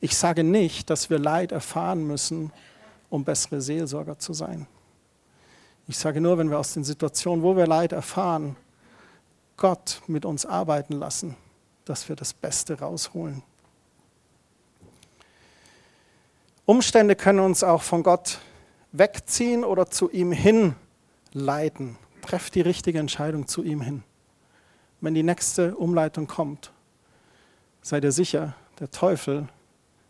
Ich 0.00 0.16
sage 0.16 0.44
nicht, 0.44 0.88
dass 0.88 1.10
wir 1.10 1.18
Leid 1.18 1.52
erfahren 1.52 2.06
müssen, 2.06 2.52
um 3.10 3.24
bessere 3.24 3.60
Seelsorger 3.60 4.18
zu 4.18 4.32
sein. 4.32 4.66
Ich 5.86 5.98
sage 5.98 6.22
nur, 6.22 6.38
wenn 6.38 6.48
wir 6.48 6.58
aus 6.58 6.72
den 6.72 6.84
Situationen, 6.84 7.44
wo 7.44 7.54
wir 7.54 7.66
Leid 7.66 7.92
erfahren, 7.92 8.56
Gott 9.58 10.00
mit 10.06 10.24
uns 10.24 10.46
arbeiten 10.46 10.94
lassen, 10.94 11.36
dass 11.84 12.08
wir 12.08 12.16
das 12.16 12.32
Beste 12.32 12.78
rausholen. 12.78 13.42
Umstände 16.64 17.14
können 17.14 17.40
uns 17.40 17.62
auch 17.62 17.82
von 17.82 18.02
Gott 18.02 18.38
wegziehen 18.92 19.64
oder 19.64 19.90
zu 19.90 20.10
ihm 20.10 20.32
hin 20.32 20.76
leiten. 21.32 21.96
Treff 22.22 22.50
die 22.50 22.60
richtige 22.60 22.98
Entscheidung 22.98 23.46
zu 23.46 23.62
ihm 23.62 23.80
hin. 23.80 24.02
Wenn 25.00 25.14
die 25.14 25.22
nächste 25.22 25.74
Umleitung 25.74 26.26
kommt, 26.26 26.72
sei 27.82 28.00
dir 28.00 28.12
sicher, 28.12 28.54
der 28.78 28.90
Teufel 28.90 29.48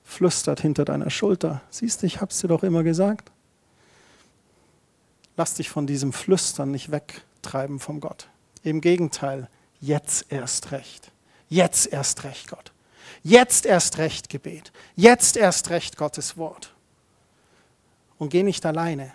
flüstert 0.04 0.60
hinter 0.60 0.84
deiner 0.84 1.10
Schulter. 1.10 1.62
Siehst 1.70 2.02
du, 2.02 2.06
ich 2.06 2.20
hab's 2.20 2.40
dir 2.40 2.48
doch 2.48 2.62
immer 2.62 2.82
gesagt. 2.82 3.30
Lass 5.36 5.54
dich 5.54 5.70
von 5.70 5.86
diesem 5.86 6.12
Flüstern 6.12 6.70
nicht 6.70 6.90
wegtreiben 6.90 7.80
vom 7.80 8.00
Gott. 8.00 8.28
Im 8.62 8.80
Gegenteil, 8.80 9.48
jetzt 9.80 10.26
erst 10.30 10.72
recht. 10.72 11.10
Jetzt 11.48 11.86
erst 11.86 12.24
recht, 12.24 12.48
Gott. 12.48 12.72
Jetzt 13.22 13.66
erst 13.66 13.98
recht 13.98 14.28
Gebet. 14.28 14.72
Jetzt 14.96 15.36
erst 15.36 15.70
recht 15.70 15.96
Gottes 15.96 16.36
Wort. 16.36 16.74
Und 18.18 18.30
geh 18.30 18.42
nicht 18.42 18.64
alleine. 18.66 19.14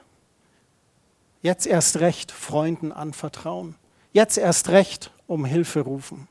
Jetzt 1.41 1.67
erst 1.67 1.99
recht 1.99 2.31
Freunden 2.31 2.91
anvertrauen. 2.91 3.75
Jetzt 4.13 4.38
erst 4.38 4.69
recht 4.69 5.11
um 5.27 5.45
Hilfe 5.45 5.81
rufen. 5.81 6.27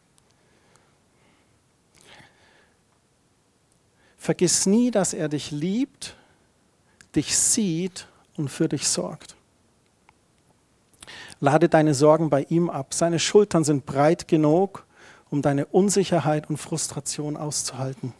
Vergiss 4.19 4.67
nie, 4.67 4.91
dass 4.91 5.15
er 5.15 5.29
dich 5.29 5.53
liebt, 5.53 6.17
dich 7.15 7.37
sieht 7.39 8.09
und 8.37 8.49
für 8.49 8.69
dich 8.69 8.89
sorgt. 8.89 9.37
Lade 11.39 11.69
deine 11.69 11.95
Sorgen 11.95 12.31
bei 12.31 12.43
ihm 12.49 12.71
ab. 12.71 12.95
Seine 12.95 13.19
Schultern 13.19 13.63
sind 13.63 13.87
breit 13.87 14.27
genug, 14.27 14.85
um 15.31 15.43
deine 15.43 15.67
Unsicherheit 15.67 16.49
und 16.51 16.57
Frustration 16.57 17.37
auszuhalten. 17.37 18.15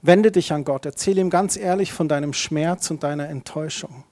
Wende 0.00 0.30
dich 0.30 0.52
an 0.52 0.64
Gott, 0.64 0.86
erzähle 0.86 1.20
ihm 1.20 1.30
ganz 1.30 1.56
ehrlich 1.56 1.92
von 1.92 2.08
deinem 2.08 2.32
Schmerz 2.32 2.90
und 2.90 3.02
deiner 3.02 3.28
Enttäuschung. 3.28 4.04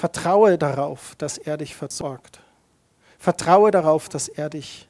Vertraue 0.00 0.56
darauf, 0.56 1.14
dass 1.18 1.36
er 1.36 1.58
dich 1.58 1.76
versorgt. 1.76 2.40
Vertraue 3.18 3.70
darauf, 3.70 4.08
dass 4.08 4.28
er 4.28 4.48
dich 4.48 4.88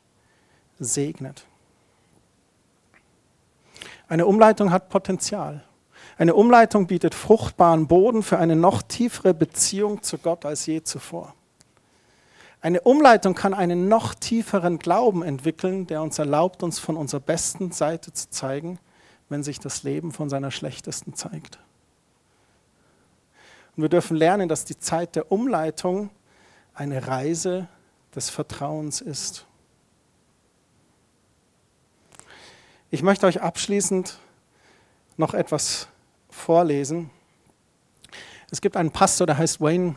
segnet. 0.78 1.46
Eine 4.06 4.26
Umleitung 4.26 4.70
hat 4.70 4.88
Potenzial. 4.88 5.64
Eine 6.16 6.34
Umleitung 6.36 6.86
bietet 6.86 7.16
fruchtbaren 7.16 7.88
Boden 7.88 8.22
für 8.22 8.38
eine 8.38 8.54
noch 8.54 8.82
tiefere 8.82 9.34
Beziehung 9.34 10.00
zu 10.04 10.16
Gott 10.16 10.46
als 10.46 10.66
je 10.66 10.84
zuvor. 10.84 11.34
Eine 12.60 12.82
Umleitung 12.82 13.34
kann 13.34 13.52
einen 13.52 13.88
noch 13.88 14.14
tieferen 14.14 14.78
Glauben 14.78 15.24
entwickeln, 15.24 15.88
der 15.88 16.02
uns 16.02 16.20
erlaubt, 16.20 16.62
uns 16.62 16.78
von 16.78 16.96
unserer 16.96 17.18
besten 17.18 17.72
Seite 17.72 18.12
zu 18.12 18.30
zeigen, 18.30 18.78
wenn 19.28 19.42
sich 19.42 19.58
das 19.58 19.82
Leben 19.82 20.12
von 20.12 20.30
seiner 20.30 20.52
schlechtesten 20.52 21.14
zeigt. 21.14 21.58
Und 23.76 23.82
wir 23.82 23.88
dürfen 23.88 24.16
lernen, 24.16 24.48
dass 24.48 24.64
die 24.64 24.78
Zeit 24.78 25.16
der 25.16 25.30
Umleitung 25.30 26.10
eine 26.74 27.06
Reise 27.06 27.68
des 28.14 28.30
Vertrauens 28.30 29.00
ist. 29.00 29.46
Ich 32.90 33.02
möchte 33.02 33.26
euch 33.26 33.40
abschließend 33.40 34.18
noch 35.16 35.34
etwas 35.34 35.86
vorlesen. 36.28 37.10
Es 38.50 38.60
gibt 38.60 38.76
einen 38.76 38.90
Pastor, 38.90 39.26
der 39.28 39.38
heißt 39.38 39.60
Wayne 39.60 39.94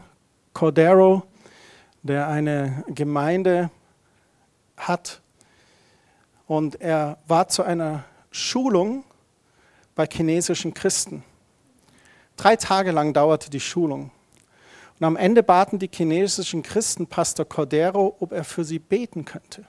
Cordero, 0.54 1.24
der 2.04 2.28
eine 2.28 2.84
Gemeinde 2.88 3.72
hat. 4.78 5.22
Und 6.46 6.80
er 6.82 7.18
war 7.28 7.48
zu 7.48 7.64
einer 7.64 8.04
Schulung 8.30 9.04
bei 9.96 10.06
chinesischen 10.06 10.74
Christen. 10.74 11.24
Drei 12.38 12.56
Tage 12.56 12.92
lang 12.92 13.14
dauerte 13.14 13.50
die 13.50 13.60
Schulung. 13.60 14.12
Und 15.00 15.06
am 15.06 15.16
Ende 15.16 15.44
baten 15.44 15.80
die 15.80 15.90
chinesischen 15.92 16.64
Christen 16.64 17.08
Pastor 17.08 17.46
Cordero, 17.46 18.16
ob 18.20 18.32
er 18.32 18.44
für 18.44 18.64
sie 18.64 18.80
beten 18.80 19.26
könnte. 19.26 19.66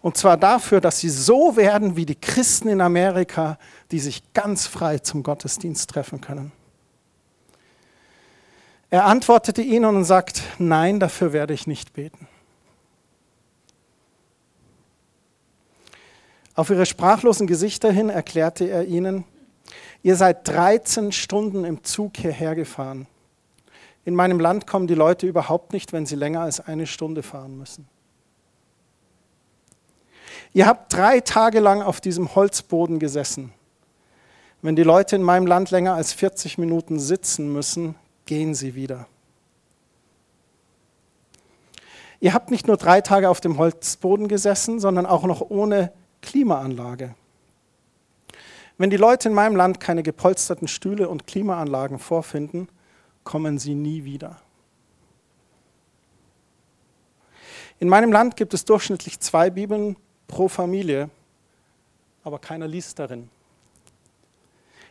Und 0.00 0.16
zwar 0.16 0.36
dafür, 0.36 0.80
dass 0.80 1.00
sie 1.00 1.10
so 1.10 1.56
werden 1.56 1.96
wie 1.96 2.06
die 2.06 2.14
Christen 2.14 2.68
in 2.68 2.80
Amerika, 2.80 3.58
die 3.90 4.00
sich 4.00 4.22
ganz 4.32 4.66
frei 4.66 4.98
zum 4.98 5.22
Gottesdienst 5.22 5.90
treffen 5.90 6.20
können. 6.20 6.52
Er 8.90 9.06
antwortete 9.06 9.60
ihnen 9.60 9.96
und 9.96 10.04
sagt, 10.04 10.42
nein, 10.58 11.00
dafür 11.00 11.32
werde 11.32 11.52
ich 11.52 11.66
nicht 11.66 11.94
beten. 11.94 12.28
Auf 16.54 16.70
ihre 16.70 16.86
sprachlosen 16.86 17.46
Gesichter 17.46 17.90
hin 17.90 18.08
erklärte 18.08 18.68
er 18.68 18.84
ihnen, 18.84 19.24
ihr 20.04 20.14
seid 20.14 20.46
13 20.46 21.10
Stunden 21.10 21.64
im 21.64 21.82
Zug 21.82 22.16
hierher 22.16 22.54
gefahren. 22.54 23.08
In 24.04 24.14
meinem 24.14 24.38
Land 24.38 24.68
kommen 24.68 24.86
die 24.86 24.94
Leute 24.94 25.26
überhaupt 25.26 25.72
nicht, 25.72 25.92
wenn 25.92 26.06
sie 26.06 26.14
länger 26.14 26.42
als 26.42 26.60
eine 26.60 26.86
Stunde 26.86 27.24
fahren 27.24 27.58
müssen. 27.58 27.88
Ihr 30.52 30.66
habt 30.66 30.92
drei 30.92 31.20
Tage 31.20 31.58
lang 31.58 31.82
auf 31.82 32.00
diesem 32.00 32.34
Holzboden 32.36 33.00
gesessen. 33.00 33.52
Wenn 34.62 34.76
die 34.76 34.82
Leute 34.82 35.16
in 35.16 35.22
meinem 35.22 35.46
Land 35.46 35.70
länger 35.70 35.94
als 35.94 36.12
40 36.12 36.58
Minuten 36.58 37.00
sitzen 37.00 37.52
müssen, 37.52 37.96
gehen 38.26 38.54
sie 38.54 38.74
wieder. 38.74 39.06
Ihr 42.20 42.34
habt 42.34 42.50
nicht 42.50 42.66
nur 42.66 42.76
drei 42.76 43.00
Tage 43.00 43.28
auf 43.28 43.40
dem 43.40 43.58
Holzboden 43.58 44.28
gesessen, 44.28 44.80
sondern 44.80 45.06
auch 45.06 45.24
noch 45.24 45.40
ohne 45.40 45.92
Klimaanlage. 46.22 47.14
Wenn 48.76 48.90
die 48.90 48.96
Leute 48.96 49.28
in 49.28 49.34
meinem 49.34 49.56
Land 49.56 49.78
keine 49.78 50.02
gepolsterten 50.02 50.66
Stühle 50.66 51.08
und 51.08 51.26
Klimaanlagen 51.26 51.98
vorfinden, 51.98 52.68
kommen 53.22 53.58
sie 53.58 53.74
nie 53.74 54.04
wieder. 54.04 54.40
In 57.78 57.88
meinem 57.88 58.12
Land 58.12 58.36
gibt 58.36 58.54
es 58.54 58.64
durchschnittlich 58.64 59.20
zwei 59.20 59.50
Bibeln 59.50 59.96
pro 60.26 60.48
Familie, 60.48 61.10
aber 62.22 62.38
keiner 62.38 62.66
liest 62.66 62.98
darin. 62.98 63.28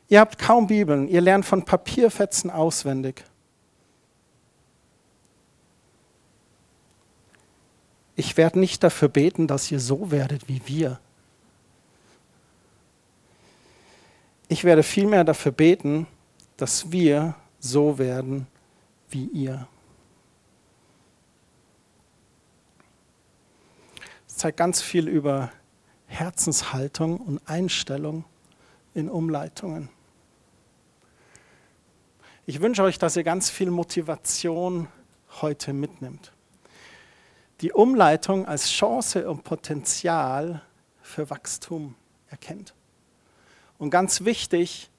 Ihr 0.10 0.20
habt 0.20 0.38
kaum 0.38 0.68
Bibeln, 0.68 1.08
ihr 1.08 1.22
lernt 1.22 1.46
von 1.46 1.66
Papierfetzen 1.66 2.52
auswendig. 2.52 3.24
Ich 8.16 8.38
werde 8.38 8.60
nicht 8.60 8.84
dafür 8.84 9.10
beten, 9.10 9.48
dass 9.48 9.72
ihr 9.72 9.80
so 9.80 10.12
werdet 10.12 10.48
wie 10.48 10.62
wir. 10.66 11.00
Ich 14.48 14.64
werde 14.64 14.84
vielmehr 14.84 15.24
dafür 15.24 15.52
beten, 15.52 16.08
dass 16.58 16.92
wir 16.92 17.36
so 17.60 17.98
werden 17.98 18.48
wie 19.10 19.26
ihr. 19.26 19.68
Es 24.28 24.38
zeigt 24.38 24.58
ganz 24.58 24.82
viel 24.82 25.08
über 25.08 25.52
Herzenshaltung 26.08 27.18
und 27.18 27.40
Einstellung 27.48 28.26
in 28.94 29.10
Umleitungen. 29.10 29.90
Ich 32.46 32.60
wünsche 32.60 32.84
euch, 32.84 33.00
dass 33.00 33.16
ihr 33.16 33.24
ganz 33.24 33.50
viel 33.50 33.72
Motivation 33.72 34.88
heute 35.42 35.72
mitnimmt. 35.72 36.34
Die 37.62 37.72
Umleitung 37.72 38.46
als 38.46 38.70
Chance 38.70 39.30
und 39.30 39.44
Potenzial 39.44 40.62
für 41.02 41.30
Wachstum 41.30 41.96
erkennt. 42.28 42.74
Und 43.84 43.90
ganz 43.90 44.24
wichtig, 44.24 44.90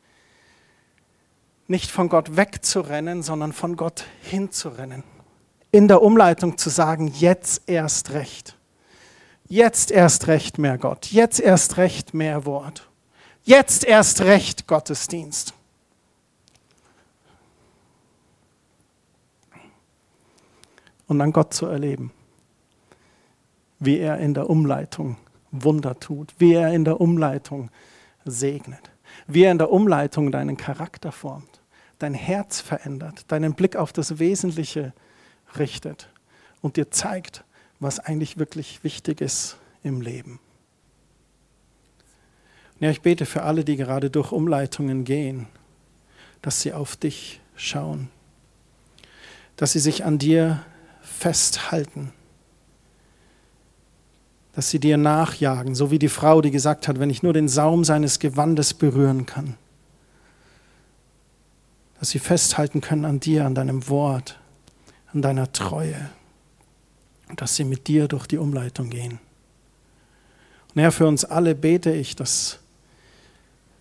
nicht 1.69 1.91
von 1.91 2.11
Gott 2.11 2.37
wegzurennen, 2.37 3.23
sondern 3.23 3.55
von 3.55 3.77
Gott 3.77 4.05
hinzurennen. 4.21 5.05
In 5.71 5.89
der 5.89 6.03
Umleitung 6.03 6.59
zu 6.59 6.69
sagen, 6.69 7.09
jetzt 7.09 7.63
erst 7.67 8.11
recht. 8.11 8.59
Jetzt 9.49 9.91
erst 9.91 10.27
recht 10.27 10.59
mehr 10.59 10.77
Gott. 10.77 11.07
Jetzt 11.07 11.41
erst 11.41 11.79
recht 11.79 12.13
mehr 12.13 12.45
Wort. 12.45 12.91
Jetzt 13.43 13.87
erst 13.87 14.21
recht 14.21 14.67
Gottesdienst. 14.67 15.55
Und 21.07 21.21
dann 21.21 21.33
Gott 21.33 21.55
zu 21.55 21.65
erleben, 21.65 22.13
wie 23.79 23.97
er 23.97 24.19
in 24.19 24.35
der 24.35 24.51
Umleitung 24.51 25.17
Wunder 25.53 25.99
tut, 25.99 26.35
wie 26.37 26.53
er 26.53 26.75
in 26.75 26.85
der 26.85 27.01
Umleitung 27.01 27.71
segnet, 28.25 28.91
wie 29.27 29.45
er 29.45 29.53
in 29.53 29.59
der 29.59 29.71
Umleitung 29.71 30.33
deinen 30.33 30.57
Charakter 30.57 31.13
formt, 31.13 31.61
dein 31.99 32.15
Herz 32.15 32.61
verändert, 32.61 33.31
deinen 33.31 33.55
Blick 33.55 33.77
auf 33.77 33.93
das 33.93 34.19
Wesentliche 34.19 34.93
richtet 35.59 36.09
und 36.61 36.77
dir 36.77 36.91
zeigt, 36.91 37.45
was 37.81 38.01
eigentlich 38.01 38.39
wirklich 38.39 38.83
wichtig 38.85 39.21
ist 39.21 39.59
im 39.83 40.01
Leben. 40.01 40.41
Ja, 42.81 42.91
ich 42.91 43.03
bete 43.03 43.27
für 43.27 43.43
alle, 43.43 43.65
die 43.65 43.77
gerade 43.77 44.11
durch 44.11 44.33
Umleitungen 44.33 45.05
gehen, 45.05 45.47
dass 46.43 46.61
sie 46.61 46.73
auf 46.73 46.97
dich 46.97 47.41
schauen, 47.57 48.11
dass 49.57 49.73
sie 49.73 49.79
sich 49.79 50.05
an 50.05 50.19
dir 50.19 50.65
festhalten 51.01 52.13
dass 54.55 54.71
sie 54.71 54.79
dir 54.79 54.97
nachjagen, 54.97 55.75
so 55.75 55.91
wie 55.91 55.99
die 55.99 56.09
Frau, 56.09 56.41
die 56.41 56.53
gesagt 56.53 56.87
hat, 56.87 57.01
wenn 57.01 57.11
ich 57.11 57.23
nur 57.23 57.33
den 57.33 57.49
Saum 57.49 57.83
seines 57.85 58.21
Gewandes 58.21 58.73
berühren 58.73 59.27
kann. 59.27 59.57
Dass 61.99 62.11
sie 62.11 62.21
festhalten 62.21 62.81
können 62.81 63.05
an 63.05 63.21
dir, 63.21 63.47
an 63.47 63.55
deinem 63.55 63.89
Wort, 63.89 64.39
an 65.13 65.23
deiner 65.23 65.51
Treue. 65.51 66.11
Und 67.29 67.41
dass 67.41 67.57
sie 67.57 67.65
mit 67.65 67.89
dir 67.89 68.07
durch 68.07 68.27
die 68.27 68.39
Umleitung 68.39 68.91
gehen. 68.91 69.19
Und 70.75 70.83
Herr, 70.83 70.93
für 70.93 71.07
uns 71.07 71.25
alle 71.25 71.55
bete 71.55 71.93
ich, 71.93 72.15
dass, 72.15 72.61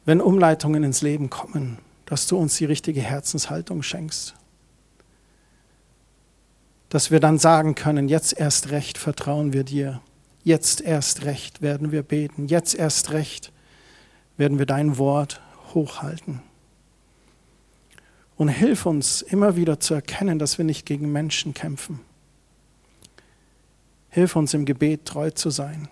wenn 0.05 0.21
Umleitungen 0.21 0.83
ins 0.83 1.01
Leben 1.01 1.29
kommen, 1.29 1.77
dass 2.05 2.25
du 2.25 2.37
uns 2.37 2.57
die 2.57 2.65
richtige 2.65 3.01
Herzenshaltung 3.01 3.83
schenkst. 3.83 4.33
Dass 6.89 7.11
wir 7.11 7.19
dann 7.19 7.37
sagen 7.37 7.75
können, 7.75 8.09
jetzt 8.09 8.39
erst 8.39 8.71
recht 8.71 8.97
vertrauen 8.97 9.53
wir 9.53 9.63
dir. 9.63 10.01
Jetzt 10.43 10.81
erst 10.81 11.23
recht 11.23 11.61
werden 11.61 11.91
wir 11.91 12.03
beten. 12.03 12.47
Jetzt 12.47 12.75
erst 12.75 13.11
recht 13.11 13.51
werden 14.37 14.59
wir 14.59 14.65
dein 14.65 14.97
Wort 14.97 15.41
hochhalten. 15.73 16.41
Und 18.35 18.49
hilf 18.49 18.85
uns 18.85 19.21
immer 19.21 19.55
wieder 19.55 19.79
zu 19.79 19.93
erkennen, 19.93 20.39
dass 20.39 20.57
wir 20.57 20.65
nicht 20.65 20.85
gegen 20.85 21.11
Menschen 21.11 21.53
kämpfen. 21.53 21.99
Hilf 24.09 24.35
uns 24.35 24.53
im 24.53 24.65
Gebet 24.65 25.05
treu 25.05 25.31
zu 25.31 25.49
sein. 25.49 25.87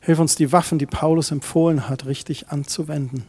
Hilf 0.00 0.18
uns, 0.20 0.36
die 0.36 0.52
Waffen, 0.52 0.78
die 0.78 0.86
Paulus 0.86 1.32
empfohlen 1.32 1.88
hat, 1.88 2.06
richtig 2.06 2.48
anzuwenden. 2.48 3.26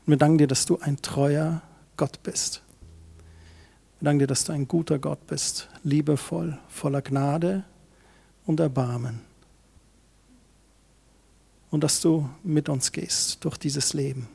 Und 0.00 0.06
wir 0.06 0.16
danken 0.16 0.38
dir, 0.38 0.46
dass 0.46 0.64
du 0.64 0.78
ein 0.78 1.02
treuer 1.02 1.60
Gott 1.98 2.22
bist. 2.22 2.62
Wir 4.00 4.06
danken 4.06 4.20
dir, 4.20 4.26
dass 4.26 4.44
du 4.44 4.52
ein 4.52 4.66
guter 4.66 4.98
Gott 4.98 5.26
bist, 5.26 5.68
liebevoll, 5.84 6.58
voller 6.68 7.02
Gnade 7.02 7.64
und 8.46 8.58
Erbarmen. 8.58 9.20
Und 11.70 11.84
dass 11.84 12.00
du 12.00 12.28
mit 12.42 12.70
uns 12.70 12.92
gehst 12.92 13.44
durch 13.44 13.58
dieses 13.58 13.92
Leben. 13.92 14.26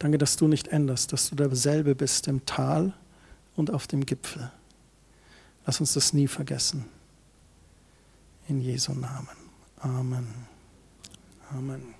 Danke, 0.00 0.18
dass 0.18 0.36
du 0.36 0.48
nicht 0.48 0.68
änderst, 0.68 1.12
dass 1.12 1.30
du 1.30 1.36
derselbe 1.36 1.94
bist 1.94 2.26
im 2.26 2.44
Tal 2.44 2.92
und 3.54 3.70
auf 3.70 3.86
dem 3.86 4.04
Gipfel. 4.04 4.50
Lass 5.64 5.78
uns 5.78 5.92
das 5.92 6.12
nie 6.12 6.26
vergessen. 6.26 6.86
In 8.48 8.60
Jesu 8.60 8.92
Namen. 8.92 9.28
Amen. 9.78 10.26
Amen. 11.50 11.99